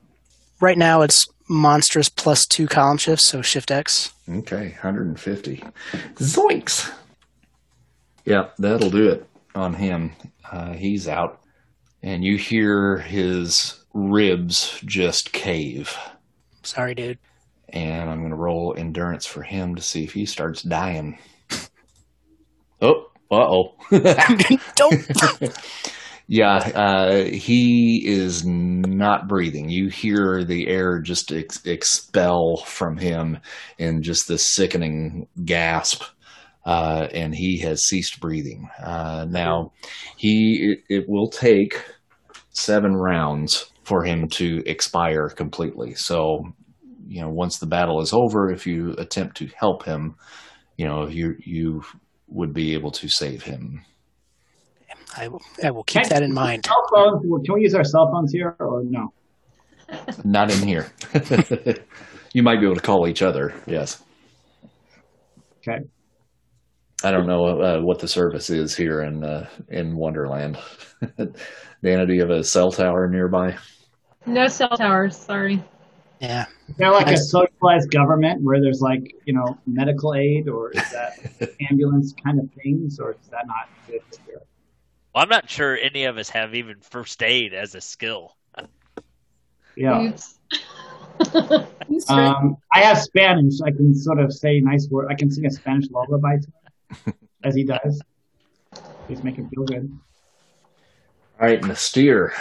Right 0.60 0.78
now 0.78 1.02
it's 1.02 1.26
monstrous 1.48 2.08
plus 2.08 2.46
two 2.46 2.66
column 2.66 2.96
shifts, 2.98 3.26
so 3.26 3.42
shift 3.42 3.70
X. 3.70 4.12
Okay, 4.28 4.70
150. 4.82 5.62
Zoinks! 6.16 6.90
Yep, 8.24 8.56
that'll 8.58 8.90
do 8.90 9.08
it 9.10 9.26
on 9.54 9.74
him. 9.74 10.12
Uh, 10.50 10.72
he's 10.72 11.08
out. 11.08 11.40
And 12.02 12.22
you 12.24 12.36
hear 12.38 12.98
his 12.98 13.82
ribs 13.94 14.80
just 14.84 15.32
cave. 15.32 15.96
Sorry, 16.62 16.94
dude. 16.94 17.18
And 17.74 18.08
I'm 18.08 18.20
going 18.20 18.30
to 18.30 18.36
roll 18.36 18.74
endurance 18.78 19.26
for 19.26 19.42
him 19.42 19.74
to 19.74 19.82
see 19.82 20.04
if 20.04 20.12
he 20.12 20.26
starts 20.26 20.62
dying. 20.62 21.18
Oh, 22.80 23.06
uh 23.30 23.34
oh. 23.36 23.74
Don't. 24.76 25.58
yeah, 26.28 26.56
uh, 26.56 27.24
he 27.24 28.06
is 28.06 28.46
not 28.46 29.26
breathing. 29.26 29.68
You 29.68 29.88
hear 29.88 30.44
the 30.44 30.68
air 30.68 31.00
just 31.00 31.32
ex- 31.32 31.64
expel 31.66 32.58
from 32.58 32.96
him 32.96 33.38
in 33.78 34.02
just 34.02 34.28
this 34.28 34.54
sickening 34.54 35.26
gasp. 35.44 36.04
Uh, 36.64 37.08
and 37.12 37.34
he 37.34 37.58
has 37.58 37.82
ceased 37.84 38.20
breathing. 38.20 38.70
Uh, 38.82 39.26
now, 39.28 39.72
he 40.16 40.78
it, 40.88 41.02
it 41.02 41.08
will 41.08 41.28
take 41.28 41.84
seven 42.52 42.94
rounds 42.94 43.70
for 43.82 44.02
him 44.02 44.28
to 44.28 44.62
expire 44.64 45.28
completely. 45.28 45.94
So, 45.94 46.54
you 47.06 47.20
know, 47.20 47.28
once 47.28 47.58
the 47.58 47.66
battle 47.66 48.00
is 48.00 48.12
over, 48.12 48.50
if 48.50 48.66
you 48.66 48.94
attempt 48.98 49.36
to 49.38 49.48
help 49.56 49.84
him, 49.84 50.16
you 50.76 50.86
know, 50.86 51.08
you 51.08 51.36
you 51.44 51.82
would 52.28 52.52
be 52.52 52.74
able 52.74 52.90
to 52.90 53.08
save 53.08 53.42
him. 53.42 53.82
I 55.16 55.28
will, 55.28 55.42
I 55.62 55.70
will 55.70 55.84
keep 55.84 56.08
that 56.08 56.22
in 56.22 56.32
mind. 56.32 56.66
Cell 56.66 56.86
phones. 56.92 57.22
Can 57.44 57.54
we 57.54 57.62
use 57.62 57.74
our 57.74 57.84
cell 57.84 58.10
phones 58.12 58.32
here 58.32 58.56
or 58.58 58.82
no? 58.84 59.12
Not 60.24 60.50
in 60.50 60.66
here. 60.66 60.90
you 62.32 62.42
might 62.42 62.58
be 62.58 62.66
able 62.66 62.74
to 62.74 62.80
call 62.80 63.06
each 63.06 63.22
other. 63.22 63.54
Yes. 63.66 64.02
Okay. 65.58 65.84
I 67.02 67.10
don't 67.10 67.26
know 67.26 67.60
uh, 67.60 67.80
what 67.80 67.98
the 67.98 68.08
service 68.08 68.50
is 68.50 68.76
here 68.76 69.02
in 69.02 69.24
uh, 69.24 69.48
in 69.68 69.96
Wonderland. 69.96 70.58
Dana, 71.82 72.06
do 72.06 72.14
you 72.14 72.20
have 72.20 72.30
a 72.30 72.42
cell 72.42 72.72
tower 72.72 73.08
nearby? 73.08 73.56
No 74.26 74.48
cell 74.48 74.70
towers. 74.70 75.16
Sorry. 75.16 75.62
Yeah. 76.18 76.46
Is 76.68 76.76
there 76.76 76.90
like 76.90 77.08
a 77.08 77.10
I- 77.10 77.14
socialized 77.16 77.90
government 77.90 78.42
where 78.42 78.60
there's 78.60 78.80
like, 78.80 79.14
you 79.26 79.32
know, 79.34 79.58
medical 79.66 80.14
aid 80.14 80.48
or 80.48 80.70
is 80.70 80.90
that 80.90 81.52
ambulance 81.70 82.14
kind 82.22 82.40
of 82.40 82.50
things 82.52 82.98
or 82.98 83.12
is 83.12 83.28
that 83.30 83.46
not 83.46 83.68
exist 83.88 84.20
here? 84.26 84.40
Well, 85.14 85.22
I'm 85.22 85.28
not 85.28 85.48
sure 85.48 85.76
any 85.76 86.04
of 86.04 86.18
us 86.18 86.28
have 86.30 86.54
even 86.54 86.80
first 86.80 87.22
aid 87.22 87.54
as 87.54 87.74
a 87.74 87.80
skill. 87.80 88.36
Yeah. 89.76 90.08
Oops. 90.08 90.38
Who's 91.18 92.04
first? 92.06 92.10
Um, 92.10 92.56
I 92.72 92.80
have 92.80 92.98
Spanish. 92.98 93.60
I 93.64 93.70
can 93.70 93.94
sort 93.94 94.18
of 94.18 94.32
say 94.32 94.60
nice 94.60 94.88
words. 94.90 95.08
I 95.10 95.14
can 95.14 95.30
sing 95.30 95.46
a 95.46 95.50
Spanish 95.50 95.88
lullaby 95.90 96.36
to 96.38 96.48
him, 97.06 97.14
as 97.44 97.54
he 97.54 97.64
does. 97.64 98.02
Just 99.08 99.22
make 99.22 99.36
him 99.36 99.48
feel 99.50 99.64
good. 99.64 99.96
All 101.40 101.46
right, 101.46 101.60
N'astirh. 101.60 102.32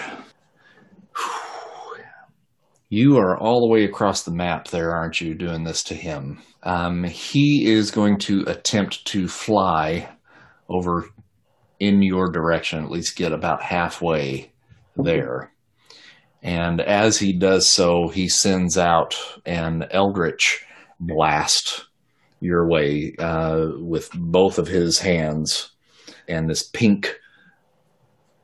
You 2.95 3.17
are 3.17 3.35
all 3.35 3.61
the 3.61 3.73
way 3.73 3.85
across 3.85 4.21
the 4.21 4.35
map 4.35 4.67
there, 4.67 4.91
aren't 4.91 5.19
you, 5.19 5.33
doing 5.33 5.63
this 5.63 5.81
to 5.85 5.95
him? 5.95 6.43
Um, 6.61 7.03
he 7.03 7.65
is 7.65 7.89
going 7.89 8.19
to 8.19 8.43
attempt 8.45 9.03
to 9.05 9.27
fly 9.27 10.07
over 10.69 11.07
in 11.79 12.03
your 12.03 12.29
direction, 12.29 12.83
at 12.83 12.91
least 12.91 13.15
get 13.15 13.31
about 13.31 13.63
halfway 13.63 14.53
there. 14.95 15.51
And 16.43 16.81
as 16.81 17.17
he 17.17 17.33
does 17.33 17.67
so, 17.67 18.09
he 18.09 18.29
sends 18.29 18.77
out 18.77 19.15
an 19.43 19.85
eldritch 19.89 20.63
blast 20.99 21.87
your 22.41 22.69
way 22.69 23.15
uh, 23.17 23.69
with 23.79 24.11
both 24.13 24.59
of 24.59 24.67
his 24.67 24.99
hands, 24.99 25.71
and 26.27 26.47
this 26.47 26.61
pink 26.61 27.19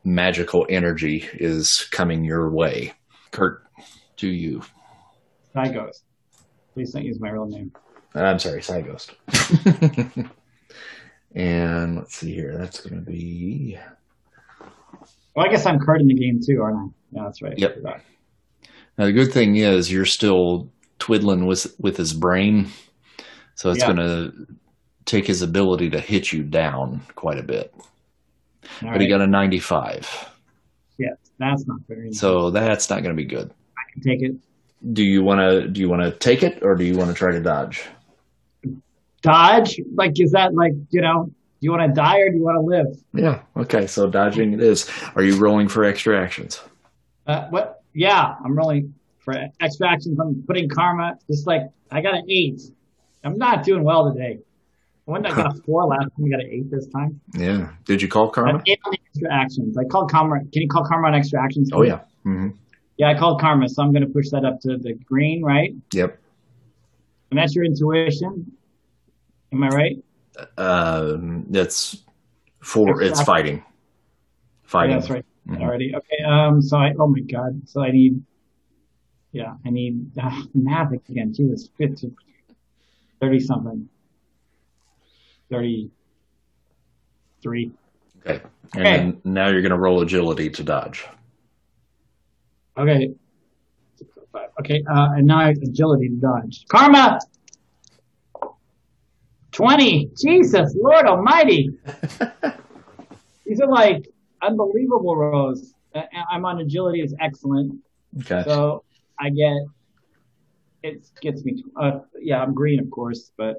magical 0.03 0.65
energy 0.71 1.29
is 1.35 1.87
coming 1.91 2.23
your 2.23 2.51
way. 2.51 2.93
Kurt, 3.29 3.68
do 4.19 4.27
you? 4.27 4.61
Psyghost. 5.55 6.01
Please 6.73 6.91
don't 6.91 7.05
use 7.05 7.19
my 7.19 7.29
real 7.29 7.45
name. 7.45 7.71
Uh, 8.15 8.21
I'm 8.21 8.39
sorry, 8.39 8.61
Psyghost. 8.61 9.13
and 11.35 11.97
let's 11.97 12.15
see 12.15 12.33
here. 12.33 12.57
That's 12.57 12.81
going 12.81 13.03
to 13.03 13.11
be. 13.11 13.77
Well, 15.35 15.45
I 15.45 15.49
guess 15.49 15.65
I'm 15.65 15.75
in 15.75 16.07
the 16.07 16.13
game 16.15 16.39
too, 16.45 16.61
aren't 16.61 16.77
I? 16.77 16.87
Yeah, 17.11 17.23
that's 17.23 17.41
right. 17.41 17.57
Yep. 17.57 17.77
Now, 18.97 19.05
the 19.05 19.13
good 19.13 19.31
thing 19.31 19.55
is 19.55 19.91
you're 19.91 20.05
still 20.05 20.69
twiddling 20.99 21.45
with, 21.45 21.73
with 21.79 21.95
his 21.97 22.13
brain, 22.13 22.67
so 23.55 23.69
it's 23.69 23.79
Yeah. 23.79 23.93
going 23.93 23.97
to 23.97 24.47
take 25.05 25.25
his 25.25 25.41
ability 25.41 25.89
to 25.91 25.99
hit 25.99 26.33
you 26.33 26.43
down 26.43 27.01
quite 27.15 27.39
a 27.39 27.43
bit. 27.43 27.73
All 28.83 28.91
but 28.91 29.01
he 29.01 29.07
got 29.07 29.21
a 29.21 29.27
95, 29.27 30.29
Yeah, 30.97 31.07
that's 31.39 31.65
not 31.65 31.79
very 31.87 32.11
so 32.11 32.51
that's 32.51 32.89
not 32.89 33.01
going 33.01 33.15
to 33.15 33.21
be 33.21 33.25
good. 33.27 33.51
I 33.89 33.93
can 33.93 34.01
take 34.01 34.21
it. 34.21 34.35
Do 34.93 35.03
you 35.03 35.23
want 35.23 35.39
to 35.41 35.67
do 35.67 35.81
you 35.81 35.89
want 35.89 36.03
to 36.03 36.11
take 36.11 36.43
it 36.43 36.63
or 36.63 36.75
do 36.75 36.85
you 36.85 36.95
want 36.97 37.09
to 37.09 37.15
try 37.15 37.31
to 37.31 37.41
dodge? 37.41 37.83
Dodge? 39.21 39.81
Like, 39.93 40.13
is 40.19 40.31
that 40.31 40.53
like, 40.53 40.73
you 40.91 41.01
know, 41.01 41.25
do 41.25 41.33
you 41.65 41.71
want 41.71 41.89
to 41.89 41.93
die 41.93 42.19
or 42.19 42.29
do 42.29 42.37
you 42.37 42.43
want 42.43 42.55
to 42.55 42.61
live? 42.61 43.03
Yeah. 43.13 43.41
Okay. 43.57 43.87
So 43.87 44.09
dodging 44.09 44.53
it 44.53 44.61
is. 44.61 44.89
Are 45.15 45.23
you 45.23 45.35
rolling 45.37 45.67
for 45.67 45.83
extra 45.83 46.21
actions? 46.21 46.61
Uh, 47.27 47.47
what? 47.49 47.83
Yeah, 47.93 48.35
I'm 48.43 48.55
rolling 48.55 48.93
for 49.19 49.35
extra 49.59 49.89
actions. 49.89 50.17
I'm 50.19 50.43
putting 50.47 50.69
karma. 50.69 51.17
Just 51.29 51.45
like 51.45 51.63
I 51.91 52.01
got 52.01 52.15
an 52.15 52.25
eight. 52.29 52.61
I'm 53.25 53.37
not 53.37 53.65
doing 53.65 53.83
well 53.83 54.13
today. 54.13 54.39
When 55.03 55.25
I 55.25 55.35
got 55.35 55.57
a 55.57 55.61
four 55.65 55.85
last 55.85 56.03
time, 56.15 56.25
I 56.25 56.29
got 56.29 56.39
an 56.39 56.49
eight 56.49 56.71
this 56.71 56.87
time. 56.87 57.19
Yeah. 57.33 57.71
Did 57.83 58.01
you 58.01 58.07
call 58.07 58.29
karma? 58.29 58.63
Eight 58.65 58.79
on 58.85 58.91
the 58.91 58.99
extra 59.07 59.33
actions. 59.33 59.77
I 59.77 59.83
called 59.83 60.09
karma. 60.09 60.39
Can 60.39 60.61
you 60.61 60.69
call 60.69 60.85
karma 60.85 61.07
on 61.07 61.15
extra 61.15 61.43
actions? 61.43 61.71
Oh 61.73 61.81
yeah. 61.81 61.99
hmm 62.23 62.49
Yeah, 62.99 63.09
I 63.09 63.17
called 63.17 63.39
karma, 63.41 63.67
so 63.69 63.81
I'm 63.81 63.91
going 63.93 64.05
to 64.05 64.09
push 64.09 64.29
that 64.31 64.43
up 64.45 64.59
to 64.61 64.77
the 64.77 64.93
green, 64.93 65.41
right? 65.41 65.73
Yep. 65.93 66.19
And 67.31 67.39
that's 67.39 67.55
your 67.55 67.63
intuition. 67.63 68.51
Am 69.53 69.63
I 69.63 69.69
right? 69.69 70.03
Um, 70.57 71.45
that's 71.49 72.03
for 72.59 73.01
it's 73.01 73.11
Extra- 73.19 73.25
fighting. 73.25 73.63
Fighting. 74.63 74.91
Yeah, 74.91 74.97
that's 74.99 75.09
right. 75.09 75.25
Mhm. 75.47 75.61
Already. 75.61 75.95
Okay. 75.95 76.23
Um. 76.27 76.61
So 76.61 76.77
I. 76.77 76.93
Oh 76.99 77.07
my 77.07 77.21
God. 77.21 77.61
So 77.67 77.81
I 77.81 77.91
need. 77.91 78.21
Yeah, 79.31 79.53
I 79.65 79.69
need 79.69 80.11
uh, 80.21 80.41
math 80.53 80.91
again. 80.91 81.33
Jesus, 81.33 81.69
50, 81.77 82.11
thirty 83.21 83.39
something. 83.39 83.87
Thirty-three. 85.49 87.71
Okay. 88.25 88.41
And 88.75 89.13
Okay. 89.13 89.17
now 89.23 89.47
you're 89.49 89.61
going 89.61 89.71
to 89.71 89.77
roll 89.77 90.01
agility 90.01 90.49
to 90.51 90.63
dodge. 90.63 91.05
Okay. 92.79 93.11
Okay. 94.59 94.83
Uh, 94.89 95.09
and 95.15 95.27
now 95.27 95.39
I 95.39 95.47
have 95.47 95.57
agility 95.57 96.09
to 96.09 96.15
dodge. 96.15 96.65
Karma. 96.69 97.19
Twenty. 99.51 100.09
Jesus, 100.21 100.75
Lord 100.79 101.05
Almighty. 101.05 101.71
These 103.45 103.59
are 103.61 103.67
like 103.67 104.07
unbelievable 104.41 105.15
rolls. 105.15 105.73
Uh, 105.93 106.03
I'm 106.31 106.45
on 106.45 106.59
agility 106.59 107.01
is 107.01 107.15
excellent. 107.19 107.81
Okay. 108.19 108.43
So 108.45 108.83
I 109.19 109.29
get 109.29 109.57
it 110.83 111.05
gets 111.21 111.43
me. 111.43 111.63
Uh, 111.79 111.99
yeah, 112.21 112.41
I'm 112.41 112.53
green, 112.53 112.79
of 112.79 112.89
course, 112.91 113.31
but 113.37 113.57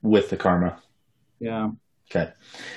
With 0.00 0.30
the 0.30 0.36
karma. 0.36 0.80
yeah. 1.40 1.70
Okay. 2.10 2.30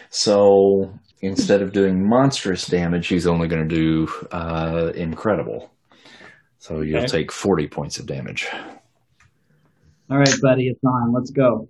So 0.10 0.98
instead 1.22 1.62
of 1.62 1.72
doing 1.74 2.08
monstrous 2.08 2.68
damage, 2.68 3.08
he's 3.08 3.28
only 3.28 3.48
going 3.48 3.68
to 3.68 3.76
do 3.76 4.08
uh, 4.32 4.92
incredible. 4.96 5.72
So 6.60 6.82
you'll 6.82 7.00
Okay. 7.00 7.08
take 7.08 7.32
40 7.32 7.68
points 7.68 8.00
of 8.00 8.06
damage. 8.06 8.48
All 10.10 10.18
right, 10.18 10.36
buddy, 10.42 10.68
it's 10.68 10.84
on. 10.84 11.14
Let's 11.14 11.32
go. 11.32 11.70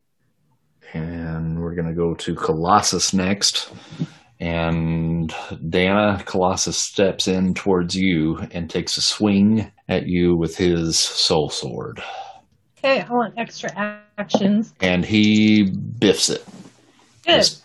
And 0.93 1.59
we're 1.61 1.75
going 1.75 1.87
to 1.87 1.93
go 1.93 2.13
to 2.13 2.35
Colossus 2.35 3.13
next. 3.13 3.71
And 4.39 5.33
Dana, 5.69 6.21
Colossus 6.25 6.77
steps 6.77 7.27
in 7.27 7.53
towards 7.53 7.95
you 7.95 8.37
and 8.51 8.69
takes 8.69 8.97
a 8.97 9.01
swing 9.01 9.71
at 9.87 10.07
you 10.07 10.35
with 10.35 10.57
his 10.57 10.97
soul 10.99 11.49
sword. 11.49 12.01
Okay, 12.77 13.01
I 13.01 13.11
want 13.13 13.33
extra 13.37 13.71
actions. 14.17 14.73
And 14.81 15.05
he 15.05 15.63
biffs 15.99 16.29
it. 16.29 16.45
Good. 17.25 17.37
Just 17.37 17.64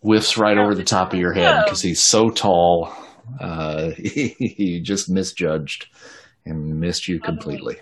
whiffs 0.00 0.38
right 0.38 0.58
over 0.58 0.74
the 0.74 0.84
top 0.84 1.12
of 1.12 1.18
your 1.18 1.32
head 1.32 1.64
because 1.64 1.82
he's 1.82 2.04
so 2.04 2.30
tall. 2.30 2.92
Uh, 3.40 3.90
he 3.96 4.80
just 4.82 5.10
misjudged 5.10 5.86
and 6.44 6.80
missed 6.80 7.08
you 7.08 7.20
completely. 7.20 7.76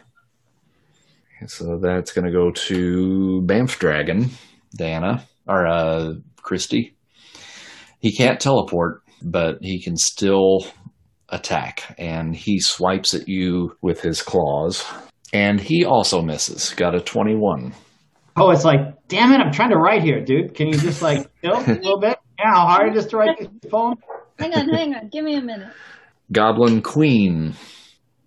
So 1.46 1.78
that's 1.78 2.12
going 2.12 2.24
to 2.24 2.32
go 2.32 2.50
to 2.50 3.42
Bamf 3.44 3.78
Dragon, 3.78 4.30
Dana, 4.76 5.24
or 5.46 5.66
uh, 5.66 6.14
Christy. 6.42 6.96
He 8.00 8.12
can't 8.12 8.40
teleport, 8.40 9.02
but 9.22 9.58
he 9.60 9.82
can 9.82 9.96
still 9.96 10.66
attack, 11.28 11.94
and 11.98 12.34
he 12.34 12.58
swipes 12.60 13.14
at 13.14 13.28
you 13.28 13.76
with 13.82 14.00
his 14.00 14.22
claws. 14.22 14.84
And 15.32 15.60
he 15.60 15.84
also 15.84 16.22
misses. 16.22 16.72
Got 16.74 16.94
a 16.94 17.00
21. 17.00 17.74
Oh, 18.36 18.50
it's 18.50 18.64
like, 18.64 19.08
damn 19.08 19.32
it, 19.32 19.40
I'm 19.40 19.52
trying 19.52 19.70
to 19.70 19.78
write 19.78 20.02
here, 20.02 20.22
dude. 20.22 20.54
Can 20.54 20.68
you 20.68 20.78
just 20.78 21.00
like 21.00 21.30
chill 21.42 21.56
a 21.56 21.64
little 21.64 21.98
bit? 21.98 22.18
Yeah, 22.38 22.52
how 22.52 22.66
hard 22.66 22.90
it 22.90 22.96
is 22.96 23.06
to 23.06 23.16
write 23.16 23.38
this 23.38 23.48
poem? 23.70 23.96
Hang 24.38 24.54
on, 24.54 24.68
hang 24.68 24.94
on. 24.94 25.08
Give 25.08 25.24
me 25.24 25.36
a 25.36 25.42
minute. 25.42 25.72
Goblin 26.30 26.82
Queen 26.82 27.54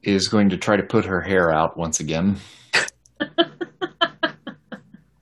is 0.02 0.28
going 0.28 0.50
to 0.50 0.58
try 0.58 0.78
to 0.78 0.84
put 0.84 1.06
her 1.06 1.22
hair 1.22 1.52
out 1.52 1.78
once 1.78 2.00
again. 2.00 2.38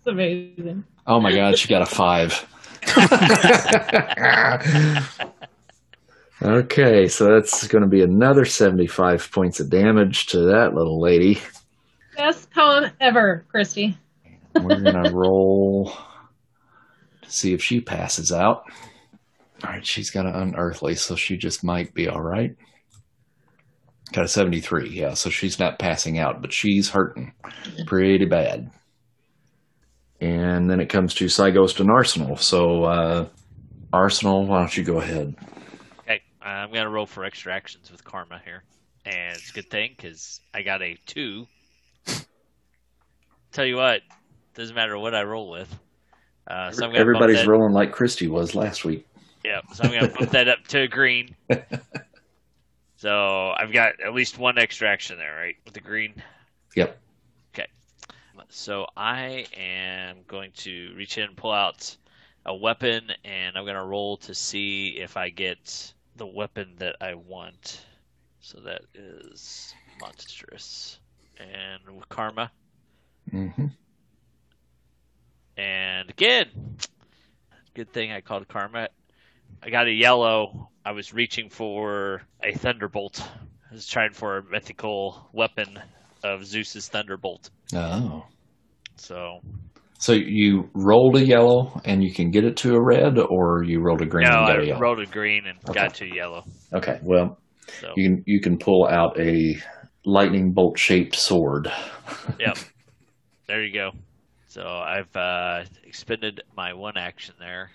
It's 0.07 0.13
amazing. 0.13 0.85
Oh 1.05 1.19
my 1.19 1.35
god, 1.35 1.57
she 1.57 1.67
got 1.67 1.81
a 1.81 1.85
five. 1.85 2.47
okay, 6.41 7.09
so 7.09 7.33
that's 7.33 7.67
going 7.67 7.81
to 7.81 7.89
be 7.89 8.01
another 8.01 8.45
75 8.45 9.29
points 9.33 9.59
of 9.59 9.69
damage 9.69 10.27
to 10.27 10.39
that 10.43 10.73
little 10.73 11.01
lady. 11.01 11.41
Best 12.15 12.49
poem 12.51 12.91
ever, 13.01 13.45
Christy. 13.49 13.97
We're 14.63 14.81
going 14.81 15.03
to 15.03 15.11
roll 15.13 15.93
to 17.21 17.31
see 17.31 17.53
if 17.53 17.61
she 17.61 17.81
passes 17.81 18.31
out. 18.31 18.63
All 19.63 19.71
right, 19.71 19.85
she's 19.85 20.11
got 20.11 20.25
an 20.25 20.35
unearthly, 20.35 20.95
so 20.95 21.15
she 21.15 21.37
just 21.37 21.63
might 21.63 21.93
be 21.93 22.07
all 22.07 22.21
right. 22.21 22.55
Got 24.13 24.25
a 24.25 24.27
73, 24.27 24.89
yeah, 24.89 25.13
so 25.15 25.29
she's 25.29 25.59
not 25.59 25.79
passing 25.79 26.19
out, 26.19 26.41
but 26.41 26.53
she's 26.53 26.89
hurting 26.89 27.33
pretty 27.85 28.25
bad. 28.25 28.71
And 30.21 30.69
then 30.69 30.79
it 30.79 30.87
comes 30.87 31.13
to 31.15 31.25
Psyghost 31.25 31.79
and 31.79 31.91
Arsenal. 31.91 32.37
So, 32.37 32.83
uh, 32.83 33.27
Arsenal, 33.91 34.45
why 34.45 34.59
don't 34.59 34.77
you 34.77 34.83
go 34.83 34.99
ahead? 34.99 35.35
Okay, 36.01 36.21
I'm 36.41 36.71
gonna 36.71 36.89
roll 36.89 37.05
for 37.05 37.23
extra 37.25 37.53
actions 37.53 37.91
with 37.91 38.03
karma 38.03 38.41
here, 38.45 38.63
and 39.05 39.35
it's 39.35 39.49
a 39.49 39.53
good 39.53 39.69
thing 39.69 39.93
because 39.95 40.39
I 40.53 40.61
got 40.61 40.81
a 40.81 40.97
two. 41.05 41.47
Tell 43.51 43.65
you 43.65 43.75
what, 43.75 44.01
doesn't 44.57 44.75
matter 44.75 44.97
what 44.97 45.15
I 45.15 45.23
roll 45.23 45.49
with. 45.49 45.73
Uh, 46.47 46.71
so 46.71 46.85
I'm 46.87 46.95
Everybody's 46.95 47.45
rolling 47.45 47.73
like 47.73 47.91
Christy 47.91 48.27
was 48.27 48.55
last 48.55 48.83
week. 48.83 49.07
Yeah, 49.45 49.61
so 49.73 49.83
I'm 49.83 49.91
gonna 49.91 50.13
bump 50.13 50.31
that 50.31 50.47
up 50.47 50.65
to 50.69 50.81
a 50.81 50.87
green. 50.87 51.35
So 52.99 53.53
I've 53.55 53.71
got 53.71 54.01
at 54.03 54.15
least 54.15 54.39
one 54.39 54.57
extra 54.57 54.89
action 54.89 55.19
there, 55.19 55.35
right? 55.35 55.55
With 55.65 55.75
the 55.75 55.79
green. 55.79 56.15
Yep. 56.75 56.99
Okay. 57.53 57.67
So 58.49 58.87
I 58.97 59.45
am 59.55 60.17
going 60.27 60.51
to 60.57 60.95
reach 60.97 61.19
in 61.19 61.25
and 61.25 61.37
pull 61.37 61.51
out 61.51 61.95
a 62.47 62.55
weapon, 62.55 63.11
and 63.23 63.55
I'm 63.55 63.67
gonna 63.67 63.85
roll 63.85 64.17
to 64.17 64.33
see 64.33 64.97
if 64.97 65.15
I 65.15 65.29
get 65.29 65.93
the 66.15 66.25
weapon 66.25 66.73
that 66.79 66.95
I 66.99 67.13
want. 67.13 67.85
So 68.39 68.59
that 68.61 68.81
is 68.95 69.75
monstrous 70.01 70.99
and 71.37 71.83
karma, 72.09 72.51
Mm-hmm. 73.31 73.65
And 75.57 76.09
again, 76.09 76.77
good 77.75 77.91
thing 77.93 78.11
I 78.11 78.21
called 78.21 78.47
karma. 78.47 78.89
I 79.63 79.69
got 79.69 79.87
a 79.87 79.91
yellow. 79.93 80.69
I 80.85 80.91
was 80.91 81.13
reaching 81.13 81.49
for 81.49 82.21
a 82.43 82.53
thunderbolt. 82.57 83.21
I 83.69 83.73
was 83.73 83.87
trying 83.87 84.13
for 84.13 84.37
a 84.37 84.43
mythical 84.43 85.29
weapon 85.33 85.79
of 86.23 86.45
Zeus's 86.45 86.87
thunderbolt. 86.87 87.49
Oh. 87.75 88.25
So 88.97 89.39
So 89.99 90.13
you 90.13 90.69
rolled 90.73 91.17
a 91.17 91.25
yellow 91.25 91.79
and 91.85 92.03
you 92.03 92.13
can 92.13 92.31
get 92.31 92.43
it 92.45 92.57
to 92.57 92.75
a 92.75 92.81
red, 92.83 93.17
or 93.19 93.63
you 93.63 93.81
rolled 93.81 94.01
a 94.01 94.05
green 94.05 94.27
no, 94.29 94.37
and 94.37 94.47
got 94.47 94.59
a 94.59 94.61
I 94.61 94.65
yellow? 94.67 94.79
rolled 94.79 94.99
a 94.99 95.05
green 95.05 95.45
and 95.47 95.57
Okay. 95.69 95.79
got 95.79 95.93
to 95.95 96.05
yellow. 96.05 96.43
Okay, 96.73 96.99
well, 97.03 97.39
So 97.79 97.93
you 97.95 98.09
can 98.09 98.23
you 98.25 98.41
can 98.41 98.57
pull 98.57 98.87
out 98.87 99.19
a 99.19 99.55
lightning 100.05 100.53
bolt 100.53 100.77
shaped 100.79 101.15
sword. 101.15 101.67
Yep. 102.39 102.57
There 103.47 103.63
you 103.63 103.73
go. 103.73 103.91
So 104.57 104.65
I've 104.67 105.15
uh, 105.15 105.65
expended 105.83 106.41
my 106.55 106.73
one 106.73 106.97
action 106.97 107.35
there, 107.39 107.69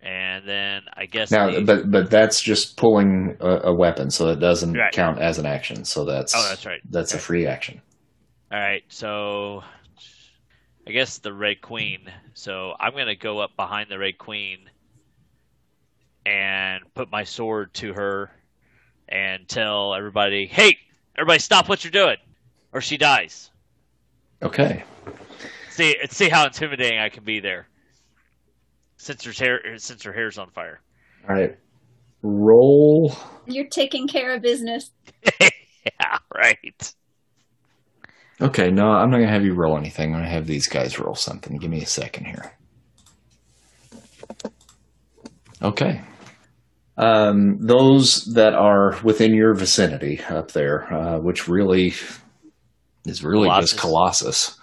and 0.00 0.46
then 0.48 0.82
I 0.96 1.06
guess 1.06 1.32
Now, 1.32 1.50
the- 1.50 1.62
but 1.62 1.90
but 1.90 2.10
that's 2.10 2.40
just 2.40 2.76
pulling 2.76 3.36
a, 3.40 3.70
a 3.70 3.74
weapon, 3.74 4.08
so 4.12 4.28
it 4.28 4.36
doesn't 4.36 4.74
Right. 4.74 4.92
count 4.92 5.18
as 5.18 5.38
an 5.40 5.46
action. 5.46 5.84
So 5.84 6.04
that's 6.04 6.32
oh, 6.32 6.46
that's 6.48 6.64
right. 6.64 6.80
that's 6.90 7.12
a 7.14 7.18
free 7.18 7.48
action. 7.48 7.82
All 8.52 8.60
right, 8.60 8.84
so 8.86 9.64
I 10.86 10.92
guess 10.92 11.18
the 11.18 11.32
Red 11.32 11.60
Queen. 11.60 12.08
So 12.34 12.74
I'm 12.78 12.92
gonna 12.92 13.16
go 13.16 13.40
up 13.40 13.56
behind 13.56 13.90
the 13.90 13.98
Red 13.98 14.16
Queen 14.16 14.58
and 16.24 16.84
put 16.94 17.10
my 17.10 17.24
sword 17.24 17.74
to 17.74 17.94
her 17.94 18.30
and 19.08 19.48
tell 19.48 19.92
everybody, 19.92 20.46
"Hey, 20.46 20.78
everybody, 21.16 21.40
stop 21.40 21.68
what 21.68 21.82
you're 21.82 21.90
doing, 21.90 22.18
or 22.72 22.80
she 22.80 22.96
dies." 22.96 23.50
Okay. 24.40 24.84
See, 25.74 25.96
see 26.08 26.28
how 26.28 26.46
intimidating 26.46 27.00
I 27.00 27.08
can 27.08 27.24
be 27.24 27.40
there. 27.40 27.66
Since 28.96 29.24
her 29.24 29.32
hair, 29.32 29.76
since 29.76 30.04
her 30.04 30.12
hair's 30.12 30.38
on 30.38 30.50
fire. 30.50 30.80
All 31.28 31.34
right. 31.34 31.58
Roll. 32.22 33.12
You're 33.46 33.66
taking 33.66 34.06
care 34.06 34.34
of 34.34 34.42
business. 34.42 34.92
yeah, 35.40 36.18
right. 36.32 36.94
Okay, 38.40 38.70
no, 38.70 38.88
I'm 38.92 39.10
not 39.10 39.16
gonna 39.16 39.32
have 39.32 39.44
you 39.44 39.54
roll 39.54 39.76
anything. 39.76 40.14
I'm 40.14 40.20
gonna 40.20 40.30
have 40.30 40.46
these 40.46 40.68
guys 40.68 41.00
roll 41.00 41.16
something. 41.16 41.56
Give 41.56 41.70
me 41.72 41.82
a 41.82 41.86
second 41.86 42.26
here. 42.26 42.56
Okay. 45.60 46.02
Um, 46.96 47.58
those 47.58 48.26
that 48.34 48.54
are 48.54 48.96
within 49.02 49.34
your 49.34 49.54
vicinity 49.54 50.20
up 50.30 50.52
there, 50.52 50.92
uh, 50.94 51.18
which 51.18 51.48
really 51.48 51.94
is 53.06 53.24
really 53.24 53.48
just 53.60 53.76
Colossus. 53.76 54.56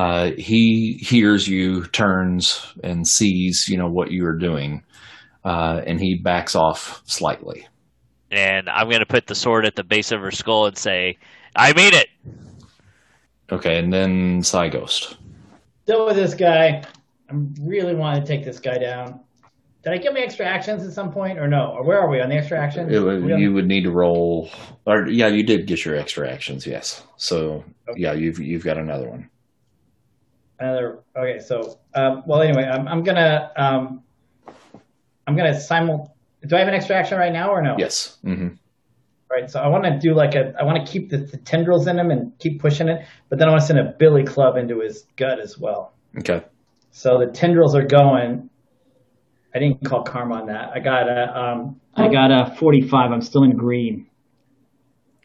Uh, 0.00 0.30
he 0.38 0.94
hears 1.02 1.46
you, 1.46 1.84
turns, 1.88 2.66
and 2.82 3.06
sees 3.06 3.66
you 3.68 3.76
know 3.76 3.86
what 3.86 4.10
you 4.10 4.24
are 4.24 4.38
doing, 4.38 4.82
uh, 5.44 5.82
and 5.86 6.00
he 6.00 6.14
backs 6.14 6.54
off 6.54 7.02
slightly. 7.04 7.66
And 8.30 8.70
I'm 8.70 8.88
gonna 8.88 9.04
put 9.04 9.26
the 9.26 9.34
sword 9.34 9.66
at 9.66 9.76
the 9.76 9.84
base 9.84 10.10
of 10.10 10.22
her 10.22 10.30
skull 10.30 10.64
and 10.64 10.78
say, 10.78 11.18
"I 11.54 11.74
mean 11.74 11.92
it." 11.92 12.08
Okay, 13.52 13.78
and 13.78 13.92
then 13.92 14.40
Ghost. 14.70 15.18
Deal 15.84 16.06
with 16.06 16.16
this 16.16 16.32
guy. 16.32 16.82
I 17.30 17.34
really 17.60 17.94
want 17.94 18.24
to 18.24 18.26
take 18.26 18.42
this 18.42 18.58
guy 18.58 18.78
down. 18.78 19.20
Did 19.84 19.92
I 19.92 19.98
get 19.98 20.14
my 20.14 20.20
extra 20.20 20.46
actions 20.46 20.82
at 20.82 20.94
some 20.94 21.12
point, 21.12 21.38
or 21.38 21.46
no? 21.46 21.74
Or 21.76 21.84
where 21.84 22.00
are 22.00 22.08
we 22.08 22.22
on 22.22 22.30
the 22.30 22.36
extra 22.36 22.58
action? 22.58 22.90
It 22.90 23.00
would, 23.00 23.22
We 23.22 23.34
you 23.36 23.52
would 23.52 23.66
need 23.66 23.84
to 23.84 23.90
roll, 23.90 24.48
or 24.86 25.08
yeah, 25.08 25.26
you 25.26 25.42
did 25.42 25.66
get 25.66 25.84
your 25.84 25.96
extra 25.96 26.26
actions. 26.30 26.66
Yes, 26.66 27.02
so 27.18 27.64
Okay. 27.86 28.00
yeah, 28.00 28.14
you've 28.14 28.38
you've 28.38 28.64
got 28.64 28.78
another 28.78 29.10
one. 29.10 29.28
Another. 30.60 31.00
Okay, 31.16 31.40
so 31.40 31.78
um, 31.94 32.22
well, 32.26 32.42
anyway, 32.42 32.64
I'm, 32.64 32.86
I'm 32.86 33.02
gonna 33.02 33.50
um, 33.56 34.02
I'm 35.26 35.34
gonna 35.34 35.58
simul. 35.58 36.14
Do 36.46 36.54
I 36.54 36.60
have 36.60 36.68
an 36.68 36.74
extra 36.74 36.96
action 36.96 37.18
right 37.18 37.32
now 37.32 37.50
or 37.50 37.62
no? 37.62 37.76
Yes. 37.78 38.18
hmm 38.22 38.48
Right. 39.30 39.48
So 39.50 39.60
I 39.60 39.68
want 39.68 39.84
to 39.84 39.98
do 39.98 40.12
like 40.12 40.34
a. 40.34 40.52
I 40.58 40.64
want 40.64 40.84
to 40.84 40.90
keep 40.90 41.08
the, 41.08 41.18
the 41.18 41.36
tendrils 41.38 41.86
in 41.86 41.98
him 41.98 42.10
and 42.10 42.36
keep 42.40 42.60
pushing 42.60 42.88
it, 42.88 43.06
but 43.28 43.38
then 43.38 43.48
I 43.48 43.52
want 43.52 43.62
to 43.62 43.66
send 43.66 43.78
a 43.78 43.92
billy 43.98 44.24
club 44.24 44.56
into 44.56 44.80
his 44.80 45.06
gut 45.16 45.38
as 45.38 45.56
well. 45.58 45.94
Okay. 46.18 46.42
So 46.90 47.18
the 47.18 47.26
tendrils 47.28 47.74
are 47.74 47.84
going. 47.84 48.50
I 49.54 49.58
didn't 49.58 49.84
call 49.84 50.02
karma 50.02 50.36
on 50.36 50.46
that. 50.46 50.70
I 50.74 50.80
got 50.80 51.08
a. 51.08 51.40
Um, 51.40 51.80
I 51.94 52.08
got 52.08 52.30
a 52.30 52.54
45. 52.56 53.12
I'm 53.12 53.20
still 53.22 53.44
in 53.44 53.56
green. 53.56 54.06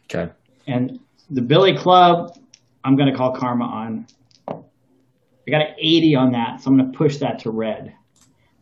Okay. 0.05 0.31
And 0.67 0.99
the 1.29 1.41
Billy 1.41 1.75
Club, 1.75 2.37
I'm 2.83 2.95
going 2.95 3.11
to 3.11 3.17
call 3.17 3.35
Karma 3.35 3.65
on. 3.65 4.07
I 5.47 5.51
got 5.51 5.61
an 5.61 5.75
80 5.77 6.15
on 6.15 6.31
that, 6.31 6.61
so 6.61 6.71
I'm 6.71 6.77
going 6.77 6.91
to 6.91 6.97
push 6.97 7.17
that 7.17 7.39
to 7.39 7.51
red. 7.51 7.93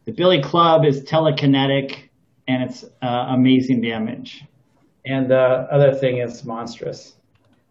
The 0.06 0.12
Billy 0.12 0.42
Club 0.42 0.84
is 0.84 1.02
telekinetic 1.02 2.10
and 2.48 2.64
it's 2.64 2.84
uh, 3.02 3.28
amazing 3.30 3.82
damage. 3.82 4.44
And 5.06 5.32
the 5.32 5.38
other 5.38 5.94
thing 5.94 6.18
is 6.18 6.44
monstrous. 6.44 7.16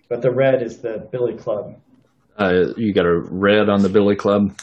But 0.08 0.22
the 0.22 0.30
red 0.30 0.62
is 0.62 0.78
the 0.78 1.08
Billy 1.12 1.34
Club. 1.34 1.78
Uh, 2.38 2.72
you 2.76 2.94
got 2.94 3.04
a 3.04 3.18
red 3.18 3.68
on 3.68 3.82
the 3.82 3.88
Billy 3.88 4.16
Club. 4.16 4.58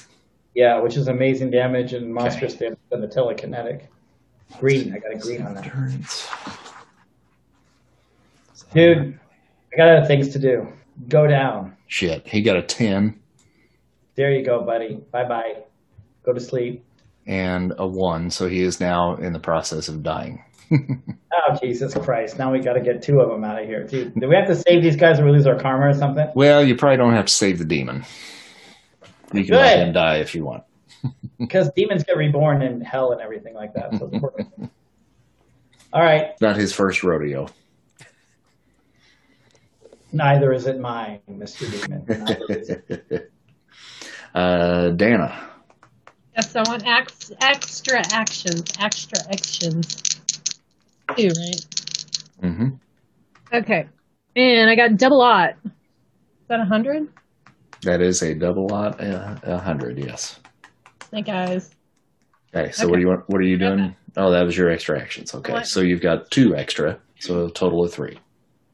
Yeah, 0.55 0.79
which 0.79 0.97
is 0.97 1.07
amazing 1.07 1.51
damage 1.51 1.93
and 1.93 2.11
monstrous 2.11 2.55
damage 2.55 2.79
and 2.91 3.03
the 3.03 3.07
telekinetic. 3.07 3.83
Green, 4.59 4.93
I 4.93 4.97
got 4.97 5.13
a 5.13 5.17
green 5.17 5.43
on 5.43 5.53
that. 5.53 5.65
Turns. 5.65 6.27
Dude, 8.73 9.19
I 9.73 9.77
got 9.77 9.89
other 9.89 10.07
things 10.07 10.29
to 10.29 10.39
do. 10.39 10.67
Go 11.07 11.27
down. 11.27 11.75
Shit, 11.87 12.27
he 12.27 12.41
got 12.41 12.57
a 12.57 12.63
ten 12.63 13.19
There 14.19 14.33
you 14.33 14.43
go, 14.43 14.61
buddy. 14.63 14.95
Bye 15.13 15.23
bye. 15.23 15.63
Go 16.25 16.33
to 16.33 16.41
sleep. 16.41 16.83
and 17.25 17.73
a 17.77 17.87
one, 17.87 18.29
so 18.31 18.49
he 18.49 18.59
is 18.61 18.81
now 18.81 19.15
in 19.15 19.31
the 19.31 19.39
process 19.39 19.87
of 19.87 20.03
dying. 20.03 20.43
Oh 21.31 21.55
Jesus 21.61 21.93
Christ! 21.93 22.37
Now 22.37 22.51
we 22.51 22.59
got 22.59 22.73
to 22.73 22.81
get 22.81 23.01
two 23.01 23.21
of 23.21 23.29
them 23.29 23.43
out 23.45 23.61
of 23.61 23.65
here. 23.67 23.85
Dude, 23.85 24.13
do 24.19 24.27
we 24.27 24.35
have 24.35 24.47
to 24.47 24.55
save 24.55 24.83
these 24.83 24.95
guys 24.97 25.19
or 25.19 25.25
we 25.25 25.31
lose 25.31 25.47
our 25.47 25.57
karma 25.57 25.87
or 25.87 25.93
something? 25.93 26.27
Well, 26.35 26.65
you 26.65 26.75
probably 26.75 26.97
don't 26.97 27.13
have 27.13 27.27
to 27.27 27.33
save 27.33 27.59
the 27.59 27.65
demon. 27.65 28.03
You 29.31 29.45
can 29.45 29.55
let 29.55 29.79
him 29.79 29.93
die 29.93 30.17
if 30.17 30.35
you 30.35 30.43
want. 30.43 30.63
Because 31.39 31.71
demons 31.75 32.03
get 32.03 32.17
reborn 32.17 32.61
in 32.61 32.81
hell 32.81 33.13
and 33.13 33.21
everything 33.21 33.53
like 33.53 33.73
that. 33.75 33.97
So. 33.97 34.11
All 35.93 36.03
right. 36.03 36.31
Not 36.41 36.57
his 36.57 36.73
first 36.73 37.03
rodeo. 37.03 37.47
Neither 40.11 40.51
is 40.51 40.65
it 40.67 40.79
mine, 40.79 41.21
Mister 41.27 41.65
Demon. 41.69 43.29
Neither 44.33 44.65
is 44.65 44.85
it. 44.85 44.89
uh, 44.89 44.89
Dana. 44.95 45.45
Yes, 46.35 46.55
I 46.55 46.63
want 46.67 46.85
ex- 46.85 47.31
extra 47.41 48.01
actions. 48.13 48.63
Extra 48.79 49.17
actions. 49.31 50.01
Two, 51.17 51.27
right? 51.29 51.65
hmm 52.41 52.69
Okay. 53.51 53.87
And 54.35 54.69
I 54.69 54.75
got 54.75 54.97
double 54.97 55.21
aught. 55.21 55.55
Is 55.65 55.71
that 56.47 56.59
a 56.59 56.65
hundred? 56.65 57.07
That 57.81 58.01
is 58.01 58.21
a 58.21 58.35
double 58.35 58.67
lot, 58.67 59.01
uh, 59.01 59.35
a 59.43 59.57
hundred. 59.57 59.97
Yes. 59.97 60.39
Hey 61.11 61.21
guys. 61.23 61.71
Okay, 62.53 62.71
so 62.71 62.87
what 62.87 62.95
do 62.95 63.01
you 63.01 63.07
want? 63.07 63.27
What 63.29 63.39
are 63.39 63.45
you 63.45 63.57
doing? 63.57 63.95
Oh, 64.17 64.31
that 64.31 64.43
was 64.43 64.57
your 64.57 64.69
extra 64.69 64.99
actions. 64.99 65.33
Okay, 65.35 65.53
What? 65.53 65.67
so 65.67 65.81
you've 65.81 66.01
got 66.01 66.29
two 66.31 66.55
extra, 66.55 66.99
so 67.19 67.45
a 67.45 67.51
total 67.51 67.83
of 67.83 67.93
three. 67.93 68.17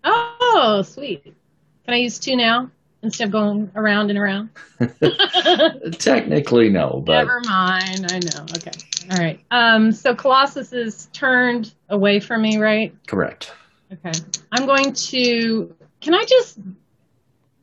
Oh, 0.04 0.82
sweet. 0.86 1.24
Can 1.24 1.94
I 1.94 1.98
use 1.98 2.20
two 2.20 2.36
now 2.36 2.70
instead 3.06 3.26
of 3.26 3.32
going 3.32 3.72
around 3.76 4.10
and 4.10 4.20
around? 4.20 4.50
Technically, 6.00 6.70
no, 6.70 7.02
but 7.06 7.20
Never 7.20 7.42
mind. 7.46 8.12
I 8.12 8.20
know. 8.20 8.46
Okay. 8.56 8.72
All 9.12 9.18
right. 9.18 9.40
Um. 9.52 9.92
So 9.92 10.16
Colossus 10.16 10.74
is 10.74 11.08
turned 11.14 11.74
away 11.90 12.20
from 12.20 12.42
me, 12.42 12.58
right? 12.58 12.94
correct. 13.08 13.54
Okay. 13.94 14.20
I'm 14.52 14.66
going 14.66 14.94
to. 14.94 15.74
Can 16.02 16.14
I 16.14 16.26
just? 16.26 16.60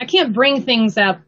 I 0.01 0.05
can't 0.07 0.33
bring 0.33 0.63
things 0.63 0.97
up. 0.97 1.21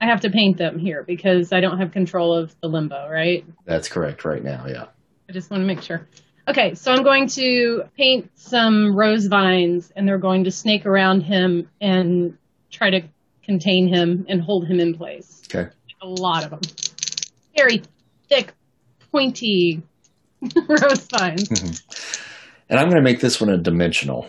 I 0.00 0.06
have 0.06 0.22
to 0.22 0.30
paint 0.30 0.56
them 0.56 0.78
here 0.78 1.02
because 1.02 1.52
I 1.52 1.60
don't 1.60 1.78
have 1.78 1.92
control 1.92 2.34
of 2.34 2.54
the 2.60 2.68
limbo, 2.68 3.08
right? 3.10 3.44
That's 3.66 3.88
correct 3.88 4.24
right 4.24 4.42
now. 4.42 4.66
Yeah. 4.66 4.86
I 5.28 5.32
just 5.32 5.50
want 5.50 5.62
to 5.62 5.66
make 5.66 5.82
sure. 5.82 6.06
Okay, 6.48 6.74
so 6.74 6.90
I'm 6.90 7.02
going 7.02 7.28
to 7.28 7.84
paint 7.96 8.30
some 8.34 8.96
rose 8.96 9.26
vines, 9.26 9.92
and 9.94 10.08
they're 10.08 10.18
going 10.18 10.44
to 10.44 10.50
snake 10.50 10.86
around 10.86 11.20
him 11.20 11.68
and 11.80 12.36
try 12.70 12.90
to 12.90 13.02
contain 13.50 13.92
him 13.92 14.24
and 14.28 14.40
hold 14.40 14.64
him 14.68 14.78
in 14.78 14.94
place. 14.94 15.42
Okay. 15.52 15.68
A 16.02 16.06
lot 16.06 16.44
of 16.44 16.50
them. 16.50 16.60
Very 17.56 17.82
thick, 18.28 18.52
pointy 19.10 19.82
rose 20.68 21.08
vines. 21.10 21.82
And 22.68 22.78
I'm 22.78 22.86
going 22.86 23.02
to 23.02 23.02
make 23.02 23.18
this 23.18 23.40
one 23.40 23.50
a 23.50 23.58
dimensional. 23.58 24.28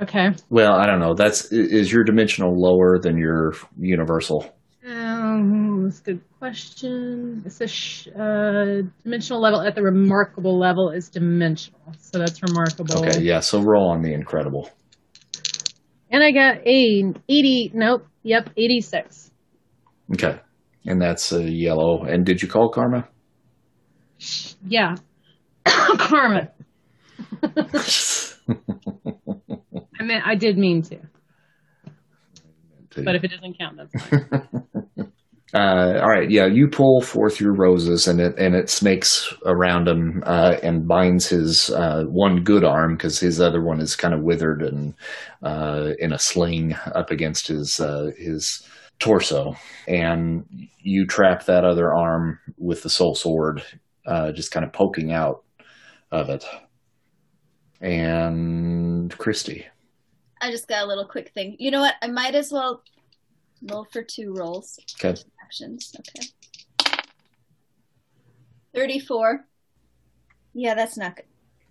Okay. 0.00 0.30
Well, 0.48 0.72
I 0.72 0.86
don't 0.86 1.00
know. 1.00 1.12
That's 1.12 1.52
is 1.52 1.92
your 1.92 2.02
dimensional 2.02 2.58
lower 2.58 2.98
than 2.98 3.18
your 3.18 3.52
universal? 3.78 4.56
Um, 4.86 5.84
that's 5.84 5.98
a 6.00 6.04
good 6.04 6.20
question. 6.38 7.42
It's 7.44 7.60
a 7.60 7.66
sh- 7.66 8.08
uh, 8.08 8.82
dimensional 9.02 9.42
level 9.42 9.60
at 9.60 9.74
the 9.74 9.82
remarkable 9.82 10.58
level 10.58 10.90
is 10.90 11.10
dimensional, 11.10 11.80
so 12.00 12.18
that's 12.18 12.40
remarkable. 12.42 13.04
Okay, 13.04 13.20
yeah. 13.20 13.40
So 13.40 13.60
roll 13.60 13.90
on 13.90 14.00
the 14.00 14.14
incredible. 14.14 14.70
And 16.10 16.22
I 16.22 16.32
got 16.32 16.66
a 16.66 17.14
80. 17.28 17.72
Nope. 17.74 18.06
Yep, 18.22 18.50
86. 18.56 19.30
Okay, 20.14 20.38
and 20.86 21.00
that's 21.00 21.32
a 21.32 21.42
yellow. 21.42 22.04
And 22.04 22.24
did 22.24 22.42
you 22.42 22.48
call 22.48 22.70
Karma? 22.70 23.08
Yeah. 24.66 24.96
Karma. 25.64 26.50
I 30.00 30.02
mean, 30.02 30.22
I 30.24 30.34
did 30.34 30.56
mean 30.56 30.82
to, 30.82 30.98
but 32.96 33.14
if 33.14 33.24
it 33.24 33.30
doesn't 33.30 33.58
count, 33.58 33.76
that's 33.76 34.04
fine. 34.04 34.26
Uh, 35.54 35.98
all 36.02 36.08
right, 36.08 36.30
yeah, 36.30 36.46
you 36.46 36.68
pull 36.68 37.00
forth 37.00 37.40
your 37.40 37.54
roses, 37.54 38.06
and 38.06 38.20
it 38.20 38.38
and 38.38 38.54
it 38.54 38.68
snakes 38.68 39.32
around 39.46 39.88
him 39.88 40.22
uh, 40.26 40.56
and 40.62 40.86
binds 40.86 41.26
his 41.26 41.70
uh, 41.70 42.04
one 42.04 42.44
good 42.44 42.64
arm 42.64 42.96
because 42.96 43.18
his 43.18 43.40
other 43.40 43.64
one 43.64 43.80
is 43.80 43.96
kind 43.96 44.12
of 44.12 44.20
withered 44.22 44.62
and 44.62 44.94
uh, 45.42 45.92
in 45.98 46.12
a 46.12 46.18
sling 46.18 46.76
up 46.94 47.10
against 47.10 47.46
his 47.46 47.80
uh, 47.80 48.10
his 48.18 48.62
torso. 48.98 49.54
And 49.86 50.44
you 50.80 51.06
trap 51.06 51.46
that 51.46 51.64
other 51.64 51.94
arm 51.94 52.38
with 52.58 52.82
the 52.82 52.90
soul 52.90 53.14
sword, 53.14 53.62
uh, 54.06 54.32
just 54.32 54.50
kind 54.50 54.66
of 54.66 54.72
poking 54.74 55.12
out 55.12 55.44
of 56.10 56.28
it. 56.28 56.44
And 57.80 59.16
Christy, 59.16 59.66
I 60.42 60.50
just 60.50 60.68
got 60.68 60.84
a 60.84 60.86
little 60.86 61.06
quick 61.06 61.30
thing. 61.30 61.56
You 61.58 61.70
know 61.70 61.80
what? 61.80 61.94
I 62.02 62.08
might 62.08 62.34
as 62.34 62.52
well 62.52 62.82
roll 63.62 63.86
for 63.92 64.02
two 64.02 64.34
rolls. 64.34 64.78
okay, 65.02 65.20
Actions. 65.42 65.94
Okay. 65.98 66.26
34. 68.74 69.44
Yeah, 70.54 70.74
that's 70.74 70.96
not 70.96 71.16
good. 71.16 71.24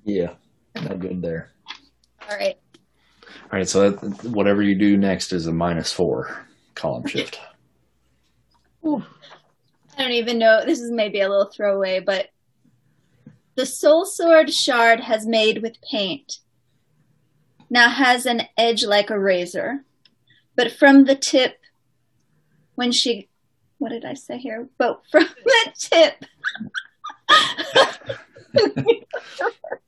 yeah, 0.04 0.34
not 0.76 1.00
good 1.00 1.22
there. 1.22 1.52
All 2.30 2.38
right. 2.38 2.58
All 3.28 3.60
right, 3.60 3.68
so 3.68 3.92
that, 3.92 4.24
whatever 4.26 4.62
you 4.62 4.76
do 4.76 4.98
next 4.98 5.32
is 5.32 5.48
a 5.48 5.52
minus 5.54 5.92
four 5.92 6.46
column 6.76 7.06
shift. 7.06 7.40
I 8.86 9.02
don't 9.98 10.12
even 10.12 10.38
know. 10.40 10.64
This 10.66 10.80
is 10.80 10.92
maybe 10.92 11.22
a 11.22 11.30
little 11.30 11.52
throwaway, 11.54 12.00
but 12.00 12.30
the 13.56 13.66
soul 13.66 14.06
sword 14.06 14.54
shard 14.54 15.00
has 15.02 15.26
made 15.26 15.62
with 15.62 15.82
paint. 15.82 16.40
Now 17.70 17.90
has 17.90 18.26
an 18.26 18.44
edge 18.58 18.84
like 18.86 19.10
a 19.10 19.20
razor, 19.20 19.84
but 20.56 20.72
from 20.72 21.06
the 21.06 21.16
tip, 21.16 21.58
when 22.78 22.92
she, 22.92 23.28
what 23.80 23.90
did 23.90 24.06
I 24.06 24.14
say 24.14 24.38
here? 24.38 24.70
But 24.78 25.02
from 25.12 25.24
the 25.44 25.74
tip, 25.78 26.24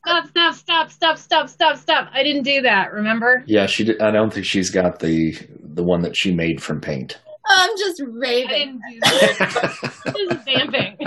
Stop, 0.06 0.28
stop, 0.28 0.54
stop, 0.56 0.92
stop, 0.92 1.18
stop, 1.18 1.50
stop, 1.50 1.78
stop. 1.78 2.10
I 2.14 2.24
didn't 2.24 2.44
do 2.44 2.62
that, 2.64 2.92
remember? 2.94 3.44
Yeah, 3.48 3.66
she. 3.68 3.84
Did, 3.86 4.02
I 4.02 4.12
don't 4.12 4.34
think 4.34 4.46
she's 4.46 4.70
got 4.70 5.00
the 5.00 5.36
the 5.62 5.84
one 5.84 6.02
that 6.02 6.18
she 6.18 6.34
made 6.34 6.62
from 6.62 6.82
paint. 6.82 7.20
I'm 7.48 7.78
just 7.78 8.02
I 8.02 8.06
raving. 8.06 8.82
didn't 8.82 8.82
do 8.92 9.00
that. 9.00 9.94
Just 10.30 10.46
vamping. 10.46 10.98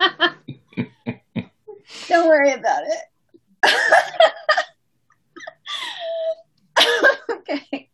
Don't 2.08 2.28
worry 2.28 2.52
about 2.52 2.82
it. 2.84 2.98
okay. 7.30 7.88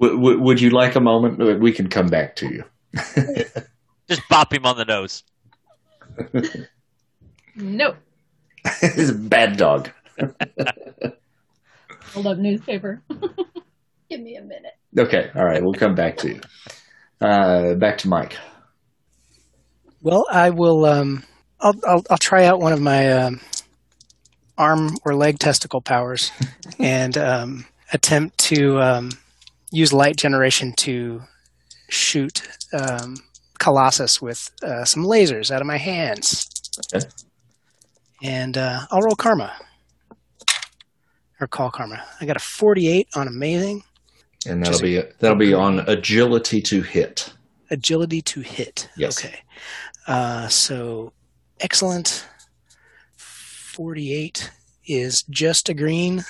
W- 0.00 0.16
w- 0.16 0.40
would 0.40 0.60
you 0.60 0.70
like 0.70 0.94
a 0.96 1.00
moment? 1.00 1.60
We 1.60 1.72
can 1.72 1.88
come 1.88 2.06
back 2.08 2.36
to 2.36 2.48
you. 2.48 2.64
Just 4.08 4.22
bop 4.28 4.52
him 4.52 4.66
on 4.66 4.76
the 4.76 4.84
nose. 4.84 5.22
Nope. 7.56 7.96
He's 8.80 9.10
a 9.10 9.14
bad 9.14 9.56
dog. 9.56 9.88
Hold 12.12 12.26
up 12.26 12.38
newspaper. 12.38 13.00
Give 14.10 14.20
me 14.20 14.34
a 14.36 14.42
minute. 14.42 14.72
Okay, 14.98 15.30
all 15.36 15.44
right, 15.44 15.62
we'll 15.62 15.72
come 15.72 15.94
back 15.94 16.16
to 16.18 16.30
you. 16.30 16.40
Uh, 17.20 17.74
back 17.74 17.98
to 17.98 18.08
Mike. 18.08 18.36
Well, 20.02 20.26
I 20.30 20.50
will. 20.50 20.84
Um, 20.84 21.22
I'll, 21.60 21.74
I'll 21.86 22.02
I'll 22.10 22.18
try 22.18 22.44
out 22.44 22.60
one 22.60 22.72
of 22.72 22.80
my 22.80 23.10
um, 23.12 23.40
arm 24.58 24.96
or 25.04 25.14
leg 25.14 25.38
testicle 25.38 25.80
powers 25.80 26.30
and 26.78 27.16
um, 27.16 27.66
attempt 27.92 28.38
to 28.38 28.80
um, 28.80 29.10
use 29.74 29.92
light 29.92 30.16
generation 30.16 30.72
to 30.78 31.22
shoot 31.88 32.42
um, 32.72 33.16
Colossus 33.58 34.20
with 34.22 34.50
uh, 34.62 34.84
some 34.84 35.04
lasers 35.04 35.50
out 35.50 35.60
of 35.60 35.66
my 35.66 35.76
hands. 35.78 36.48
Okay. 36.94 37.06
And 38.22 38.56
uh, 38.56 38.80
I'll 38.90 39.00
roll 39.02 39.16
karma 39.16 39.52
or 41.40 41.46
call 41.46 41.70
karma. 41.70 42.02
I 42.20 42.26
got 42.26 42.36
a 42.36 42.40
forty-eight 42.40 43.08
on 43.14 43.28
amazing, 43.28 43.82
And 44.46 44.64
that'll 44.64 44.80
be 44.80 45.02
that'll 45.20 45.36
be 45.36 45.52
on 45.54 45.80
agility 45.80 46.60
to 46.62 46.82
hit. 46.82 47.32
agility 47.70 48.22
to 48.22 48.40
hit. 48.40 48.88
Yes. 48.96 49.18
Okay. 49.24 49.40
Uh, 50.06 50.48
so 50.48 51.12
excellent. 51.60 52.26
48 53.16 54.52
is 54.86 55.22
just 55.24 55.68
a 55.68 55.74
green. 55.74 56.24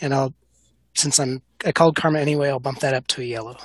And 0.00 0.14
I'll, 0.14 0.32
since 0.94 1.18
I'm, 1.20 1.42
I 1.64 1.72
called 1.72 1.96
karma 1.96 2.18
anyway, 2.20 2.48
I'll 2.48 2.58
bump 2.60 2.80
that 2.80 2.94
up 2.94 3.06
to 3.08 3.20
a 3.22 3.24
yellow. 3.24 3.56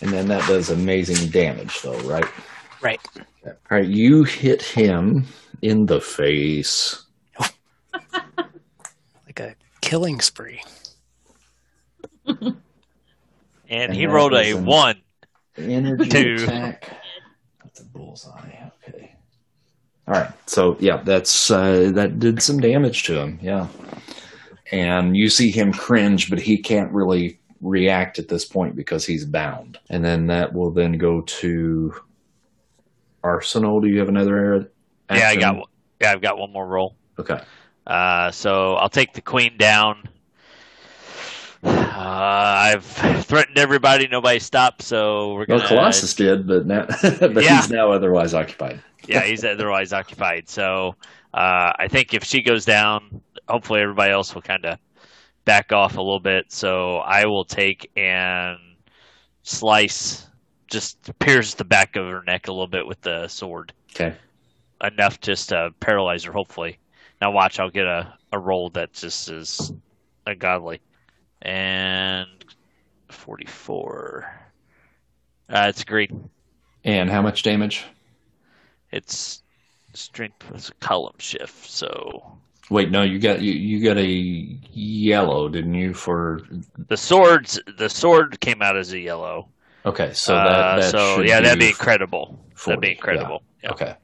And 0.00 0.10
then 0.12 0.28
that 0.28 0.46
does 0.48 0.70
amazing 0.70 1.30
damage, 1.30 1.80
though, 1.82 1.98
right? 2.00 2.26
Right. 2.82 3.00
All 3.46 3.52
right, 3.70 3.86
you 3.86 4.24
hit 4.24 4.60
him 4.62 5.24
in 5.62 5.86
the 5.86 6.00
face. 6.00 7.02
Like 9.26 9.40
a 9.40 9.54
killing 9.80 10.20
spree. 10.20 10.60
And, 12.26 12.56
And 13.68 13.94
he 13.94 14.06
that 14.06 14.12
rolled 14.12 14.34
a 14.34 14.56
an- 14.56 14.64
one. 14.66 15.00
Energy 15.56 16.08
Two. 16.08 16.36
attack. 16.44 16.90
That's 17.62 17.80
a 17.80 17.84
bullseye. 17.84 18.70
Okay. 18.88 19.14
All 20.06 20.14
right. 20.14 20.30
So 20.46 20.76
yeah, 20.80 20.98
that's 21.04 21.50
uh, 21.50 21.90
that 21.94 22.18
did 22.18 22.42
some 22.42 22.60
damage 22.60 23.04
to 23.04 23.18
him. 23.18 23.38
Yeah. 23.42 23.66
And 24.72 25.16
you 25.16 25.28
see 25.28 25.50
him 25.50 25.72
cringe, 25.72 26.30
but 26.30 26.38
he 26.40 26.56
can't 26.58 26.90
really 26.92 27.38
react 27.60 28.18
at 28.18 28.28
this 28.28 28.44
point 28.44 28.76
because 28.76 29.04
he's 29.06 29.24
bound. 29.24 29.78
And 29.90 30.04
then 30.04 30.26
that 30.28 30.52
will 30.54 30.70
then 30.70 30.98
go 30.98 31.20
to 31.20 31.94
Arsenal. 33.22 33.80
Do 33.80 33.88
you 33.88 33.98
have 33.98 34.08
another? 34.08 34.70
Yeah, 35.10 35.28
I 35.28 35.36
got 35.36 35.56
one. 35.56 35.68
Yeah, 36.00 36.12
I've 36.12 36.20
got 36.22 36.38
one 36.38 36.52
more 36.52 36.66
roll. 36.66 36.96
Okay. 37.18 37.40
Uh, 37.86 38.30
so 38.30 38.74
I'll 38.74 38.88
take 38.88 39.12
the 39.12 39.20
queen 39.20 39.56
down. 39.58 40.08
Uh, 41.62 41.70
I've 42.74 42.84
threatened 43.24 43.58
everybody. 43.58 44.06
Nobody 44.08 44.38
stopped. 44.38 44.82
So 44.82 45.34
we're 45.34 45.46
gonna. 45.46 45.66
Colossus 45.66 46.14
did, 46.14 46.46
but 46.46 46.66
now, 46.66 46.86
but 47.02 47.42
Yeah. 47.42 47.56
he's 47.56 47.70
now 47.70 47.90
otherwise 47.90 48.34
occupied. 48.34 48.82
yeah, 49.06 49.22
he's 49.22 49.44
otherwise 49.44 49.92
occupied. 49.92 50.48
So 50.48 50.96
uh, 51.32 51.72
I 51.78 51.88
think 51.88 52.12
if 52.12 52.24
she 52.24 52.42
goes 52.42 52.64
down, 52.64 53.22
hopefully 53.48 53.80
everybody 53.80 54.12
else 54.12 54.34
will 54.34 54.42
kind 54.42 54.64
of 54.64 54.78
back 55.44 55.72
off 55.72 55.96
a 55.96 56.00
little 56.02 56.20
bit. 56.20 56.50
So 56.52 56.98
I 56.98 57.26
will 57.26 57.44
take 57.44 57.90
and 57.96 58.58
slice, 59.42 60.26
just 60.68 61.16
pierce 61.18 61.54
the 61.54 61.64
back 61.64 61.96
of 61.96 62.06
her 62.06 62.22
neck 62.22 62.48
a 62.48 62.52
little 62.52 62.66
bit 62.66 62.86
with 62.86 63.00
the 63.02 63.28
sword, 63.28 63.72
Okay. 63.94 64.16
enough 64.82 65.20
just 65.20 65.50
to 65.50 65.70
paralyze 65.80 66.24
her. 66.24 66.32
Hopefully. 66.32 66.78
Now 67.20 67.30
watch, 67.30 67.58
I'll 67.60 67.70
get 67.70 67.86
a 67.86 68.14
a 68.32 68.38
roll 68.38 68.68
that 68.70 68.92
just 68.92 69.30
is 69.30 69.72
ungodly, 70.26 70.80
and 71.42 72.26
forty 73.08 73.46
four. 73.46 74.28
Uh, 75.48 75.66
it's 75.68 75.84
green. 75.84 76.28
And 76.84 77.08
how 77.08 77.22
much 77.22 77.42
damage? 77.44 77.84
It's 78.90 79.42
strength 79.92 80.50
was 80.50 80.70
a 80.70 80.74
column 80.84 81.14
shift, 81.18 81.70
so 81.70 82.38
Wait, 82.70 82.90
no, 82.90 83.02
you 83.02 83.18
got 83.18 83.40
you, 83.42 83.52
you 83.52 83.82
got 83.84 83.98
a 83.98 84.06
yellow, 84.72 85.48
didn't 85.48 85.74
you? 85.74 85.92
For 85.94 86.40
the 86.88 86.96
swords 86.96 87.60
the 87.78 87.88
sword 87.88 88.40
came 88.40 88.62
out 88.62 88.76
as 88.76 88.92
a 88.92 88.98
yellow. 88.98 89.48
okay, 89.86 90.12
so 90.14 90.42
that, 90.42 90.64
Uh, 90.64 90.80
that 90.80 90.90
so 90.90 90.98
should 90.98 91.26
yeah, 91.26 91.40
that'd 91.40 91.58
be 91.58 91.66
be 91.66 91.68
incredible. 91.68 92.38
40, 92.54 92.76
that'd 92.76 92.80
be 92.80 92.90
incredible. 92.92 93.42
Yeah. 93.62 93.70
Okay. 93.70 93.94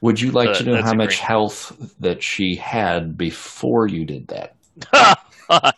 Would 0.00 0.20
you 0.20 0.30
like 0.32 0.54
So 0.54 0.54
to 0.54 0.64
know 0.64 0.76
how 0.78 0.94
much 0.94 1.18
health 1.18 1.72
that 2.00 2.22
she 2.22 2.54
had 2.56 3.16
before 3.18 3.86
you 3.88 4.04
did 4.04 4.28
that? 4.28 4.56
well, 5.48 5.72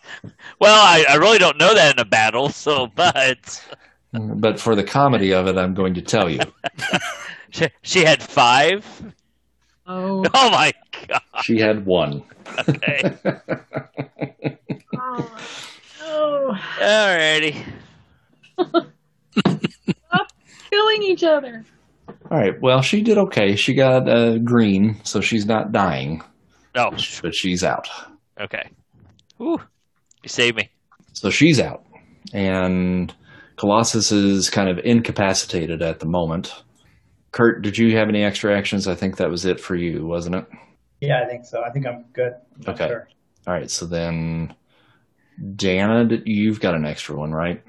I, 0.60 1.04
I 1.08 1.14
really 1.16 1.38
don't 1.38 1.58
know 1.58 1.74
that 1.74 1.94
in 1.96 2.00
a 2.00 2.04
battle, 2.04 2.50
so 2.50 2.86
but 2.88 3.64
But 4.12 4.60
for 4.60 4.74
the 4.74 4.84
comedy 4.84 5.32
of 5.32 5.46
it, 5.46 5.56
I'm 5.56 5.74
going 5.74 5.94
to 5.94 6.02
tell 6.02 6.28
you. 6.28 6.40
she, 7.50 7.68
she 7.82 8.04
had 8.04 8.22
five. 8.22 8.84
Oh, 9.92 10.24
Oh 10.34 10.50
my 10.50 10.72
god. 11.08 11.20
She 11.42 11.58
had 11.58 11.84
one. 11.84 12.22
Okay. 12.68 13.02
oh, 14.96 15.38
oh. 16.02 16.58
Alrighty. 16.78 17.64
killing 20.70 21.02
each 21.02 21.24
other. 21.24 21.64
All 22.30 22.38
right. 22.38 22.60
Well, 22.60 22.82
she 22.82 23.02
did 23.02 23.18
okay. 23.18 23.56
She 23.56 23.74
got 23.74 24.08
uh, 24.08 24.38
green, 24.38 25.00
so 25.04 25.20
she's 25.20 25.46
not 25.46 25.72
dying, 25.72 26.22
No. 26.76 26.90
but 27.22 27.34
she's 27.34 27.64
out. 27.64 27.88
Okay. 28.40 28.68
Whew. 29.38 29.60
You 30.22 30.28
saved 30.28 30.56
me. 30.56 30.70
So 31.14 31.30
she's 31.30 31.58
out, 31.58 31.84
and 32.32 33.12
Colossus 33.56 34.12
is 34.12 34.50
kind 34.50 34.68
of 34.68 34.78
incapacitated 34.84 35.82
at 35.82 35.98
the 35.98 36.06
moment. 36.06 36.62
Kurt, 37.32 37.62
did 37.62 37.78
you 37.78 37.96
have 37.96 38.08
any 38.08 38.24
extra 38.24 38.56
actions? 38.56 38.88
I 38.88 38.94
think 38.94 39.16
that 39.18 39.30
was 39.30 39.44
it 39.44 39.60
for 39.60 39.76
you, 39.76 40.06
wasn't 40.06 40.36
it? 40.36 40.46
Yeah, 41.00 41.22
I 41.22 41.26
think 41.26 41.44
so. 41.44 41.62
I 41.62 41.70
think 41.70 41.86
I'm 41.86 42.04
good. 42.12 42.34
I'm 42.66 42.74
Okay. 42.74 42.88
sure. 42.88 43.08
All 43.46 43.54
right. 43.54 43.70
So 43.70 43.86
then, 43.86 44.54
Dana, 45.56 46.08
you've 46.24 46.60
got 46.60 46.74
an 46.74 46.84
extra 46.84 47.16
one, 47.16 47.32
right? 47.32 47.62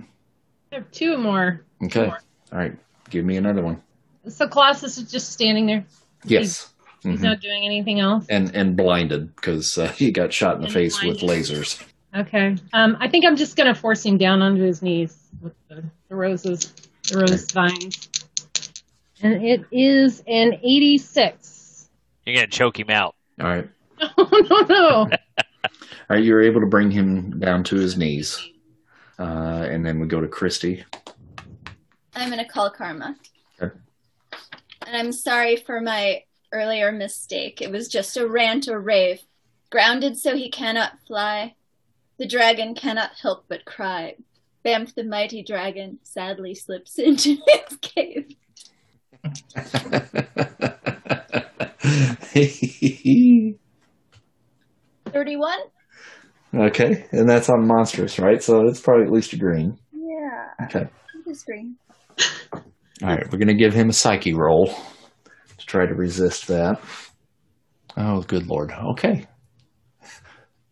I 0.72 0.76
have 0.76 0.92
two 0.92 1.18
more. 1.18 1.62
Okay. 1.84 2.06
Sure. 2.06 2.20
All 2.52 2.58
right. 2.60 2.76
Give 3.10 3.24
me 3.24 3.38
another 3.38 3.62
one. 3.62 3.82
So 4.28 4.48
Colossus 4.48 4.98
is 4.98 5.12
just 5.12 5.32
standing 5.32 5.66
there. 5.66 5.86
Yes. 6.26 6.74
He's 7.04 7.20
Mhm. 7.20 7.24
not 7.24 7.40
doing 7.42 7.64
anything 7.66 8.00
else. 8.00 8.26
And 8.30 8.54
and 8.56 8.76
blinded 8.78 9.36
because 9.36 9.78
uh, 9.78 9.88
he 9.88 10.12
got 10.12 10.32
shot 10.32 10.56
in 10.56 10.62
the 10.62 10.66
And 10.68 10.74
face 10.74 11.02
with 11.04 11.20
lasers. 11.22 11.84
Okay. 12.16 12.58
Um, 12.74 12.98
I 13.00 13.08
think 13.08 13.26
I'm 13.26 13.36
just 13.38 13.56
gonna 13.56 13.74
force 13.74 14.06
him 14.06 14.18
down 14.18 14.42
onto 14.42 14.62
his 14.62 14.82
knees 14.84 15.18
with 15.42 15.54
the, 15.68 15.84
the 16.10 16.16
roses, 16.16 16.72
the 17.10 17.20
rose 17.20 17.50
vines. 17.52 18.08
And 19.24 19.44
it 19.44 19.66
is 19.72 20.24
an 20.28 20.60
86. 20.64 21.90
You're 22.26 22.36
gonna 22.36 22.48
choke 22.48 22.80
him 22.80 22.90
out. 22.90 23.16
All 23.40 23.48
right. 23.48 23.70
Oh 24.18 24.48
no 24.50 24.62
no! 24.62 24.88
All 25.64 25.70
right. 26.10 26.24
You're 26.24 26.42
able 26.42 26.60
to 26.62 26.66
bring 26.66 26.90
him 26.90 27.40
down 27.40 27.64
to 27.66 27.76
his 27.76 27.96
knees, 27.98 28.44
uh, 29.20 29.68
and 29.70 29.86
then 29.86 30.00
we 30.00 30.08
go 30.08 30.20
to 30.20 30.28
Christy. 30.28 30.84
I'm 32.16 32.32
gonna 32.32 32.48
call 32.48 32.72
Karma. 32.72 33.16
Okay. 33.62 33.76
And 34.88 34.98
I'm 34.98 35.12
sorry 35.12 35.56
for 35.56 35.82
my 35.82 36.24
earlier 36.52 36.92
mistake. 36.92 37.62
It 37.62 37.70
was 37.70 37.88
just 37.88 38.18
a 38.18 38.28
rant 38.28 38.68
or 38.68 38.80
rave. 38.80 39.22
Grounded 39.70 40.18
so 40.18 40.36
he 40.36 40.50
cannot 40.50 40.94
fly. 41.06 41.54
The 42.18 42.26
dragon 42.28 42.74
cannot 42.74 43.12
help 43.22 43.46
but 43.48 43.66
cry. 43.66 44.16
Bamf 44.66 44.96
the 44.96 45.04
mighty 45.04 45.44
dragon 45.44 46.00
sadly 46.04 46.56
slips 46.56 46.98
into 47.00 47.38
his 47.48 47.78
cave. 47.82 48.36
Thirty-one? 55.12 55.60
okay, 56.56 57.06
and 57.12 57.30
that's 57.30 57.50
on 57.50 57.68
monstrous, 57.68 58.18
right? 58.20 58.42
So 58.42 58.68
it's 58.68 58.80
probably 58.80 59.06
at 59.06 59.12
least 59.12 59.34
a 59.34 59.38
green. 59.38 59.78
Yeah. 59.94 60.66
Okay. 60.66 60.90
Just 61.28 61.46
green. 61.46 61.76
All 62.54 63.10
right, 63.10 63.30
we're 63.32 63.40
gonna 63.40 63.54
give 63.54 63.74
him 63.74 63.90
a 63.90 63.94
psyche 63.94 64.34
roll 64.34 64.68
to 65.58 65.66
try 65.66 65.86
to 65.86 65.94
resist 65.94 66.48
that. 66.48 66.80
Oh, 67.98 68.22
good 68.22 68.48
lord. 68.48 68.72
Okay. 68.72 69.26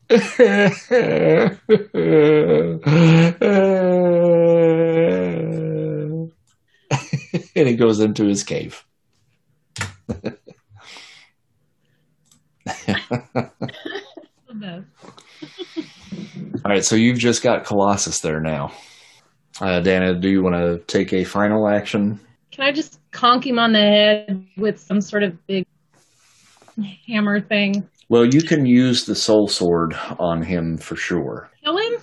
and 7.55 7.67
he 7.67 7.75
goes 7.75 7.99
into 7.99 8.25
his 8.25 8.43
cave. 8.43 8.85
All 16.65 16.71
right, 16.75 16.83
so 16.83 16.95
you've 16.95 17.17
just 17.17 17.41
got 17.41 17.65
Colossus 17.65 18.21
there 18.21 18.39
now. 18.39 18.71
Uh, 19.61 19.79
Dana, 19.79 20.13
do 20.13 20.29
you 20.29 20.43
want 20.43 20.55
to 20.55 20.79
take 20.87 21.13
a 21.13 21.23
final 21.23 21.67
action? 21.67 22.19
Can 22.51 22.65
I 22.65 22.71
just 22.71 22.99
conk 23.11 23.45
him 23.45 23.59
on 23.59 23.73
the 23.73 23.79
head 23.79 24.45
with 24.57 24.79
some 24.79 25.01
sort 25.01 25.23
of 25.23 25.47
big 25.47 25.65
hammer 27.07 27.39
thing? 27.39 27.87
Well, 28.09 28.25
you 28.25 28.41
can 28.41 28.65
use 28.65 29.05
the 29.05 29.15
soul 29.15 29.47
sword 29.47 29.95
on 30.17 30.41
him 30.41 30.77
for 30.77 30.95
sure. 30.95 31.49
Kill 31.63 31.77
him? 31.77 31.93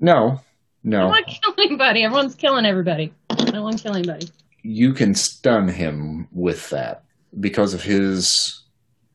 No, 0.00 0.40
no. 0.84 1.08
I 1.08 1.20
no. 1.20 1.26
don't 1.26 1.26
killing 1.26 1.68
anybody. 1.70 2.04
Everyone's 2.04 2.34
killing 2.34 2.66
everybody. 2.66 3.12
I 3.30 3.34
don't 3.36 3.62
want 3.62 3.78
to 3.78 3.82
kill 3.82 3.94
anybody. 3.94 4.28
You 4.70 4.92
can 4.92 5.14
stun 5.14 5.66
him 5.68 6.28
with 6.30 6.68
that 6.70 7.04
because 7.40 7.72
of 7.72 7.82
his 7.82 8.64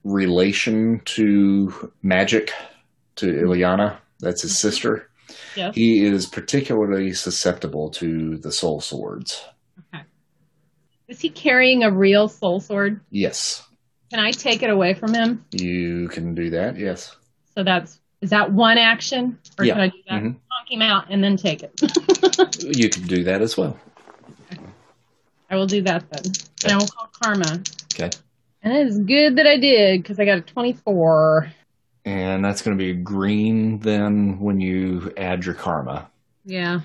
relation 0.04 1.02
to 1.06 1.92
magic, 2.02 2.52
to 3.18 3.28
Illyana. 3.28 3.98
That's 4.20 4.42
his 4.42 4.58
sister. 4.58 5.08
Yes. 5.56 5.76
He 5.76 6.04
is 6.04 6.26
particularly 6.26 7.14
susceptible 7.14 7.92
to 7.92 8.38
the 8.38 8.52
soul 8.52 8.82
swords. 8.82 9.46
Is 11.08 11.20
he 11.20 11.30
carrying 11.30 11.84
a 11.84 11.92
real 11.92 12.28
soul 12.30 12.60
sword? 12.60 13.00
Yes, 13.12 13.62
Can 14.10 14.20
I 14.20 14.32
take 14.32 14.64
it 14.64 14.72
away 14.72 14.96
from 14.96 15.14
him? 15.14 15.46
you 15.52 16.08
can 16.08 16.34
do 16.34 16.50
that. 16.50 16.78
Yes. 16.80 17.16
So 17.56 17.64
that's 17.64 18.00
is 18.22 18.32
that 18.32 18.52
one 18.54 18.80
action, 18.80 19.38
or 19.60 19.66
Yeah. 19.66 19.74
can 19.74 19.82
I 19.84 19.88
do 19.90 19.98
that? 20.10 20.22
Mhm. 20.24 20.36
Conk 20.50 20.72
him 20.72 20.82
out 20.82 21.06
and 21.12 21.24
then 21.24 21.38
take 21.38 21.62
it. 21.62 21.80
You 22.76 22.90
can 22.90 23.04
do 23.04 23.24
that 23.26 23.42
as 23.44 23.56
well. 23.56 23.78
I 25.54 25.56
will 25.56 25.68
do 25.68 25.84
that 25.84 26.10
then. 26.10 26.34
And 26.64 26.72
I 26.74 26.78
will 26.78 26.88
call 26.88 27.10
Karma. 27.22 27.62
Okay. 27.94 28.10
And 28.64 28.74
it 28.74 28.88
is 28.88 28.98
good 28.98 29.36
that 29.36 29.46
I 29.46 29.58
did 29.58 30.02
because 30.02 30.20
I 30.20 30.26
got 30.26 30.40
a 30.40 30.42
twenty-four. 30.42 31.52
And 32.06 32.44
that's 32.44 32.64
going 32.64 32.76
to 32.76 32.84
be 32.84 32.94
green 32.94 33.78
then 33.80 34.40
when 34.40 34.60
you 34.60 35.14
add 35.16 35.46
your 35.46 35.54
karma. 35.54 36.10
Yeah. 36.44 36.82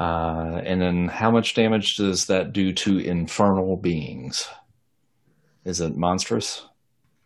Uh, 0.00 0.60
and 0.64 0.80
then 0.80 1.08
how 1.08 1.30
much 1.30 1.54
damage 1.54 1.96
does 1.96 2.26
that 2.26 2.52
do 2.52 2.72
to 2.72 2.98
infernal 2.98 3.76
beings? 3.76 4.48
Is 5.64 5.80
it 5.80 5.96
monstrous? 5.96 6.66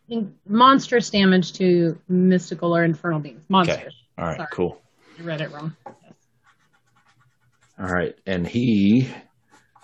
In- 0.09 0.35
monstrous 0.47 1.09
damage 1.09 1.53
to 1.55 1.99
mystical 2.09 2.77
or 2.77 2.85
infernal 2.85 3.21
beings. 3.21 3.45
Monstrous. 3.49 3.95
All 4.19 4.27
right, 4.27 4.37
Sorry. 4.37 4.49
cool. 4.53 4.83
I 5.19 5.23
read 5.23 5.41
it 5.41 5.51
wrong. 5.53 5.75
Yes. 5.87 6.15
All 7.79 7.87
right. 7.87 8.15
And 8.27 8.47
he 8.47 9.09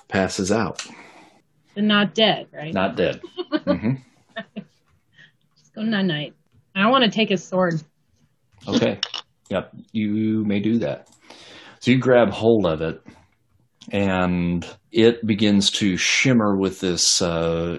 passes 0.08 0.50
out, 0.52 0.84
But 1.74 1.84
not 1.84 2.14
dead, 2.14 2.48
right? 2.52 2.72
not 2.72 2.96
dead. 2.96 3.20
hmm 3.64 3.94
Just 4.56 5.74
go 5.74 5.82
night 5.82 6.04
night. 6.06 6.34
I 6.74 6.88
want 6.90 7.04
to 7.04 7.10
take 7.10 7.28
his 7.30 7.42
sword. 7.42 7.80
Okay. 8.68 9.00
Yep. 9.48 9.72
You 9.92 10.44
may 10.44 10.60
do 10.60 10.78
that. 10.78 11.08
So 11.80 11.90
you 11.90 11.98
grab 11.98 12.30
hold 12.30 12.66
of 12.66 12.80
it, 12.82 13.00
and 13.92 14.66
it 14.90 15.24
begins 15.26 15.70
to 15.72 15.96
shimmer 15.96 16.56
with 16.56 16.80
this 16.80 17.22
uh, 17.22 17.78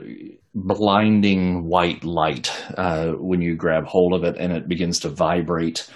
blinding 0.55 1.65
white 1.65 2.03
light 2.03 2.51
uh, 2.78 3.11
when 3.13 3.41
you 3.41 3.55
grab 3.55 3.86
hold 3.86 4.13
of 4.13 4.23
it, 4.23 4.38
and 4.38 4.53
it 4.53 4.67
begins 4.67 4.99
to 5.01 5.09
vibrate 5.09 5.89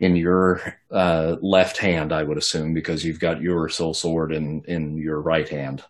in 0.00 0.16
your 0.16 0.60
uh, 0.90 1.36
left 1.40 1.78
hand, 1.78 2.12
I 2.12 2.22
would 2.22 2.38
assume, 2.38 2.74
because 2.74 3.04
you've 3.04 3.20
got 3.20 3.40
your 3.40 3.68
soul 3.68 3.94
sword 3.94 4.32
in, 4.32 4.62
in 4.66 4.98
your 4.98 5.20
right 5.20 5.48
hand. 5.48 5.82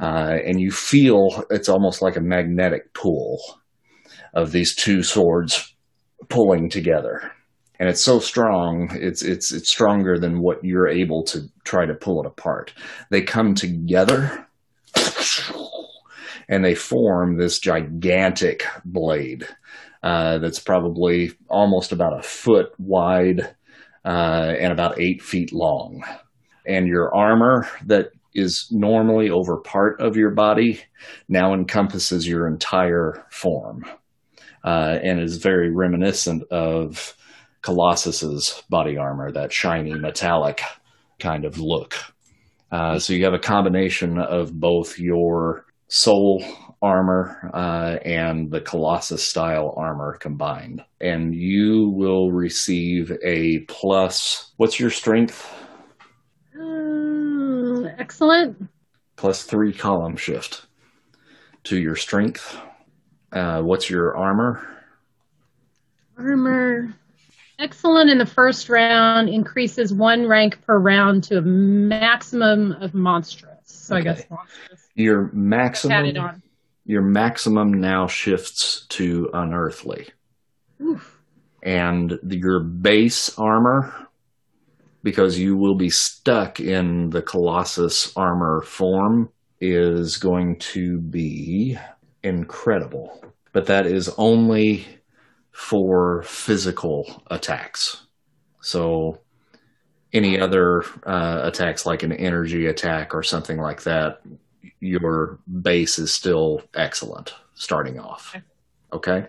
Uh, 0.00 0.36
and 0.44 0.60
you 0.60 0.70
feel 0.70 1.44
it's 1.50 1.68
almost 1.68 2.02
like 2.02 2.16
a 2.16 2.20
magnetic 2.20 2.92
pull 2.94 3.40
of 4.34 4.52
these 4.52 4.74
two 4.74 5.02
swords 5.02 5.74
pulling 6.28 6.68
together. 6.68 7.32
And 7.78 7.88
it's 7.88 8.04
so 8.04 8.20
strong 8.20 8.88
it's 8.92 9.22
it's 9.22 9.52
it's 9.52 9.70
stronger 9.70 10.18
than 10.18 10.40
what 10.40 10.64
you're 10.64 10.88
able 10.88 11.24
to 11.24 11.42
try 11.64 11.84
to 11.84 11.94
pull 11.94 12.22
it 12.22 12.26
apart. 12.26 12.72
They 13.10 13.20
come 13.20 13.54
together 13.54 14.46
and 16.48 16.64
they 16.64 16.74
form 16.74 17.36
this 17.36 17.58
gigantic 17.58 18.64
blade 18.84 19.46
uh, 20.02 20.38
that's 20.38 20.58
probably 20.58 21.32
almost 21.48 21.92
about 21.92 22.18
a 22.18 22.22
foot 22.22 22.68
wide 22.78 23.54
uh, 24.04 24.54
and 24.60 24.72
about 24.72 25.00
eight 25.00 25.22
feet 25.22 25.52
long 25.52 26.02
and 26.66 26.86
your 26.86 27.14
armor 27.14 27.68
that 27.84 28.10
is 28.34 28.68
normally 28.70 29.30
over 29.30 29.56
part 29.58 30.00
of 30.00 30.16
your 30.16 30.30
body 30.30 30.80
now 31.28 31.54
encompasses 31.54 32.28
your 32.28 32.46
entire 32.46 33.24
form 33.30 33.84
uh, 34.64 34.98
and 35.02 35.20
is 35.20 35.38
very 35.38 35.70
reminiscent 35.70 36.42
of 36.50 37.16
Colossus's 37.62 38.62
body 38.68 38.96
armor, 38.96 39.32
that 39.32 39.52
shiny 39.52 39.94
metallic 39.94 40.60
kind 41.18 41.44
of 41.44 41.58
look. 41.58 41.94
Uh, 42.70 42.98
so 42.98 43.12
you 43.12 43.24
have 43.24 43.32
a 43.32 43.38
combination 43.38 44.18
of 44.18 44.52
both 44.52 44.98
your 44.98 45.64
soul 45.88 46.44
armor 46.82 47.50
uh, 47.54 47.98
and 48.04 48.50
the 48.50 48.60
Colossus 48.60 49.26
style 49.26 49.74
armor 49.76 50.16
combined. 50.18 50.84
And 51.00 51.34
you 51.34 51.90
will 51.94 52.30
receive 52.30 53.12
a 53.24 53.60
plus. 53.68 54.52
What's 54.56 54.78
your 54.78 54.90
strength? 54.90 55.50
Um, 56.58 57.88
excellent. 57.98 58.68
Plus 59.16 59.44
three 59.44 59.72
column 59.72 60.16
shift 60.16 60.66
to 61.64 61.78
your 61.78 61.96
strength. 61.96 62.58
Uh, 63.32 63.60
what's 63.62 63.90
your 63.90 64.16
armor? 64.16 64.66
Armor. 66.18 66.94
Excellent 67.58 68.10
in 68.10 68.18
the 68.18 68.26
first 68.26 68.68
round 68.68 69.28
increases 69.28 69.92
one 69.92 70.26
rank 70.26 70.60
per 70.62 70.78
round 70.78 71.24
to 71.24 71.38
a 71.38 71.42
maximum 71.42 72.72
of 72.72 72.92
monstrous. 72.92 73.52
So 73.64 73.96
I 73.96 74.02
guess 74.02 74.24
monstrous. 74.28 74.88
Your 74.94 75.30
maximum. 75.32 76.42
Your 76.86 77.02
maximum 77.02 77.72
now 77.72 78.06
shifts 78.06 78.86
to 78.90 79.28
unearthly. 79.34 80.08
Oof. 80.80 81.18
And 81.62 82.18
your 82.22 82.60
base 82.60 83.36
armor, 83.38 83.92
because 85.02 85.38
you 85.38 85.56
will 85.56 85.74
be 85.74 85.90
stuck 85.90 86.60
in 86.60 87.10
the 87.10 87.22
Colossus 87.22 88.16
armor 88.16 88.62
form, 88.62 89.30
is 89.60 90.16
going 90.16 90.58
to 90.58 91.00
be 91.00 91.76
incredible. 92.22 93.20
But 93.52 93.66
that 93.66 93.86
is 93.86 94.14
only 94.16 94.86
for 95.50 96.22
physical 96.22 97.22
attacks. 97.30 98.06
So 98.60 99.20
any 100.12 100.38
other 100.38 100.82
uh, 101.04 101.40
attacks 101.42 101.84
like 101.84 102.02
an 102.02 102.12
energy 102.12 102.66
attack 102.66 103.14
or 103.14 103.22
something 103.22 103.58
like 103.58 103.82
that, 103.82 104.20
your 104.80 105.38
base 105.62 105.98
is 105.98 106.14
still 106.14 106.62
excellent 106.74 107.34
starting 107.54 107.98
off. 107.98 108.36
Okay. 108.92 109.26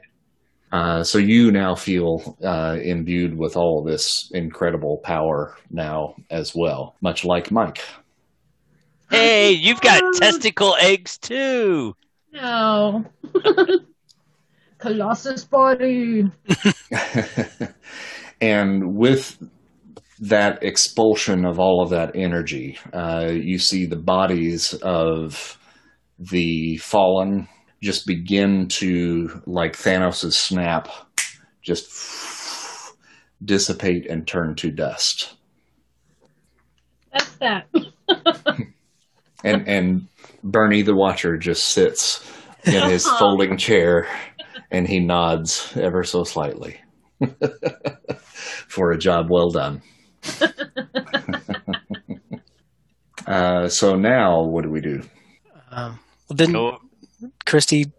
Uh, 0.71 1.03
so 1.03 1.17
you 1.17 1.51
now 1.51 1.75
feel 1.75 2.37
uh, 2.43 2.77
imbued 2.81 3.37
with 3.37 3.55
all 3.55 3.83
this 3.83 4.29
incredible 4.33 4.97
power 4.97 5.55
now 5.71 6.15
as 6.29 6.53
well, 6.53 6.95
much 7.01 7.23
like 7.23 7.51
Mike. 7.51 7.83
Hey, 9.09 9.51
you've 9.51 9.79
got 9.79 10.03
testicle 10.15 10.75
eggs 10.79 11.17
too. 11.17 11.95
No. 12.33 13.05
Colossus 14.77 15.45
body. 15.45 16.29
and 18.41 18.95
with 18.95 19.37
that 20.19 20.63
expulsion 20.63 21.45
of 21.45 21.59
all 21.59 21.83
of 21.83 21.89
that 21.91 22.15
energy, 22.15 22.77
uh, 22.93 23.29
you 23.31 23.59
see 23.59 23.85
the 23.85 23.95
bodies 23.95 24.73
of 24.81 25.57
the 26.19 26.77
fallen 26.77 27.47
just 27.81 28.07
begin 28.07 28.67
to, 28.67 29.41
like 29.45 29.73
Thanos' 29.73 30.33
snap, 30.33 30.89
just 31.61 32.95
dissipate 33.43 34.09
and 34.09 34.27
turn 34.27 34.55
to 34.55 34.71
dust. 34.71 35.35
That's 37.13 37.35
that. 37.37 37.67
And 39.43 39.67
and 39.67 40.07
Bernie 40.43 40.81
the 40.81 40.95
Watcher 40.95 41.37
just 41.37 41.67
sits 41.67 42.27
in 42.65 42.89
his 42.89 43.07
folding 43.19 43.57
chair 43.57 44.07
and 44.71 44.87
he 44.87 44.99
nods 44.99 45.75
ever 45.77 46.03
so 46.03 46.23
slightly 46.23 46.79
for 48.67 48.91
a 48.91 48.97
job 48.97 49.27
well 49.29 49.49
done. 49.49 49.81
uh, 53.27 53.67
so 53.67 53.95
now, 53.95 54.41
what 54.41 54.63
do 54.63 54.69
we 54.69 54.81
do? 54.81 55.01
Um, 55.71 55.99
well, 56.29 56.35
didn't 56.35 56.53
Go, 56.53 56.77
Christy 57.45 57.91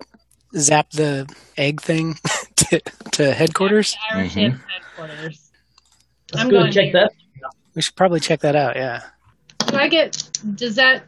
zap 0.56 0.90
the 0.90 1.28
egg 1.56 1.80
thing 1.80 2.16
to, 2.56 2.80
to 3.12 3.32
headquarters? 3.32 3.96
Irish 4.12 4.34
Mhm. 4.34 4.60
Headquarters. 4.68 5.50
Let's 6.32 6.44
I'm 6.44 6.50
go 6.50 6.60
going 6.60 6.72
check 6.72 6.92
there. 6.92 7.08
that. 7.08 7.52
We 7.74 7.82
should 7.82 7.96
probably 7.96 8.20
check 8.20 8.40
that 8.40 8.56
out. 8.56 8.76
Yeah. 8.76 9.02
Do 9.66 9.76
I 9.76 9.88
get? 9.88 10.30
Does 10.54 10.76
that 10.76 11.04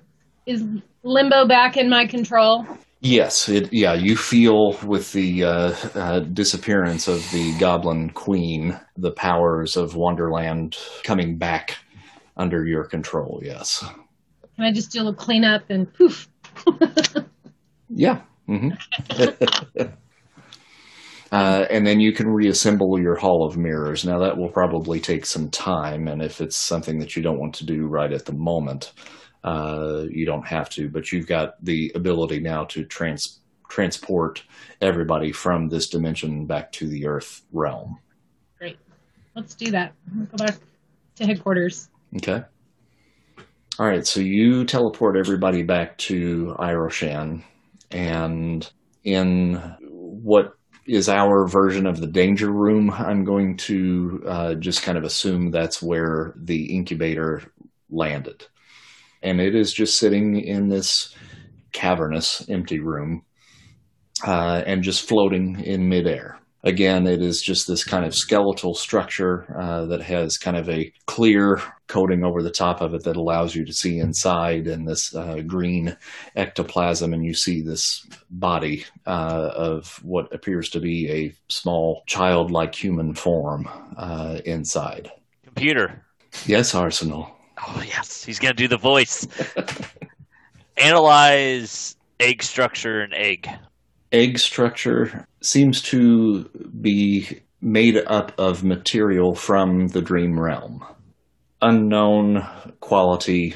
is 0.47 0.65
limbo 1.03 1.47
back 1.47 1.77
in 1.77 1.89
my 1.89 2.07
control? 2.07 2.67
Yes, 3.03 3.49
it, 3.49 3.73
yeah, 3.73 3.95
you 3.95 4.15
feel 4.15 4.77
with 4.85 5.13
the 5.13 5.45
uh, 5.45 5.75
uh, 5.95 6.21
disappearance 6.21 7.09
of 7.09 7.29
the 7.33 7.57
Goblin 7.59 8.11
Queen, 8.11 8.79
the 8.97 9.13
powers 9.13 9.77
of 9.77 9.97
Wonderland 9.97 10.77
coming 11.03 11.39
back 11.39 11.79
under 12.37 12.67
your 12.67 12.85
control. 12.85 13.41
Yes. 13.43 13.83
Can 14.57 14.65
I 14.65 14.73
just 14.73 14.93
do 14.93 14.99
a 14.99 15.01
little 15.01 15.15
cleanup 15.15 15.63
and 15.71 15.93
poof? 15.93 16.29
Yeah. 17.93 18.21
hmm 18.47 18.69
uh, 21.33 21.65
and 21.71 21.87
then 21.87 21.99
you 22.01 22.13
can 22.13 22.29
reassemble 22.29 23.01
your 23.01 23.17
Hall 23.17 23.45
of 23.47 23.57
Mirrors. 23.57 24.05
Now, 24.05 24.21
that 24.21 24.37
will 24.37 24.51
probably 24.51 25.01
take 25.01 25.27
some 25.27 25.51
time, 25.51 26.07
and 26.07 26.23
if 26.23 26.41
it's 26.41 26.57
something 26.57 27.01
that 27.01 27.17
you 27.17 27.23
don't 27.23 27.41
want 27.41 27.55
to 27.57 27.67
do 27.67 27.87
right 27.87 28.13
at 28.13 28.27
the 28.27 28.33
moment, 28.33 28.93
uh, 29.45 30.05
you 30.11 30.27
don't 30.27 30.47
have 30.47 30.71
to. 30.71 30.89
But 30.89 31.13
you've 31.13 31.27
got 31.27 31.63
the 31.65 31.93
ability 31.95 32.41
now 32.41 32.65
to 32.67 32.85
trans- 32.85 33.41
transport 33.69 34.43
everybody 34.81 35.33
from 35.33 35.69
this 35.69 35.89
dimension 35.89 36.47
back 36.47 36.73
to 36.73 36.89
the 36.89 37.07
Earth 37.07 37.43
realm. 37.53 37.99
Great. 38.59 38.79
Let's 39.35 39.55
do 39.55 39.71
that. 39.71 39.95
Go 40.31 40.37
back 40.37 40.57
to 41.17 41.27
headquarters. 41.27 41.89
Okay. 42.17 42.43
All 43.79 43.87
right, 43.87 44.07
so 44.07 44.21
you 44.21 44.67
teleport 44.67 45.17
everybody 45.17 45.63
back 45.63 45.97
to 45.99 46.55
Iroshan, 46.59 47.43
and 47.91 48.71
in 49.05 49.55
what 49.81 50.55
is 50.87 51.09
our 51.09 51.47
version 51.47 51.87
of 51.87 51.99
the 51.99 52.07
danger 52.07 52.51
room, 52.51 52.91
I'm 52.91 53.25
going 53.25 53.57
to 53.59 54.23
uh, 54.27 54.55
just 54.55 54.83
kind 54.83 54.99
of 54.99 55.05
assume 55.05 55.51
that's 55.51 55.81
where 55.81 56.35
the 56.37 56.77
incubator 56.77 57.51
landed. 57.89 58.45
And 59.23 59.41
it 59.41 59.55
is 59.55 59.73
just 59.73 59.99
sitting 59.99 60.41
in 60.41 60.69
this 60.69 61.15
cavernous, 61.73 62.49
empty 62.49 62.81
room 62.81 63.23
uh, 64.27 64.63
and 64.67 64.83
just 64.83 65.09
floating 65.09 65.61
in 65.61 65.89
midair. 65.89 66.39
Again, 66.63 67.07
it 67.07 67.23
is 67.23 67.41
just 67.41 67.67
this 67.67 67.85
kind 67.85 68.05
of 68.05 68.15
skeletal 68.15 68.75
structure 68.75 69.47
uh, 69.59 69.87
that 69.87 70.03
has 70.03 70.37
kind 70.37 70.59
of 70.59 70.69
a 70.69 70.93
clear 71.07 71.59
coating 71.87 72.23
over 72.23 72.43
the 72.43 72.51
top 72.51 72.83
of 72.83 72.93
it 72.93 73.05
that 73.05 73.17
allows 73.17 73.55
you 73.55 73.65
to 73.65 73.73
see 73.73 73.99
inside 73.99 74.67
and 74.67 74.87
this 74.87 75.15
uh, 75.15 75.41
green 75.47 75.97
ectoplasm. 76.37 77.15
And 77.15 77.25
you 77.25 77.33
see 77.33 77.63
this 77.63 78.07
body 78.29 78.85
uh, 79.07 79.53
of 79.55 80.01
what 80.03 80.35
appears 80.35 80.69
to 80.71 80.81
be 80.81 81.11
a 81.11 81.33
small 81.49 82.03
childlike 82.07 82.75
human 82.75 83.15
form 83.15 83.67
uh, 83.97 84.41
inside. 84.45 85.11
computer. 85.47 86.05
Yes, 86.45 86.75
Arsenal. 86.75 87.40
Oh 87.67 87.83
yes, 87.87 88.25
he's 88.25 88.39
gonna 88.39 88.55
do 88.55 88.69
the 88.69 88.79
voice. 88.79 89.27
Analyze 90.77 91.97
egg 92.19 92.43
structure 92.43 93.01
and 93.01 93.13
egg. 93.15 93.49
egg 94.13 94.39
structure 94.39 95.27
seems 95.43 95.83
to 95.83 96.45
be 96.81 97.41
made 97.61 97.97
up 98.07 98.33
of 98.39 98.65
material 98.65 99.35
from 99.35 99.89
the 99.89 100.01
dream 100.01 100.39
realm. 100.41 100.85
Unknown 101.63 102.47
quality 102.81 103.55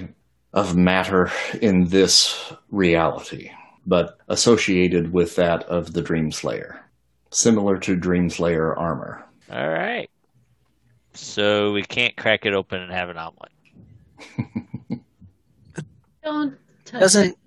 of 0.53 0.77
matter 0.77 1.31
in 1.63 1.85
this 1.89 2.53
reality, 2.71 3.51
but 3.87 4.19
associated 4.29 5.13
with 5.13 5.37
that 5.37 5.65
of 5.65 5.95
the 5.95 6.03
Dream 6.03 6.31
Slayer. 6.31 6.81
Similar 7.31 7.79
to 7.79 7.97
Dream 7.97 8.29
Slayer 8.29 8.75
armor. 8.79 9.25
All 9.51 9.69
right. 9.69 10.09
So 11.15 11.73
we 11.73 11.83
can't 11.83 12.17
crack 12.17 12.45
it 12.45 12.53
open 12.53 12.81
and 12.81 12.93
have 12.93 13.09
an 13.09 13.17
omelet. 13.17 13.53
Don't 16.23 16.57
touch 16.85 17.01
Doesn't 17.01 17.31
it. 17.31 17.39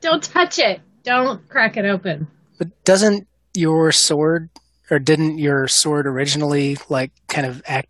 Don't 0.00 0.22
touch 0.22 0.58
it. 0.58 0.80
Don't 1.04 1.48
crack 1.48 1.76
it 1.76 1.84
open. 1.84 2.26
but 2.58 2.68
doesn't 2.84 3.26
your 3.54 3.92
sword 3.92 4.50
or 4.90 4.98
didn't 4.98 5.38
your 5.38 5.68
sword 5.68 6.06
originally 6.06 6.76
like 6.88 7.12
kind 7.28 7.46
of 7.46 7.62
act 7.66 7.88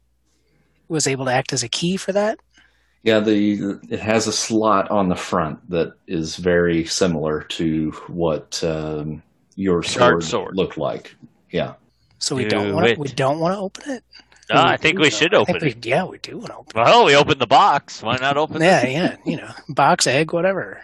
was 0.89 1.07
able 1.07 1.24
to 1.27 1.32
act 1.32 1.53
as 1.53 1.62
a 1.62 1.69
key 1.69 1.97
for 1.97 2.12
that? 2.12 2.39
Yeah, 3.03 3.20
the 3.20 3.78
it 3.89 4.01
has 4.01 4.27
a 4.27 4.32
slot 4.32 4.90
on 4.90 5.09
the 5.09 5.16
front 5.16 5.70
that 5.70 5.94
is 6.07 6.36
very 6.36 6.85
similar 6.85 7.43
to 7.43 7.90
what 8.09 8.62
um, 8.65 9.23
your 9.55 9.82
sword, 9.82 10.24
sword. 10.24 10.57
looked 10.57 10.77
like. 10.77 11.15
Yeah. 11.51 11.74
So 12.19 12.35
we 12.35 12.44
Do 12.44 12.51
don't 12.51 12.74
want 12.74 12.89
to, 12.89 12.94
we 12.97 13.09
don't 13.09 13.39
want 13.39 13.55
to 13.55 13.59
open 13.59 13.90
it. 13.90 14.05
No, 14.55 14.62
I 14.62 14.77
think 14.77 15.01
we 15.01 15.10
should 15.10 15.35
open 15.35 15.59
think 15.59 15.78
it. 15.78 15.86
yeah, 15.86 16.05
we 16.05 16.18
do 16.18 16.36
want 16.39 16.48
to 16.51 16.56
open. 16.56 16.73
Well, 16.77 17.05
we 17.06 17.16
opened 17.16 17.40
the 17.40 17.47
box. 17.48 18.01
Why 18.02 18.16
not 18.18 18.36
open 18.36 18.62
it. 18.62 18.66
Yeah, 18.66 18.86
yeah, 18.86 19.16
you 19.27 19.36
know, 19.36 19.51
box, 19.68 20.06
egg, 20.06 20.32
whatever. 20.32 20.81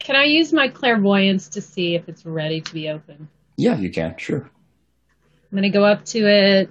Can 0.00 0.16
I 0.16 0.24
use 0.24 0.52
my 0.52 0.68
clairvoyance 0.68 1.48
to 1.50 1.60
see 1.60 1.94
if 1.94 2.08
it's 2.08 2.24
ready 2.26 2.60
to 2.60 2.72
be 2.74 2.88
opened? 2.88 3.28
Yeah, 3.56 3.76
you 3.76 3.90
can. 3.90 4.16
Sure. 4.18 4.50
I'm 5.52 5.56
gonna 5.56 5.70
go 5.70 5.84
up 5.84 6.04
to 6.06 6.26
it, 6.28 6.70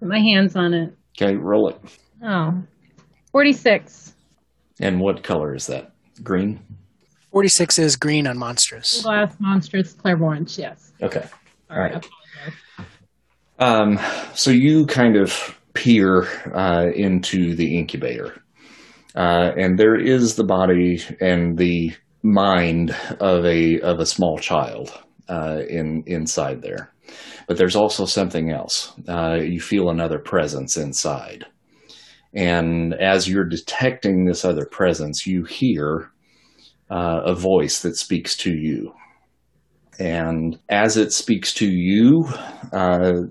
put 0.00 0.08
my 0.08 0.18
hands 0.18 0.56
on 0.56 0.74
it. 0.74 0.92
Okay, 1.20 1.36
roll 1.36 1.68
it. 1.70 1.78
Oh. 2.22 2.62
46. 3.32 4.14
And 4.80 5.00
what 5.00 5.22
color 5.22 5.54
is 5.54 5.66
that? 5.68 5.92
Green? 6.22 6.60
Forty 7.30 7.48
six 7.48 7.78
is 7.78 7.94
green 7.96 8.26
on 8.26 8.38
monstrous. 8.38 9.02
Glass 9.02 9.34
monstrous 9.38 9.92
clairvoyance, 9.92 10.58
yes. 10.58 10.92
Okay. 11.02 11.24
All 11.70 11.78
right. 11.78 12.04
Um, 13.58 13.98
so 14.34 14.50
you 14.50 14.86
kind 14.86 15.16
of 15.16 15.58
peer 15.74 16.28
uh, 16.54 16.90
into 16.94 17.54
the 17.54 17.76
incubator, 17.76 18.40
uh, 19.16 19.50
and 19.56 19.78
there 19.78 19.96
is 19.96 20.36
the 20.36 20.44
body 20.44 21.02
and 21.20 21.58
the 21.58 21.92
mind 22.22 22.94
of 23.20 23.44
a 23.44 23.80
of 23.80 23.98
a 23.98 24.06
small 24.06 24.38
child 24.38 24.92
uh, 25.28 25.62
in 25.68 26.04
inside 26.06 26.62
there, 26.62 26.92
but 27.48 27.56
there's 27.56 27.76
also 27.76 28.04
something 28.04 28.52
else. 28.52 28.92
Uh, 29.08 29.38
you 29.40 29.60
feel 29.60 29.90
another 29.90 30.20
presence 30.20 30.76
inside, 30.76 31.44
and 32.34 32.94
as 32.94 33.28
you're 33.28 33.48
detecting 33.48 34.24
this 34.24 34.44
other 34.44 34.66
presence, 34.66 35.26
you 35.26 35.44
hear 35.44 36.10
uh, 36.90 37.22
a 37.24 37.34
voice 37.34 37.82
that 37.82 37.96
speaks 37.96 38.36
to 38.36 38.52
you. 38.52 38.92
And 39.98 40.58
as 40.68 40.96
it 40.96 41.12
speaks 41.12 41.52
to 41.54 41.66
you, 41.66 42.24
uh, 42.72 43.22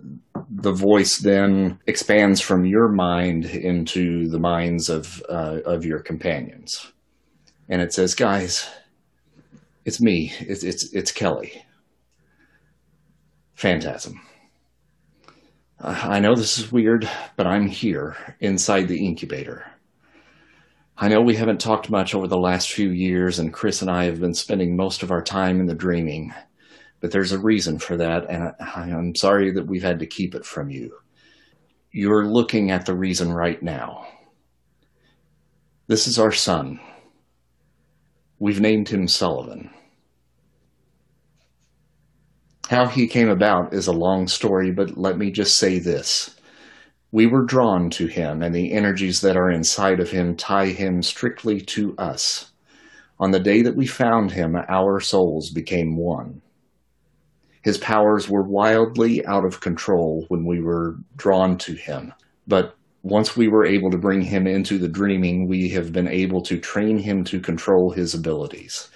the 0.49 0.73
voice 0.73 1.19
then 1.19 1.79
expands 1.87 2.41
from 2.41 2.65
your 2.65 2.89
mind 2.89 3.45
into 3.45 4.27
the 4.27 4.39
minds 4.39 4.89
of 4.89 5.23
uh, 5.29 5.59
of 5.65 5.85
your 5.85 5.99
companions, 5.99 6.91
and 7.69 7.81
it 7.81 7.93
says, 7.93 8.15
"Guys, 8.15 8.69
it's 9.85 10.01
me. 10.01 10.33
It's 10.39 10.63
it's 10.63 10.93
it's 10.93 11.11
Kelly. 11.11 11.63
Phantasm. 13.53 14.21
I 15.79 16.19
know 16.19 16.35
this 16.35 16.57
is 16.57 16.71
weird, 16.71 17.07
but 17.35 17.47
I'm 17.47 17.67
here 17.67 18.15
inside 18.39 18.87
the 18.87 19.05
incubator." 19.05 19.65
I 20.99 21.09
know 21.09 21.21
we 21.21 21.35
haven't 21.35 21.61
talked 21.61 21.91
much 21.91 22.15
over 22.15 22.27
the 22.27 22.39
last 22.39 22.71
few 22.71 22.89
years, 22.89 23.37
and 23.37 23.53
Chris 23.53 23.83
and 23.83 23.91
I 23.91 24.05
have 24.05 24.19
been 24.19 24.33
spending 24.33 24.75
most 24.75 25.03
of 25.03 25.11
our 25.11 25.21
time 25.21 25.59
in 25.59 25.67
the 25.67 25.75
dreaming 25.75 26.33
but 26.99 27.11
there's 27.11 27.31
a 27.31 27.39
reason 27.39 27.79
for 27.79 27.97
that, 27.97 28.25
and 28.29 28.53
I, 28.59 28.89
am 28.89 29.15
sorry 29.15 29.51
that 29.51 29.67
we've 29.67 29.83
had 29.83 29.99
to 29.99 30.07
keep 30.07 30.33
it 30.33 30.45
from 30.45 30.69
you. 30.69 30.97
You're 31.91 32.25
looking 32.25 32.71
at 32.71 32.85
the 32.85 32.95
reason 32.95 33.31
right 33.31 33.61
now. 33.61 34.07
This 35.87 36.07
is 36.07 36.19
our 36.19 36.31
son. 36.31 36.79
We've 38.39 38.59
named 38.59 38.89
him 38.89 39.07
Sullivan. 39.07 39.69
How 42.69 42.87
he 42.87 43.07
came 43.07 43.29
about 43.29 43.73
is 43.73 43.87
a 43.87 43.93
long 43.93 44.27
story, 44.27 44.71
but 44.71 44.97
let 44.97 45.17
me 45.17 45.31
just 45.31 45.57
say 45.57 45.79
this. 45.79 46.35
We 47.11 47.25
were 47.25 47.45
drawn 47.45 47.89
to 47.91 48.07
him, 48.07 48.41
and 48.41 48.53
the 48.53 48.73
energies 48.73 49.21
that 49.21 49.37
are 49.37 49.49
inside 49.49 49.99
of 50.01 50.11
him 50.11 50.35
tie 50.35 50.67
him 50.67 51.01
strictly 51.01 51.61
to 51.61 51.95
us. 51.97 52.51
On 53.19 53.31
the 53.31 53.39
day 53.39 53.61
that 53.61 53.75
we 53.75 53.87
found 53.87 54.31
him, 54.31 54.57
our 54.67 54.99
souls 54.99 55.49
became 55.49 55.95
one. 55.95 56.41
His 57.67 57.77
powers 57.77 58.29
were 58.29 58.43
wildly 58.43 59.25
out 59.25 59.43
of 59.43 59.59
control 59.59 60.23
when 60.29 60.45
we 60.45 60.61
were 60.61 60.95
drawn 61.17 61.57
to 61.57 61.73
him. 61.73 62.13
But 62.47 62.77
once 63.03 63.35
we 63.35 63.49
were 63.49 63.65
able 63.65 63.91
to 63.91 63.97
bring 63.97 64.21
him 64.21 64.47
into 64.47 64.77
the 64.77 64.87
dreaming, 64.87 65.49
we 65.49 65.67
have 65.71 65.91
been 65.91 66.07
able 66.07 66.41
to 66.43 66.61
train 66.61 66.97
him 66.97 67.25
to 67.25 67.41
control 67.41 67.91
his 67.91 68.13
abilities. 68.13 68.87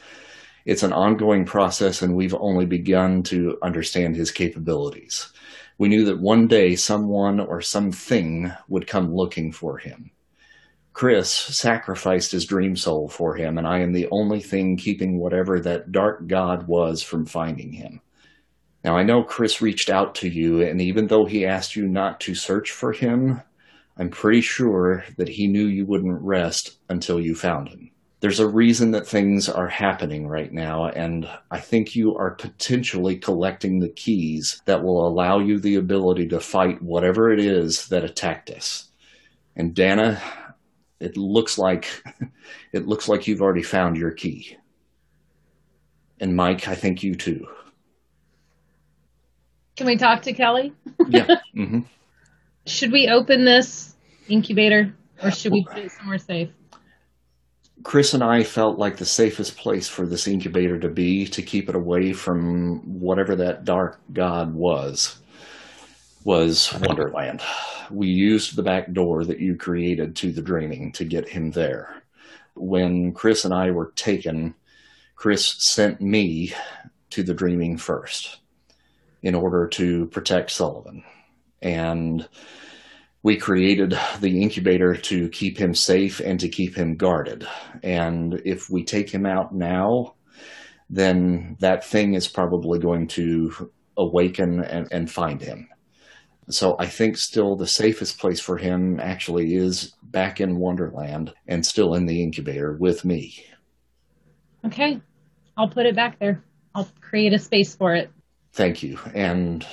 It's 0.64 0.84
an 0.84 0.94
ongoing 0.94 1.44
process, 1.44 2.02
and 2.02 2.16
we've 2.16 2.34
only 2.34 2.66
begun 2.66 3.24
to 3.24 3.58
understand 3.62 4.16
his 4.16 4.32
capabilities. 4.32 5.34
We 5.78 5.90
knew 5.90 6.06
that 6.06 6.22
one 6.22 6.48
day 6.48 6.78
someone 6.78 7.42
or 7.42 7.60
something 7.60 8.54
would 8.70 8.88
come 8.88 9.14
looking 9.14 9.52
for 9.52 9.80
him. 9.80 10.12
Chris 10.94 11.30
sacrificed 11.30 12.32
his 12.32 12.46
dream 12.46 12.78
soul 12.78 13.10
for 13.10 13.36
him, 13.36 13.58
and 13.58 13.68
I 13.68 13.80
am 13.80 13.92
the 13.92 14.08
only 14.12 14.40
thing 14.40 14.78
keeping 14.78 15.20
whatever 15.20 15.60
that 15.60 15.92
dark 15.92 16.28
god 16.28 16.68
was 16.68 17.04
from 17.04 17.26
finding 17.26 17.74
him. 17.74 18.00
Now, 18.84 18.98
I 18.98 19.04
know 19.04 19.24
Chris 19.24 19.62
reached 19.62 19.90
out 19.90 20.16
to 20.16 20.28
you, 20.28 20.62
and 20.62 20.82
even 20.82 21.08
though 21.08 21.26
he 21.26 21.46
asked 21.46 21.76
you 21.76 21.88
not 21.88 22.20
to 22.22 22.34
search 22.34 22.72
for 22.72 22.92
him, 22.92 23.42
I'm 23.98 24.10
pretty 24.10 24.42
sure 24.42 25.04
that 25.18 25.30
he 25.30 25.48
knew 25.48 25.68
you 25.68 25.86
wouldn't 25.86 26.22
rest 26.22 26.80
until 26.90 27.20
you 27.20 27.36
found 27.36 27.70
him. 27.70 27.92
There's 28.22 28.40
a 28.40 28.48
reason 28.48 28.92
that 28.92 29.08
things 29.08 29.50
are 29.50 29.68
happening 29.68 30.28
right 30.28 30.52
now, 30.52 30.88
and 30.88 31.28
I 31.50 31.60
think 31.60 31.96
you 31.96 32.16
are 32.16 32.36
potentially 32.36 33.18
collecting 33.18 33.80
the 33.80 33.90
keys 33.90 34.62
that 34.66 34.84
will 34.84 35.08
allow 35.08 35.40
you 35.40 35.60
the 35.60 35.76
ability 35.76 36.28
to 36.30 36.40
fight 36.40 36.82
whatever 36.82 37.32
it 37.32 37.40
is 37.40 37.88
that 37.90 38.04
attacked 38.04 38.50
us. 38.50 38.90
And 39.56 39.76
Dana, 39.76 40.22
it 41.00 41.18
looks 41.18 41.58
like 41.58 42.04
it 42.74 42.88
looks 42.88 43.08
like 43.08 43.28
you've 43.28 43.42
already 43.42 43.64
found 43.64 43.98
your 43.98 44.12
key. 44.12 44.56
And 46.20 46.36
Mike, 46.36 46.68
I 46.68 46.76
think 46.76 47.04
you 47.04 47.16
too. 47.16 47.46
Can 49.82 49.88
we 49.88 49.98
talk 49.98 50.22
to 50.22 50.34
Kelly? 50.34 50.74
Yeah. 51.08 51.26
Mm-hmm. 51.58 51.80
should 52.68 52.92
we 52.92 53.10
open 53.10 53.46
this 53.46 53.96
incubator 54.30 54.94
or 55.24 55.32
should 55.32 55.52
we 55.52 55.66
put 55.66 55.80
it 55.80 55.92
somewhere 55.92 56.20
safe? 56.20 56.50
Chris 57.82 58.14
and 58.14 58.24
I 58.24 58.44
felt 58.44 58.78
like 58.78 58.98
the 58.98 59.06
safest 59.06 59.58
place 59.58 59.90
for 59.90 60.06
this 60.06 60.28
incubator 60.28 60.80
to 60.80 60.88
be 60.88 61.26
to 61.26 61.42
keep 61.42 61.68
it 61.68 61.74
away 61.74 62.14
from 62.14 63.00
whatever 63.00 63.36
that 63.38 63.66
dark 63.66 64.00
god 64.14 64.54
was 64.54 65.18
was 66.24 66.72
Wonderland. 66.80 67.42
We 67.90 68.08
used 68.08 68.56
the 68.56 68.64
back 68.64 68.94
door 68.94 69.26
that 69.26 69.40
you 69.40 69.56
created 69.56 70.16
to 70.18 70.32
the 70.32 70.44
dreaming 70.44 70.92
to 70.92 71.06
get 71.06 71.28
him 71.28 71.52
there. 71.52 72.04
When 72.54 73.14
Chris 73.14 73.46
and 73.46 73.54
I 73.54 73.72
were 73.72 73.94
taken, 73.96 74.54
Chris 75.16 75.56
sent 75.58 76.02
me 76.02 76.54
to 77.10 77.24
the 77.24 77.34
dreaming 77.34 77.78
first 77.78 78.41
in 79.24 79.36
order 79.36 79.68
to 79.68 80.08
protect 80.08 80.52
Sullivan. 80.52 81.04
And 81.62 82.28
we 83.24 83.38
created 83.38 83.98
the 84.20 84.42
incubator 84.42 84.96
to 84.96 85.30
keep 85.30 85.58
him 85.58 85.76
safe 85.76 86.20
and 86.20 86.40
to 86.40 86.50
keep 86.50 86.76
him 86.76 86.96
guarded. 86.96 87.48
And 87.84 88.42
if 88.46 88.70
we 88.70 88.84
take 88.84 89.10
him 89.10 89.26
out 89.26 89.54
now, 89.54 90.16
then 90.90 91.56
that 91.60 91.86
thing 91.86 92.16
is 92.16 92.28
probably 92.28 92.80
going 92.80 93.08
to 93.08 93.72
awaken 93.96 94.64
and, 94.64 94.88
and 94.92 95.12
find 95.12 95.40
him. 95.40 95.68
So 96.50 96.76
I 96.80 96.88
think 96.88 97.18
still 97.18 97.56
the 97.56 97.68
safest 97.68 98.20
place 98.20 98.40
for 98.40 98.58
him 98.58 99.00
actually 99.00 99.56
is 99.56 99.94
back 100.02 100.42
in 100.42 100.58
Wonderland 100.58 101.34
and 101.48 101.66
still 101.66 101.94
in 101.94 102.08
the 102.08 102.24
incubator 102.24 102.76
with 102.76 103.06
me. 103.06 103.46
Okay. 104.66 105.00
I'll 105.56 105.70
put 105.70 105.86
it 105.86 105.96
back 105.96 106.18
there. 106.20 106.44
I'll 106.74 106.90
create 107.00 107.34
a 107.34 107.40
space 107.40 107.76
for 107.76 107.94
it 107.94 108.12
thank 108.54 108.84
you. 108.84 109.00
And 109.14 109.66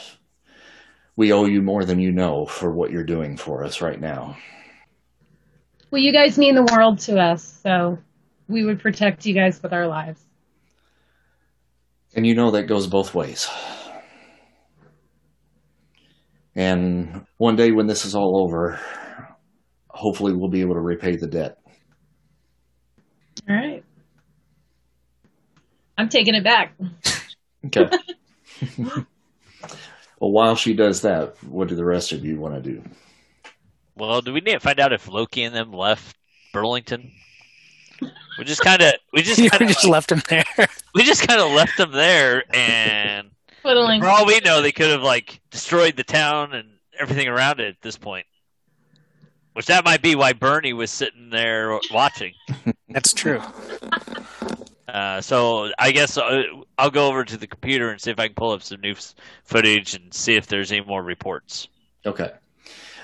we 1.16 1.32
owe 1.32 1.44
you 1.46 1.62
more 1.62 1.84
than 1.84 1.98
you 1.98 2.12
know 2.12 2.46
for 2.46 2.70
what 2.70 2.90
you're 2.90 3.04
doing 3.04 3.36
for 3.36 3.64
us 3.64 3.80
right 3.80 4.00
now. 4.00 4.36
Well, 5.90 6.02
you 6.02 6.12
guys 6.12 6.38
mean 6.38 6.54
the 6.54 6.68
world 6.72 6.98
to 7.00 7.18
us, 7.18 7.60
so 7.62 7.98
we 8.46 8.64
would 8.64 8.80
protect 8.80 9.24
you 9.26 9.34
guys 9.34 9.62
with 9.62 9.72
our 9.72 9.86
lives. 9.86 10.20
And 12.14 12.26
you 12.26 12.34
know 12.34 12.50
that 12.52 12.64
goes 12.64 12.86
both 12.86 13.14
ways. 13.14 13.48
And 16.54 17.24
one 17.36 17.56
day 17.56 17.70
when 17.72 17.86
this 17.86 18.04
is 18.04 18.14
all 18.14 18.42
over, 18.42 18.80
hopefully 19.88 20.34
we'll 20.34 20.50
be 20.50 20.60
able 20.60 20.74
to 20.74 20.80
repay 20.80 21.16
the 21.16 21.26
debt. 21.26 21.58
All 23.48 23.54
right. 23.54 23.84
I'm 25.96 26.08
taking 26.08 26.34
it 26.34 26.44
back. 26.44 26.74
Okay. 27.66 27.90
well, 28.78 30.30
while 30.30 30.56
she 30.56 30.74
does 30.74 31.02
that, 31.02 31.42
what 31.44 31.68
do 31.68 31.74
the 31.74 31.84
rest 31.84 32.12
of 32.12 32.24
you 32.24 32.38
want 32.38 32.54
to 32.54 32.60
do? 32.60 32.82
Well, 33.96 34.20
do 34.20 34.32
we 34.32 34.40
need 34.40 34.52
to 34.52 34.60
find 34.60 34.78
out 34.78 34.92
if 34.92 35.08
Loki 35.08 35.42
and 35.42 35.54
them 35.54 35.72
left 35.72 36.16
Burlington? 36.52 37.10
We 38.38 38.44
just 38.44 38.60
kind 38.60 38.80
of 38.80 38.94
we 39.12 39.22
just 39.22 39.40
kind 39.50 39.62
of 39.62 39.68
just 39.68 39.84
left 39.84 40.08
them 40.10 40.22
there. 40.28 40.44
We 40.94 41.04
just 41.04 41.28
kind 41.28 41.40
of 41.40 41.52
left 41.52 41.76
them 41.76 41.92
there, 41.92 42.42
and 42.52 43.30
for 43.62 44.08
all 44.08 44.26
we 44.26 44.40
know, 44.40 44.62
they 44.62 44.72
could 44.72 44.90
have 44.90 45.02
like 45.02 45.40
destroyed 45.50 45.96
the 45.96 46.02
town 46.02 46.54
and 46.54 46.68
everything 46.98 47.28
around 47.28 47.60
it 47.60 47.68
at 47.68 47.82
this 47.82 47.96
point. 47.96 48.26
Which 49.52 49.66
that 49.66 49.84
might 49.84 50.02
be 50.02 50.16
why 50.16 50.32
Bernie 50.32 50.72
was 50.72 50.90
sitting 50.90 51.30
there 51.30 51.78
watching. 51.92 52.32
That's 52.88 53.12
true. 53.12 53.40
Uh, 54.88 55.20
so 55.20 55.70
I 55.78 55.92
guess 55.92 56.16
uh, 56.16 56.42
I'll 56.78 56.90
go 56.90 57.08
over 57.08 57.24
to 57.24 57.36
the 57.36 57.46
computer 57.46 57.90
and 57.90 58.00
see 58.00 58.10
if 58.10 58.18
I 58.18 58.28
can 58.28 58.34
pull 58.34 58.52
up 58.52 58.62
some 58.62 58.80
new 58.80 58.94
footage 59.44 59.94
and 59.94 60.14
see 60.14 60.34
if 60.36 60.46
there's 60.46 60.72
any 60.72 60.84
more 60.84 61.02
reports. 61.02 61.68
Okay. 62.06 62.30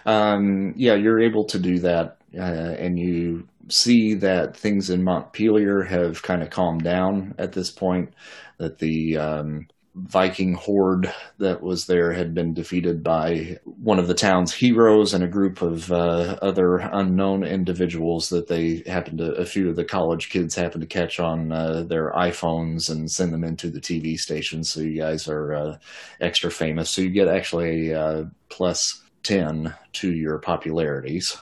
Um, 0.06 0.72
yeah, 0.76 0.94
you're 0.94 1.20
able 1.20 1.44
to 1.46 1.58
do 1.58 1.78
that, 1.80 2.18
uh, 2.36 2.40
and 2.40 2.98
you 2.98 3.48
see 3.68 4.14
that 4.14 4.56
things 4.56 4.90
in 4.90 5.02
Montpelier 5.02 5.82
have 5.82 6.22
kind 6.22 6.42
of 6.42 6.50
calmed 6.50 6.84
down 6.84 7.34
at 7.38 7.52
this 7.52 7.70
point. 7.70 8.14
That 8.58 8.78
the 8.78 9.16
um, 9.16 9.66
Viking 9.94 10.54
horde 10.54 11.12
that 11.38 11.62
was 11.62 11.86
there 11.86 12.12
had 12.12 12.34
been 12.34 12.52
defeated 12.52 13.02
by 13.02 13.58
one 13.64 14.00
of 14.00 14.08
the 14.08 14.14
town's 14.14 14.52
heroes 14.52 15.14
and 15.14 15.22
a 15.22 15.28
group 15.28 15.62
of 15.62 15.92
uh, 15.92 16.36
other 16.42 16.78
unknown 16.78 17.44
individuals 17.44 18.28
that 18.28 18.48
they 18.48 18.82
happened 18.86 19.18
to, 19.18 19.32
a 19.34 19.44
few 19.44 19.68
of 19.68 19.76
the 19.76 19.84
college 19.84 20.30
kids 20.30 20.54
happened 20.54 20.82
to 20.82 20.88
catch 20.88 21.20
on 21.20 21.52
uh, 21.52 21.84
their 21.84 22.10
iPhones 22.12 22.90
and 22.90 23.08
send 23.08 23.32
them 23.32 23.44
into 23.44 23.70
the 23.70 23.80
TV 23.80 24.16
station. 24.16 24.64
So 24.64 24.80
you 24.80 25.00
guys 25.00 25.28
are 25.28 25.54
uh, 25.54 25.78
extra 26.20 26.50
famous. 26.50 26.90
So 26.90 27.02
you 27.02 27.10
get 27.10 27.28
actually 27.28 27.90
a 27.90 28.00
uh, 28.00 28.24
plus 28.48 29.02
10 29.22 29.74
to 29.92 30.12
your 30.12 30.38
popularities. 30.38 31.36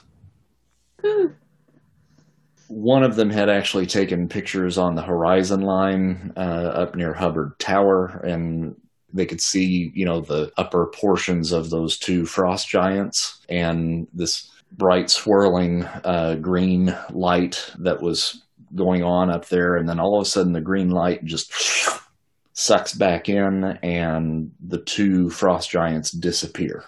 One 2.73 3.03
of 3.03 3.15
them 3.15 3.29
had 3.29 3.49
actually 3.49 3.85
taken 3.85 4.27
pictures 4.27 4.79
on 4.79 4.95
the 4.95 5.01
horizon 5.01 5.61
line 5.61 6.33
uh, 6.35 6.39
up 6.39 6.95
near 6.95 7.13
Hubbard 7.13 7.57
Tower, 7.59 8.19
and 8.25 8.75
they 9.13 9.27
could 9.27 9.41
see, 9.41 9.91
you 9.93 10.05
know, 10.05 10.21
the 10.21 10.51
upper 10.57 10.87
portions 10.87 11.51
of 11.51 11.69
those 11.69 11.99
two 11.99 12.25
frost 12.25 12.67
giants 12.67 13.45
and 13.47 14.07
this 14.11 14.49
bright 14.71 15.11
swirling 15.11 15.83
uh, 16.03 16.35
green 16.41 16.95
light 17.11 17.71
that 17.77 18.01
was 18.01 18.41
going 18.73 19.03
on 19.03 19.29
up 19.29 19.49
there, 19.49 19.75
and 19.75 19.87
then 19.87 19.99
all 19.99 20.17
of 20.19 20.23
a 20.23 20.29
sudden 20.29 20.53
the 20.53 20.59
green 20.59 20.89
light 20.89 21.23
just 21.23 21.53
sucks 22.53 22.93
back 22.93 23.29
in, 23.29 23.65
and 23.83 24.51
the 24.65 24.79
two 24.79 25.29
frost 25.29 25.69
giants 25.69 26.09
disappear. 26.09 26.83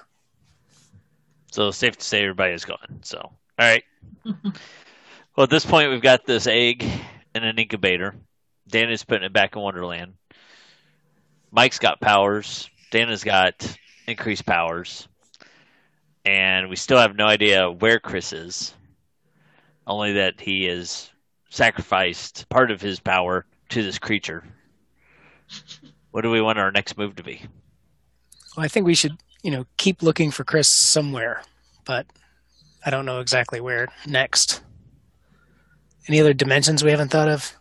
So 1.51 1.69
safe 1.69 1.97
to 1.97 2.03
say 2.03 2.23
everybody 2.23 2.53
is 2.53 2.65
gone. 2.65 3.01
So 3.03 3.19
all 3.19 3.31
right. 3.59 3.83
well, 5.35 5.43
at 5.43 5.49
this 5.49 5.65
point, 5.65 5.89
we've 5.89 6.01
got 6.01 6.25
this 6.25 6.47
egg 6.47 6.83
in 7.33 7.43
an 7.43 7.57
incubator. 7.57 8.15
Dana's 8.67 9.03
putting 9.03 9.25
it 9.25 9.33
back 9.33 9.55
in 9.55 9.61
Wonderland. 9.61 10.13
Mike's 11.51 11.79
got 11.79 12.01
powers. 12.01 12.69
Dana's 12.91 13.23
got 13.23 13.77
increased 14.07 14.45
powers. 14.45 15.07
And 16.23 16.69
we 16.69 16.75
still 16.75 16.97
have 16.97 17.15
no 17.15 17.25
idea 17.25 17.69
where 17.69 17.99
Chris 17.99 18.33
is. 18.33 18.73
Only 19.85 20.13
that 20.13 20.41
he 20.41 20.65
has 20.65 21.09
sacrificed 21.49 22.49
part 22.49 22.71
of 22.71 22.81
his 22.81 22.99
power 22.99 23.45
to 23.69 23.83
this 23.83 23.99
creature. 23.99 24.43
What 26.11 26.21
do 26.21 26.31
we 26.31 26.41
want 26.41 26.57
our 26.57 26.71
next 26.71 26.97
move 26.97 27.15
to 27.17 27.23
be? 27.23 27.41
Well, 28.55 28.65
I 28.65 28.67
think 28.67 28.85
we 28.85 28.95
should, 28.95 29.17
you 29.43 29.51
know, 29.51 29.65
keep 29.77 30.01
looking 30.01 30.31
for 30.31 30.43
Chris 30.43 30.69
somewhere, 30.71 31.43
but 31.85 32.07
I 32.85 32.89
don't 32.89 33.05
know 33.05 33.19
exactly 33.19 33.59
where 33.59 33.89
next. 34.07 34.61
Any 36.07 36.19
other 36.21 36.33
dimensions 36.33 36.83
we 36.83 36.91
haven't 36.91 37.09
thought 37.09 37.29
of? 37.29 37.53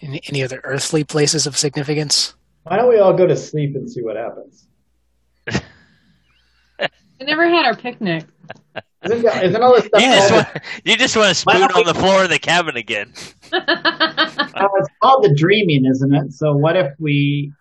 Any, 0.00 0.20
any 0.28 0.42
other 0.42 0.60
earthly 0.64 1.04
places 1.04 1.46
of 1.46 1.56
significance? 1.56 2.34
Why 2.64 2.76
don't 2.76 2.88
we 2.88 2.98
all 2.98 3.12
go 3.12 3.26
to 3.26 3.36
sleep 3.36 3.74
and 3.74 3.90
see 3.90 4.02
what 4.02 4.16
happens? 4.16 4.66
We 7.22 7.26
never 7.26 7.48
had 7.48 7.66
our 7.66 7.76
picnic. 7.76 8.24
Isn't, 9.04 9.24
isn't 9.24 9.62
all 9.62 9.74
this 9.74 9.84
stuff 9.84 10.02
You 10.02 10.08
just 10.08 10.28
called, 10.28 10.44
want, 10.44 10.64
you 10.84 10.96
just 10.96 11.16
want 11.16 11.28
to 11.28 11.34
spoon 11.36 11.62
on 11.62 11.84
the 11.84 11.94
floor 11.94 12.24
of 12.24 12.30
the 12.30 12.38
cabin 12.40 12.76
again. 12.76 13.12
uh, 13.52 13.60
it's 13.62 14.88
called 15.00 15.22
the 15.22 15.32
dreaming, 15.36 15.86
isn't 15.86 16.12
it? 16.12 16.32
So 16.32 16.56
what 16.56 16.76
if 16.76 16.92
we 16.98 17.52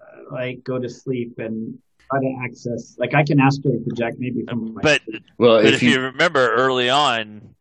uh, 0.00 0.34
like 0.34 0.64
go 0.64 0.80
to 0.80 0.88
sleep 0.88 1.38
and 1.38 1.78
try 2.10 2.22
to 2.22 2.36
access? 2.44 2.96
Like 2.98 3.14
I 3.14 3.22
can 3.22 3.38
astrally 3.38 3.78
project 3.86 4.16
maybe 4.18 4.44
from 4.48 4.74
my 4.74 4.82
But 4.82 5.02
Well, 5.38 5.58
but 5.58 5.66
if, 5.66 5.74
if 5.74 5.82
you, 5.84 5.90
you 5.90 6.00
remember 6.00 6.52
early 6.52 6.90
on, 6.90 7.24
didn't 7.28 7.53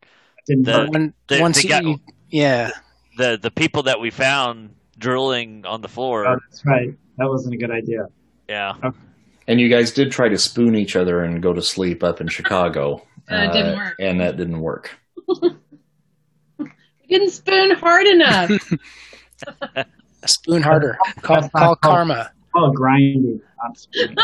the- 0.47 0.71
work. 0.71 0.89
When, 0.91 1.13
they- 1.27 1.41
once 1.41 1.61
they 1.61 1.69
got- 1.69 1.83
you, 1.83 1.99
yeah, 2.29 2.71
the 3.17 3.37
the 3.41 3.51
people 3.51 3.83
that 3.83 3.99
we 3.99 4.09
found 4.09 4.75
drilling 4.97 5.65
on 5.65 5.81
the 5.81 5.87
floor, 5.87 6.25
Oh, 6.27 6.37
that's 6.49 6.65
right. 6.65 6.89
That 7.17 7.27
wasn't 7.29 7.53
a 7.55 7.57
good 7.57 7.71
idea. 7.71 8.07
yeah, 8.49 8.73
and 9.47 9.59
you 9.59 9.69
guys 9.69 9.91
did 9.91 10.11
try 10.11 10.29
to 10.29 10.37
spoon 10.37 10.75
each 10.75 10.95
other 10.95 11.23
and 11.23 11.41
go 11.41 11.53
to 11.53 11.61
sleep 11.61 12.03
up 12.03 12.21
in 12.21 12.27
Chicago, 12.27 13.05
Uh, 13.31 13.35
it 13.35 13.53
didn't 13.53 13.75
work. 13.77 13.95
and 13.99 14.19
that 14.19 14.35
didn't 14.37 14.59
work. 14.59 14.91
we 16.59 16.67
didn't 17.07 17.29
spoon 17.31 17.71
hard 17.75 18.05
enough. 18.07 18.51
spoon 20.25 20.61
harder. 20.61 20.97
Call, 21.21 21.41
That's 21.41 21.53
call 21.53 21.75
karma. 21.77 22.31
Oh, 22.55 22.71
grinding. 22.71 23.41
not 23.63 23.77
spooning. 23.77 24.15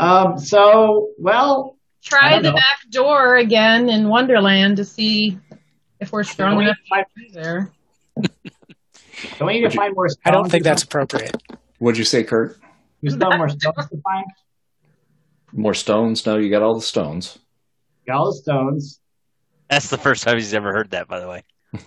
Um. 0.00 0.38
So, 0.38 1.10
well, 1.18 1.76
Try 2.02 2.38
the 2.40 2.50
know. 2.50 2.54
back 2.54 2.78
door 2.90 3.36
again 3.36 3.88
in 3.90 4.08
Wonderland 4.08 4.78
to 4.78 4.84
see 4.84 5.38
if 6.00 6.10
we're 6.12 6.24
strong 6.24 6.56
we 6.56 6.64
enough 6.64 6.76
to 6.92 7.04
get 7.22 7.32
there. 7.34 7.70
don't 8.16 9.46
we 9.46 9.52
need 9.54 9.60
to 9.60 9.64
you- 9.64 9.70
find 9.76 9.94
more? 9.94 10.08
Stones 10.08 10.20
I 10.24 10.30
don't 10.30 10.50
think 10.50 10.64
that's 10.64 10.82
appropriate. 10.82 11.36
What'd 11.78 11.98
you 11.98 12.04
say, 12.04 12.24
Kurt? 12.24 12.58
There's 13.02 13.16
no 13.16 13.30
more 13.36 13.48
stones 13.50 13.86
to 13.88 14.00
find. 14.02 14.24
More 15.52 15.74
stones? 15.74 16.24
No, 16.26 16.38
you 16.38 16.50
got 16.50 16.62
all 16.62 16.74
the 16.74 16.80
stones. 16.82 17.38
Got 18.06 18.16
all 18.16 18.26
the 18.32 18.38
stones. 18.38 19.00
that's 19.68 19.90
the 19.90 19.98
first 19.98 20.22
time 20.24 20.36
he's 20.36 20.54
ever 20.54 20.72
heard 20.72 20.90
that. 20.92 21.06
By 21.08 21.20
the 21.20 21.28
way, 21.28 21.44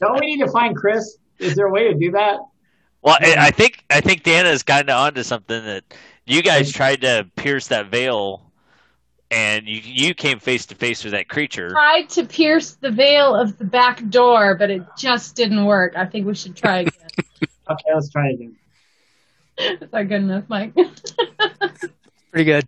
Don't 0.00 0.18
we 0.18 0.34
need 0.34 0.42
to 0.44 0.50
find 0.50 0.74
Chris? 0.74 1.18
Is 1.38 1.54
there 1.54 1.66
a 1.66 1.72
way 1.72 1.92
to 1.92 1.98
do 1.98 2.10
that? 2.12 2.38
Well, 3.02 3.16
I, 3.20 3.36
I 3.38 3.50
think 3.50 3.84
I 3.90 4.00
think 4.00 4.22
Dana's 4.22 4.62
kind 4.62 4.90
of 4.90 4.96
onto 4.96 5.22
something 5.22 5.64
that 5.64 5.84
you 6.26 6.42
guys 6.42 6.70
tried 6.72 7.00
to 7.02 7.26
pierce 7.36 7.68
that 7.68 7.90
veil, 7.90 8.50
and 9.30 9.66
you 9.66 9.80
you 9.82 10.14
came 10.14 10.38
face 10.38 10.66
to 10.66 10.74
face 10.74 11.02
with 11.04 11.12
that 11.12 11.28
creature. 11.28 11.70
Tried 11.70 12.08
to 12.10 12.24
pierce 12.26 12.72
the 12.74 12.90
veil 12.90 13.34
of 13.34 13.58
the 13.58 13.64
back 13.64 14.06
door, 14.08 14.54
but 14.56 14.70
it 14.70 14.82
just 14.98 15.34
didn't 15.36 15.64
work. 15.64 15.94
I 15.96 16.06
think 16.06 16.26
we 16.26 16.34
should 16.34 16.56
try 16.56 16.78
again. 16.80 16.92
Okay, 17.68 17.94
let's 17.94 18.10
try 18.10 18.30
again. 18.30 18.56
Is 19.58 19.90
that 19.90 20.02
good 20.08 20.22
enough, 20.22 20.44
Mike? 20.48 20.74
Pretty 22.30 22.44
good. 22.44 22.66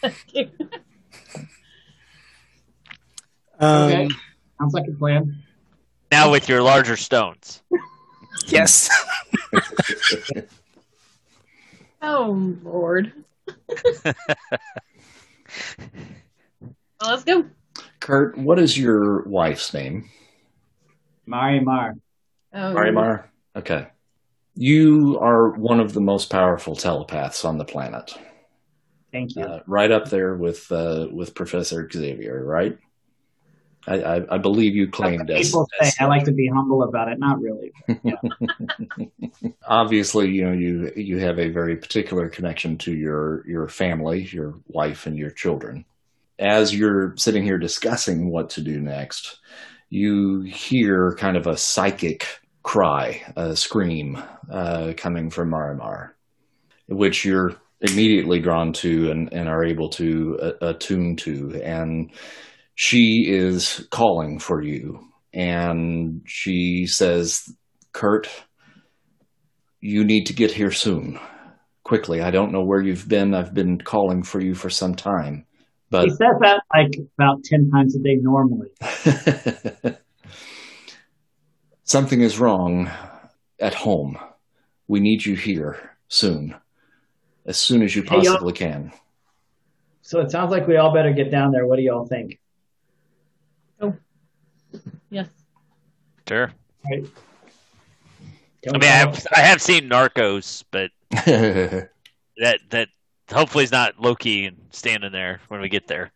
Thank 0.00 0.16
you. 0.32 0.50
Um, 3.58 3.82
Okay. 3.84 4.08
Sounds 4.60 4.74
like 4.74 4.86
a 4.88 4.92
plan. 4.92 5.42
Now 6.12 6.30
with 6.30 6.48
your 6.48 6.62
larger 6.62 6.96
stones. 6.96 7.62
Yes. 8.46 8.90
Oh 12.06 12.56
Lord. 12.62 13.12
well, 14.04 14.14
let's 17.00 17.24
go. 17.24 17.46
Kurt, 17.98 18.36
what 18.36 18.58
is 18.58 18.78
your 18.78 19.22
wife's 19.22 19.72
name? 19.72 20.10
Mari 21.24 21.60
Mar. 21.60 21.94
Oh, 22.52 22.74
Marimar? 22.74 23.24
Okay. 23.56 23.86
You 24.54 25.18
are 25.18 25.50
one 25.50 25.80
of 25.80 25.94
the 25.94 26.02
most 26.02 26.28
powerful 26.28 26.76
telepaths 26.76 27.44
on 27.44 27.56
the 27.56 27.64
planet. 27.64 28.14
Thank 29.10 29.36
you. 29.36 29.44
Uh, 29.44 29.60
right 29.66 29.90
up 29.90 30.10
there 30.10 30.34
with 30.34 30.70
uh, 30.70 31.08
with 31.10 31.34
Professor 31.34 31.88
Xavier, 31.90 32.44
right? 32.44 32.78
I, 33.86 34.00
I, 34.00 34.34
I 34.34 34.38
believe 34.38 34.74
you 34.74 34.88
claimed 34.88 35.28
what 35.28 35.38
as, 35.38 35.48
people 35.48 35.68
say. 35.80 35.88
as- 35.88 35.96
I 36.00 36.06
like 36.06 36.24
to 36.24 36.32
be 36.32 36.48
humble 36.48 36.82
about 36.82 37.08
it. 37.08 37.18
Not 37.18 37.40
really. 37.40 37.72
obviously 39.66 40.30
you 40.30 40.44
know 40.44 40.52
you 40.52 40.92
you 40.96 41.18
have 41.18 41.38
a 41.38 41.48
very 41.48 41.76
particular 41.76 42.28
connection 42.28 42.78
to 42.78 42.92
your 42.92 43.46
your 43.46 43.68
family, 43.68 44.22
your 44.24 44.54
wife 44.68 45.06
and 45.06 45.18
your 45.18 45.30
children. 45.30 45.84
As 46.38 46.74
you're 46.74 47.16
sitting 47.16 47.44
here 47.44 47.58
discussing 47.58 48.30
what 48.30 48.50
to 48.50 48.60
do 48.60 48.80
next, 48.80 49.38
you 49.88 50.40
hear 50.40 51.14
kind 51.16 51.36
of 51.36 51.46
a 51.46 51.56
psychic 51.56 52.26
cry, 52.64 53.22
a 53.36 53.54
scream 53.54 54.20
uh, 54.50 54.94
coming 54.96 55.30
from 55.30 55.50
Marimar, 55.50 56.10
which 56.88 57.24
you're 57.24 57.54
immediately 57.80 58.40
drawn 58.40 58.72
to 58.72 59.10
and, 59.10 59.32
and 59.32 59.48
are 59.48 59.62
able 59.62 59.88
to 59.90 60.38
uh, 60.40 60.52
attune 60.68 61.16
to. 61.16 61.60
And 61.62 62.10
she 62.74 63.26
is 63.28 63.86
calling 63.90 64.38
for 64.38 64.62
you. 64.62 65.00
And 65.32 66.22
she 66.26 66.86
says, 66.86 67.52
Kurt, 67.92 68.28
you 69.80 70.04
need 70.04 70.26
to 70.26 70.32
get 70.32 70.52
here 70.52 70.70
soon. 70.70 71.18
Quickly. 71.84 72.22
I 72.22 72.30
don't 72.30 72.52
know 72.52 72.64
where 72.64 72.80
you've 72.80 73.08
been. 73.08 73.34
I've 73.34 73.52
been 73.52 73.78
calling 73.78 74.22
for 74.22 74.40
you 74.40 74.54
for 74.54 74.70
some 74.70 74.94
time. 74.94 75.44
But 75.90 76.04
He 76.04 76.10
says 76.10 76.36
that 76.40 76.62
like 76.74 76.94
about 77.18 77.44
ten 77.44 77.70
times 77.70 77.94
a 77.94 77.98
day 77.98 78.16
normally. 78.20 78.70
Something 81.84 82.22
is 82.22 82.38
wrong 82.38 82.90
at 83.60 83.74
home. 83.74 84.16
We 84.88 85.00
need 85.00 85.26
you 85.26 85.36
here 85.36 85.90
soon. 86.08 86.54
As 87.44 87.58
soon 87.58 87.82
as 87.82 87.94
you 87.94 88.02
Hey, 88.02 88.08
possibly 88.08 88.54
can. 88.54 88.92
So 90.00 90.20
it 90.20 90.30
sounds 90.30 90.50
like 90.50 90.66
we 90.66 90.76
all 90.76 90.94
better 90.94 91.12
get 91.12 91.30
down 91.30 91.52
there. 91.52 91.66
What 91.66 91.76
do 91.76 91.82
y'all 91.82 92.06
think? 92.06 92.40
Yes. 95.10 95.28
Sure. 96.28 96.50
Right? 96.90 97.06
I 98.66 98.72
mean, 98.72 98.82
I 98.84 98.86
have, 98.86 99.26
I 99.34 99.40
have 99.40 99.60
seen 99.60 99.90
Narcos, 99.90 100.64
but 100.70 100.90
that 101.10 101.90
that 102.70 102.88
hopefully 103.30 103.64
is 103.64 103.72
not 103.72 104.00
Loki 104.00 104.50
standing 104.70 105.12
there 105.12 105.40
when 105.48 105.60
we 105.60 105.68
get 105.68 105.86
there. 105.86 106.12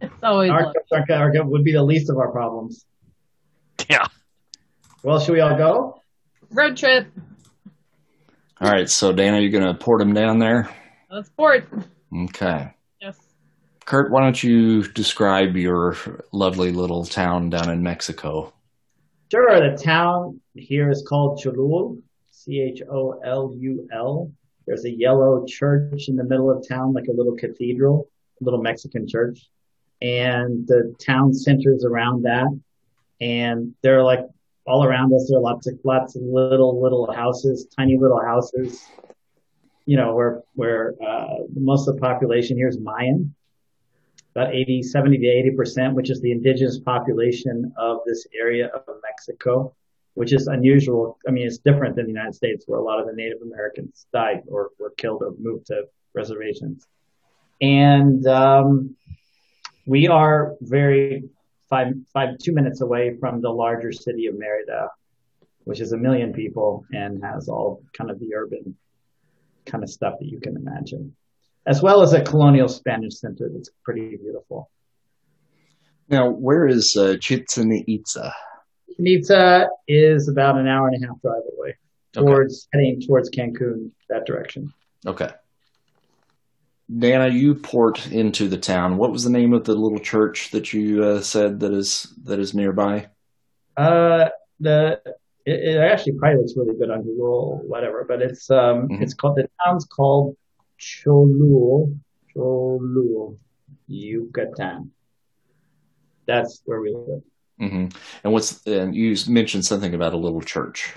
It's 0.00 0.12
always 0.22 0.50
Our, 0.50 0.64
love. 0.66 0.74
our, 0.92 1.32
our, 1.36 1.44
would 1.44 1.64
be 1.64 1.72
the 1.72 1.82
least 1.82 2.10
of 2.10 2.18
our 2.18 2.30
problems. 2.30 2.84
Yeah. 3.90 4.06
Well, 5.04 5.20
should 5.20 5.34
we 5.34 5.40
all 5.40 5.56
go? 5.56 6.00
road 6.50 6.76
trip. 6.76 7.06
All 8.60 8.70
right. 8.70 8.88
so 8.88 9.12
Dan, 9.12 9.34
are 9.34 9.38
you're 9.40 9.50
going 9.50 9.66
to 9.66 9.74
port 9.74 10.00
him 10.00 10.14
down 10.14 10.38
there? 10.38 10.68
Let's 11.10 11.28
port. 11.28 11.68
Okay. 12.12 12.72
Yes. 13.00 13.18
Kurt, 13.84 14.10
why 14.10 14.22
don't 14.22 14.42
you 14.42 14.82
describe 14.82 15.56
your 15.56 15.96
lovely 16.32 16.72
little 16.72 17.04
town 17.04 17.50
down 17.50 17.70
in 17.70 17.82
Mexico? 17.82 18.52
Sure. 19.30 19.70
The 19.70 19.76
town 19.76 20.40
here 20.54 20.90
is 20.90 21.04
called 21.06 21.40
Cholul, 21.40 22.00
C 22.30 22.60
H 22.60 22.82
O 22.90 23.20
L 23.24 23.52
U 23.56 23.88
L. 23.92 24.32
There's 24.66 24.84
a 24.84 24.90
yellow 24.90 25.44
church 25.46 26.08
in 26.08 26.16
the 26.16 26.24
middle 26.24 26.50
of 26.50 26.66
town, 26.66 26.92
like 26.92 27.06
a 27.08 27.12
little 27.12 27.36
cathedral, 27.36 28.08
a 28.40 28.44
little 28.44 28.62
Mexican 28.62 29.06
church. 29.06 29.48
And 30.02 30.66
the 30.66 30.94
town 31.04 31.32
centers 31.34 31.84
around 31.84 32.22
that. 32.24 32.48
And 33.20 33.74
there 33.82 33.98
are 33.98 34.04
like 34.04 34.20
all 34.66 34.84
around 34.84 35.12
us, 35.14 35.28
there 35.28 35.38
are 35.38 35.42
lots 35.42 35.66
of, 35.68 35.78
lots 35.84 36.16
of 36.16 36.22
little, 36.22 36.82
little 36.82 37.12
houses, 37.12 37.66
tiny 37.76 37.96
little 37.96 38.20
houses. 38.20 38.84
you 39.86 39.96
know, 39.96 40.14
where 40.14 40.42
where 40.54 40.94
uh, 41.06 41.44
most 41.54 41.88
of 41.88 41.94
the 41.94 42.00
population 42.00 42.56
here 42.56 42.68
is 42.68 42.78
Mayan, 42.78 43.34
about 44.36 44.54
80, 44.54 44.82
70 44.82 45.18
to 45.18 45.26
80 45.26 45.50
percent, 45.52 45.94
which 45.94 46.10
is 46.10 46.20
the 46.20 46.30
indigenous 46.30 46.78
population 46.78 47.72
of 47.78 48.00
this 48.06 48.26
area 48.38 48.66
of 48.66 48.82
Mexico, 49.02 49.74
which 50.14 50.34
is 50.34 50.46
unusual. 50.46 51.18
I 51.26 51.30
mean, 51.30 51.46
it's 51.46 51.58
different 51.58 51.96
than 51.96 52.04
the 52.04 52.12
United 52.12 52.34
States, 52.34 52.64
where 52.66 52.78
a 52.78 52.84
lot 52.84 53.00
of 53.00 53.06
the 53.06 53.14
Native 53.14 53.40
Americans 53.40 54.06
died 54.12 54.42
or 54.48 54.70
were 54.78 54.92
killed 54.98 55.22
or 55.22 55.32
moved 55.38 55.66
to 55.68 55.84
reservations. 56.14 56.86
And 57.62 58.26
um, 58.26 58.94
we 59.86 60.06
are 60.08 60.54
very 60.60 61.24
five 61.70 61.94
five 62.12 62.36
two 62.38 62.52
minutes 62.52 62.82
away 62.82 63.16
from 63.18 63.40
the 63.40 63.50
larger 63.50 63.90
city 63.90 64.26
of 64.26 64.38
Merida, 64.38 64.90
which 65.64 65.80
is 65.80 65.92
a 65.92 65.96
million 65.96 66.34
people 66.34 66.84
and 66.92 67.24
has 67.24 67.48
all 67.48 67.82
kind 67.96 68.10
of 68.10 68.20
the 68.20 68.34
urban 68.34 68.76
kind 69.64 69.82
of 69.82 69.88
stuff 69.88 70.14
that 70.20 70.26
you 70.26 70.40
can 70.40 70.56
imagine, 70.56 71.16
as 71.66 71.82
well 71.82 72.02
as 72.02 72.12
a 72.12 72.22
colonial 72.22 72.68
Spanish 72.68 73.18
center 73.18 73.50
that's 73.52 73.70
pretty 73.84 74.16
beautiful. 74.16 74.70
Now, 76.08 76.30
where 76.30 76.66
is 76.66 76.96
uh, 76.96 77.16
Chichen 77.20 77.72
Itza? 77.88 78.32
Nitza 79.00 79.66
is 79.88 80.28
about 80.28 80.56
an 80.56 80.68
hour 80.68 80.88
and 80.88 81.02
a 81.02 81.06
half 81.06 81.20
drive 81.20 81.42
away 81.58 81.74
Okay. 82.16 82.24
towards 82.26 82.68
heading 82.72 83.00
towards 83.06 83.28
Cancun 83.30 83.90
that 84.08 84.24
direction. 84.26 84.72
Okay. 85.06 85.28
Dana, 86.98 87.28
you 87.28 87.56
port 87.56 88.06
into 88.12 88.48
the 88.48 88.56
town. 88.56 88.96
What 88.96 89.10
was 89.10 89.24
the 89.24 89.30
name 89.30 89.52
of 89.52 89.64
the 89.64 89.74
little 89.74 89.98
church 89.98 90.50
that 90.52 90.72
you 90.72 91.02
uh, 91.02 91.20
said 91.20 91.60
that 91.60 91.72
is 91.72 92.14
that 92.24 92.38
is 92.38 92.54
nearby? 92.54 93.08
Uh, 93.76 94.28
the 94.60 95.00
it, 95.44 95.74
it 95.74 95.78
actually 95.78 96.12
probably 96.12 96.38
looks 96.38 96.54
really 96.56 96.76
good 96.78 96.90
on 96.90 97.02
Google, 97.02 97.60
whatever. 97.66 98.04
But 98.08 98.22
it's 98.22 98.48
um, 98.50 98.88
Mhm. 98.88 99.02
it's 99.02 99.14
called 99.14 99.36
the 99.36 99.48
town's 99.64 99.84
called 99.84 100.36
Cholul, 100.78 101.98
Cholul, 102.34 103.38
Yucatan. 103.86 104.90
That's 106.26 106.62
where 106.64 106.80
we 106.80 106.94
live. 106.94 107.22
hmm 107.58 107.86
And 108.24 108.32
what's 108.32 108.66
and 108.66 108.94
you 108.94 109.16
mentioned 109.28 109.64
something 109.64 109.94
about 109.94 110.12
a 110.12 110.16
little 110.16 110.40
church. 110.40 110.94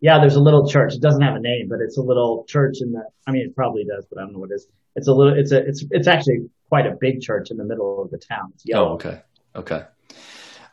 Yeah, 0.00 0.18
there's 0.20 0.36
a 0.36 0.40
little 0.40 0.68
church. 0.68 0.94
It 0.94 1.00
doesn't 1.00 1.22
have 1.22 1.36
a 1.36 1.40
name, 1.40 1.68
but 1.68 1.80
it's 1.80 1.96
a 1.96 2.02
little 2.02 2.44
church 2.48 2.76
in 2.80 2.92
the. 2.92 3.02
I 3.26 3.30
mean, 3.30 3.42
it 3.46 3.56
probably 3.56 3.84
does, 3.84 4.06
but 4.10 4.18
I 4.18 4.22
don't 4.22 4.34
know 4.34 4.40
what 4.40 4.50
it 4.50 4.54
is. 4.54 4.68
It's 4.94 5.08
a 5.08 5.12
little. 5.12 5.38
It's 5.38 5.52
a. 5.52 5.66
It's 5.66 5.84
it's 5.90 6.06
actually 6.06 6.48
quite 6.68 6.86
a 6.86 6.96
big 7.00 7.20
church 7.20 7.50
in 7.50 7.56
the 7.56 7.64
middle 7.64 8.02
of 8.02 8.10
the 8.10 8.18
town. 8.18 8.52
It's 8.54 8.64
yellow. 8.66 8.90
Oh, 8.90 8.94
okay, 8.94 9.22
okay. 9.54 9.84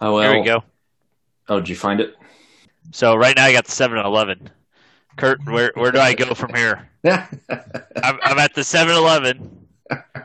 Oh 0.01 0.15
well. 0.15 0.31
Here 0.31 0.39
we 0.39 0.45
go. 0.45 0.63
Oh, 1.49 1.59
did 1.59 1.69
you 1.69 1.75
find 1.75 1.99
it? 1.99 2.15
So 2.91 3.15
right 3.15 3.35
now 3.35 3.45
I 3.45 3.53
got 3.53 3.65
the 3.65 3.71
7-Eleven. 3.71 4.49
Kurt, 5.17 5.43
where 5.45 5.71
where 5.75 5.91
do 5.91 5.99
I 5.99 6.13
go 6.13 6.33
from 6.33 6.53
here? 6.53 6.87
Yeah. 7.03 7.27
I'm, 7.49 8.19
I'm 8.23 8.39
at 8.39 8.53
the 8.53 8.61
7-Eleven. 8.61 9.67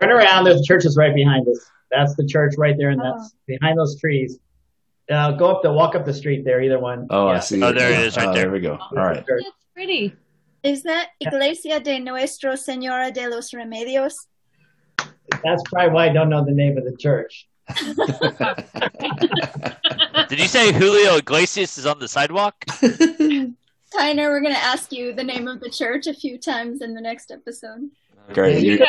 Turn 0.01 0.10
around. 0.10 0.44
There's 0.44 0.62
churches 0.62 0.97
right 0.97 1.15
behind 1.15 1.47
us. 1.48 1.59
That's 1.90 2.15
the 2.16 2.27
church 2.27 2.55
right 2.56 2.77
there, 2.78 2.90
and 2.90 3.01
that's 3.01 3.35
behind 3.47 3.78
those 3.78 3.98
trees. 4.01 4.39
Uh, 5.10 5.32
go 5.32 5.51
up 5.51 5.62
the 5.62 5.73
walk 5.73 5.94
up 5.94 6.05
the 6.05 6.15
street 6.15 6.44
there. 6.44 6.62
Either 6.62 6.78
one. 6.78 7.06
oh, 7.10 7.28
I 7.28 7.40
see. 7.40 7.62
Oh, 7.62 7.73
there 7.73 7.90
it 7.90 8.01
is, 8.01 8.16
right 8.16 8.28
Oh, 8.28 8.32
there. 8.32 8.43
There 8.44 8.52
we 8.52 8.60
go. 8.60 8.77
All 8.77 8.90
right. 8.97 9.24
That's 9.27 9.44
pretty. 9.74 10.15
Is 10.62 10.82
that 10.82 11.09
Iglesia 11.20 11.81
de 11.81 11.98
Nuestra 12.01 12.52
Señora 12.52 13.12
de 13.12 13.28
los 13.28 13.51
Remedios? 13.52 14.15
That's 15.44 15.62
probably 15.65 15.90
why 15.93 16.06
I 16.06 16.12
don't 16.12 16.28
know 16.28 16.44
the 16.44 16.52
name 16.52 16.77
of 16.78 16.85
the 16.85 16.97
church. 16.97 17.47
Did 20.28 20.39
you 20.39 20.48
say 20.48 20.73
Julio 20.73 21.16
Iglesias 21.16 21.78
is 21.78 21.86
on 21.86 21.98
the 21.98 22.09
sidewalk? 22.09 22.65
Tyner, 23.94 24.28
we're 24.28 24.40
going 24.40 24.55
to 24.55 24.60
ask 24.60 24.93
you 24.93 25.12
the 25.15 25.24
name 25.24 25.48
of 25.48 25.60
the 25.60 25.70
church 25.70 26.06
a 26.06 26.15
few 26.15 26.39
times 26.39 26.82
in 26.82 26.94
the 26.94 27.01
next 27.01 27.31
episode. 27.31 27.89
Great. 28.32 28.62
You 28.62 28.73
You- 28.73 28.78
could- 28.78 28.86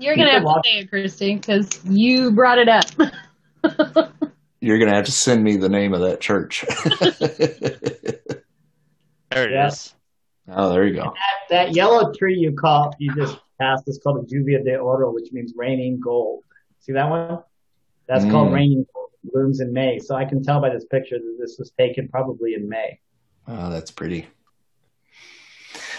You're 0.00 0.14
gonna 0.16 0.30
have 0.30 0.44
to 0.44 0.60
say 0.64 0.78
it, 0.78 0.90
Christy, 0.90 1.34
because 1.36 1.84
you 1.84 2.30
brought 2.30 2.58
it 2.58 2.68
up. 2.68 2.84
You're 4.60 4.78
gonna 4.78 4.94
have 4.94 5.06
to 5.06 5.12
send 5.12 5.42
me 5.42 5.56
the 5.56 5.68
name 5.68 5.92
of 5.92 6.00
that 6.02 6.20
church. 6.20 6.64
There 9.30 9.44
it 9.50 9.66
is. 9.66 9.94
Yeah. 10.48 10.54
oh, 10.56 10.70
there 10.70 10.86
you 10.86 10.94
go. 10.94 11.12
That 11.50 11.74
yellow 11.74 12.12
tree 12.14 12.36
you 12.38 12.52
call 12.54 12.92
you 12.98 13.14
just 13.14 13.38
passed 13.60 13.84
is 13.86 14.00
called 14.02 14.26
the 14.26 14.34
Lluvia 14.36 14.64
de 14.64 14.76
Oro, 14.78 15.12
which 15.12 15.30
means 15.32 15.52
raining 15.54 16.00
gold. 16.00 16.44
See 16.80 16.92
that 16.92 17.08
one? 17.10 17.40
That's 18.06 18.24
called 18.24 18.48
Mm. 18.48 18.54
raining 18.54 18.86
gold. 18.94 19.10
Blooms 19.24 19.60
in 19.60 19.72
May. 19.72 19.98
So 19.98 20.14
I 20.14 20.24
can 20.24 20.42
tell 20.42 20.60
by 20.62 20.70
this 20.70 20.86
picture 20.86 21.18
that 21.18 21.36
this 21.38 21.56
was 21.58 21.70
taken 21.78 22.08
probably 22.08 22.54
in 22.54 22.68
May. 22.68 22.98
Oh, 23.48 23.70
that's 23.70 23.90
pretty. 23.90 24.28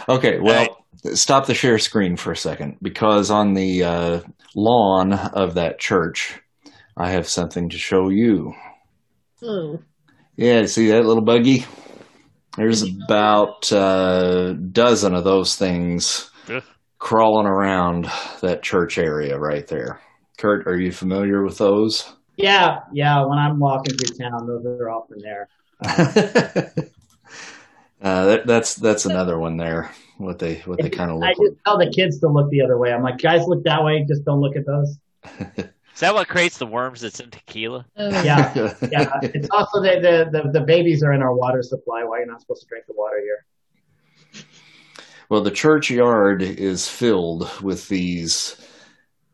Okay, 0.08 0.40
well, 0.40 0.86
stop 1.14 1.46
the 1.48 1.54
share 1.54 1.80
screen 1.80 2.16
for 2.16 2.32
a 2.32 2.38
second 2.38 2.78
because 2.82 3.32
on 3.32 3.54
the 3.54 3.84
uh, 3.84 4.20
lawn 4.56 5.14
of 5.14 5.56
that 5.56 5.80
church, 5.80 6.40
I 6.96 7.10
have 7.10 7.28
something 7.28 7.70
to 7.70 7.78
show 7.78 8.10
you. 8.10 8.54
Ooh. 9.44 9.80
Yeah, 10.36 10.66
see 10.66 10.88
that 10.90 11.06
little 11.06 11.24
buggy? 11.24 11.66
There's 12.56 12.84
about 12.84 13.72
a 13.72 14.56
dozen 14.72 15.16
of 15.16 15.24
those 15.24 15.56
things 15.56 16.30
Ugh. 16.50 16.64
crawling 16.98 17.48
around 17.48 18.06
that 18.42 18.64
church 18.64 18.98
area 18.98 19.38
right 19.38 19.66
there. 19.68 20.02
Kurt, 20.38 20.68
are 20.68 20.80
you 20.80 20.92
familiar 20.92 21.44
with 21.44 21.58
those? 21.58 22.14
Yeah, 22.38 22.80
yeah. 22.94 23.26
When 23.26 23.38
I'm 23.38 23.60
walking 23.60 23.96
through 23.96 24.18
town, 24.18 24.48
those 24.48 24.66
are 24.66 24.90
often 24.90 25.18
there. 25.22 25.50
uh, 28.02 28.26
that, 28.26 28.48
that's 28.48 28.76
that's 28.76 29.06
another 29.06 29.40
one 29.40 29.58
there. 29.58 29.92
What 30.18 30.40
they 30.40 30.56
what 30.60 30.82
they 30.82 30.90
kind 30.90 31.12
of 31.12 31.18
look. 31.18 31.26
I 31.26 31.34
look 31.38 31.54
just 31.54 31.66
tell 31.66 31.78
the 31.78 31.92
kids 31.92 32.20
to 32.20 32.28
look 32.28 32.50
the 32.50 32.62
other 32.62 32.78
way. 32.78 32.92
I'm 32.92 33.04
like, 33.04 33.20
guys, 33.20 33.48
look 33.48 33.64
that 33.64 33.84
way. 33.84 34.06
Just 34.08 34.26
don't 34.26 34.42
look 34.42 34.56
at 34.56 34.66
those. 34.66 34.98
Is 36.00 36.02
that 36.02 36.14
what 36.14 36.30
creates 36.30 36.58
the 36.58 36.66
worms 36.66 37.02
that's 37.02 37.20
in 37.20 37.30
tequila? 37.30 37.86
Ooh. 38.00 38.10
Yeah. 38.10 38.54
Yeah, 38.90 39.10
it's 39.22 39.50
also 39.52 39.82
the, 39.82 40.00
the, 40.32 40.44
the, 40.44 40.60
the 40.60 40.66
babies 40.66 41.04
are 41.04 41.12
in 41.12 41.22
our 41.22 41.36
water 41.36 41.62
supply. 41.62 42.06
Why 42.06 42.20
you're 42.20 42.28
not 42.28 42.40
supposed 42.40 42.62
to 42.62 42.68
drink 42.70 42.86
the 42.88 42.94
water 42.96 43.20
here? 43.22 44.44
Well, 45.28 45.42
the 45.42 45.52
churchyard 45.52 46.42
is 46.42 46.88
filled 46.88 47.50
with 47.62 47.90
these 47.90 48.56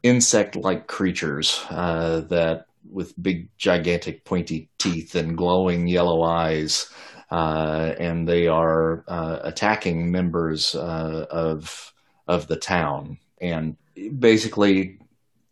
insect-like 0.01 0.87
creatures 0.87 1.63
uh, 1.69 2.21
that, 2.29 2.65
with 2.89 3.13
big, 3.21 3.49
gigantic, 3.57 4.25
pointy 4.25 4.69
teeth 4.79 5.13
and 5.13 5.37
glowing 5.37 5.87
yellow 5.87 6.23
eyes, 6.23 6.91
uh, 7.14 7.14
and 7.31 8.27
they 8.27 8.47
are 8.47 9.03
uh, 9.07 9.39
attacking 9.43 10.11
members 10.11 10.75
uh, 10.75 11.25
of 11.29 11.93
of 12.27 12.47
the 12.47 12.55
town 12.55 13.17
and 13.39 13.77
basically 14.19 14.99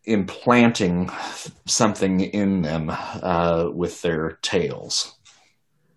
implanting 0.05 1.09
something 1.65 2.19
in 2.19 2.61
them 2.61 2.89
uh, 2.91 3.69
with 3.73 4.01
their 4.01 4.39
tails. 4.41 5.15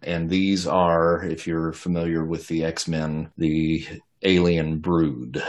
And 0.03 0.31
these 0.31 0.67
are, 0.67 1.25
if 1.25 1.47
you're 1.47 1.73
familiar 1.73 2.25
with 2.25 2.47
the 2.47 2.65
X 2.65 2.87
Men, 2.87 3.31
the 3.37 3.87
alien 4.23 4.79
brood. 4.79 5.43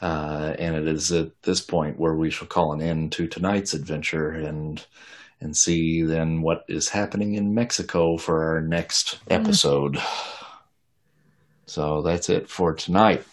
Uh, 0.00 0.54
and 0.58 0.76
it 0.76 0.86
is 0.86 1.12
at 1.12 1.30
this 1.42 1.60
point 1.60 1.98
where 1.98 2.14
we 2.14 2.30
shall 2.30 2.48
call 2.48 2.72
an 2.72 2.82
end 2.82 3.12
to 3.12 3.26
tonight's 3.26 3.72
adventure 3.72 4.30
and 4.30 4.84
and 5.42 5.56
see 5.56 6.02
then 6.02 6.40
what 6.40 6.64
is 6.68 6.88
happening 6.88 7.34
in 7.34 7.52
Mexico 7.54 8.16
for 8.16 8.54
our 8.54 8.60
next 8.60 9.18
mm. 9.26 9.34
episode. 9.40 9.98
So 11.66 12.02
that's 12.02 12.28
it 12.28 12.48
for 12.48 12.74
tonight. 12.74 13.24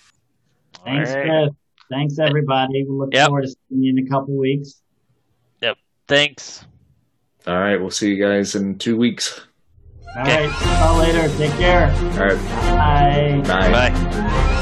Thanks, 0.84 1.10
All 1.12 1.16
right. 1.18 1.26
Chris. 1.26 1.50
Thanks, 1.90 2.20
everybody. 2.20 2.84
We 2.84 2.90
look 2.90 3.14
Yep. 3.14 3.28
forward 3.28 3.42
to 3.44 3.48
seeing 3.48 3.84
you 3.84 3.94
in 3.98 4.06
a 4.06 4.10
couple 4.10 4.38
weeks. 4.38 4.82
Yep. 5.62 5.78
Thanks. 6.08 6.66
All 7.48 7.60
right, 7.60 7.80
we'll 7.80 7.90
see 7.90 8.14
you 8.14 8.24
guys 8.24 8.56
in 8.56 8.78
two 8.78 8.98
weeks. 8.98 9.42
All 10.16 10.24
right. 10.24 10.50
See 10.50 10.70
you 10.70 10.76
all 10.76 10.98
later. 10.98 11.38
Take 11.38 11.52
care. 11.54 11.92
All 11.92 12.36
right, 12.36 13.44
Bye. 13.44 13.70
bye. 13.72 13.90
Bye. 13.92 14.56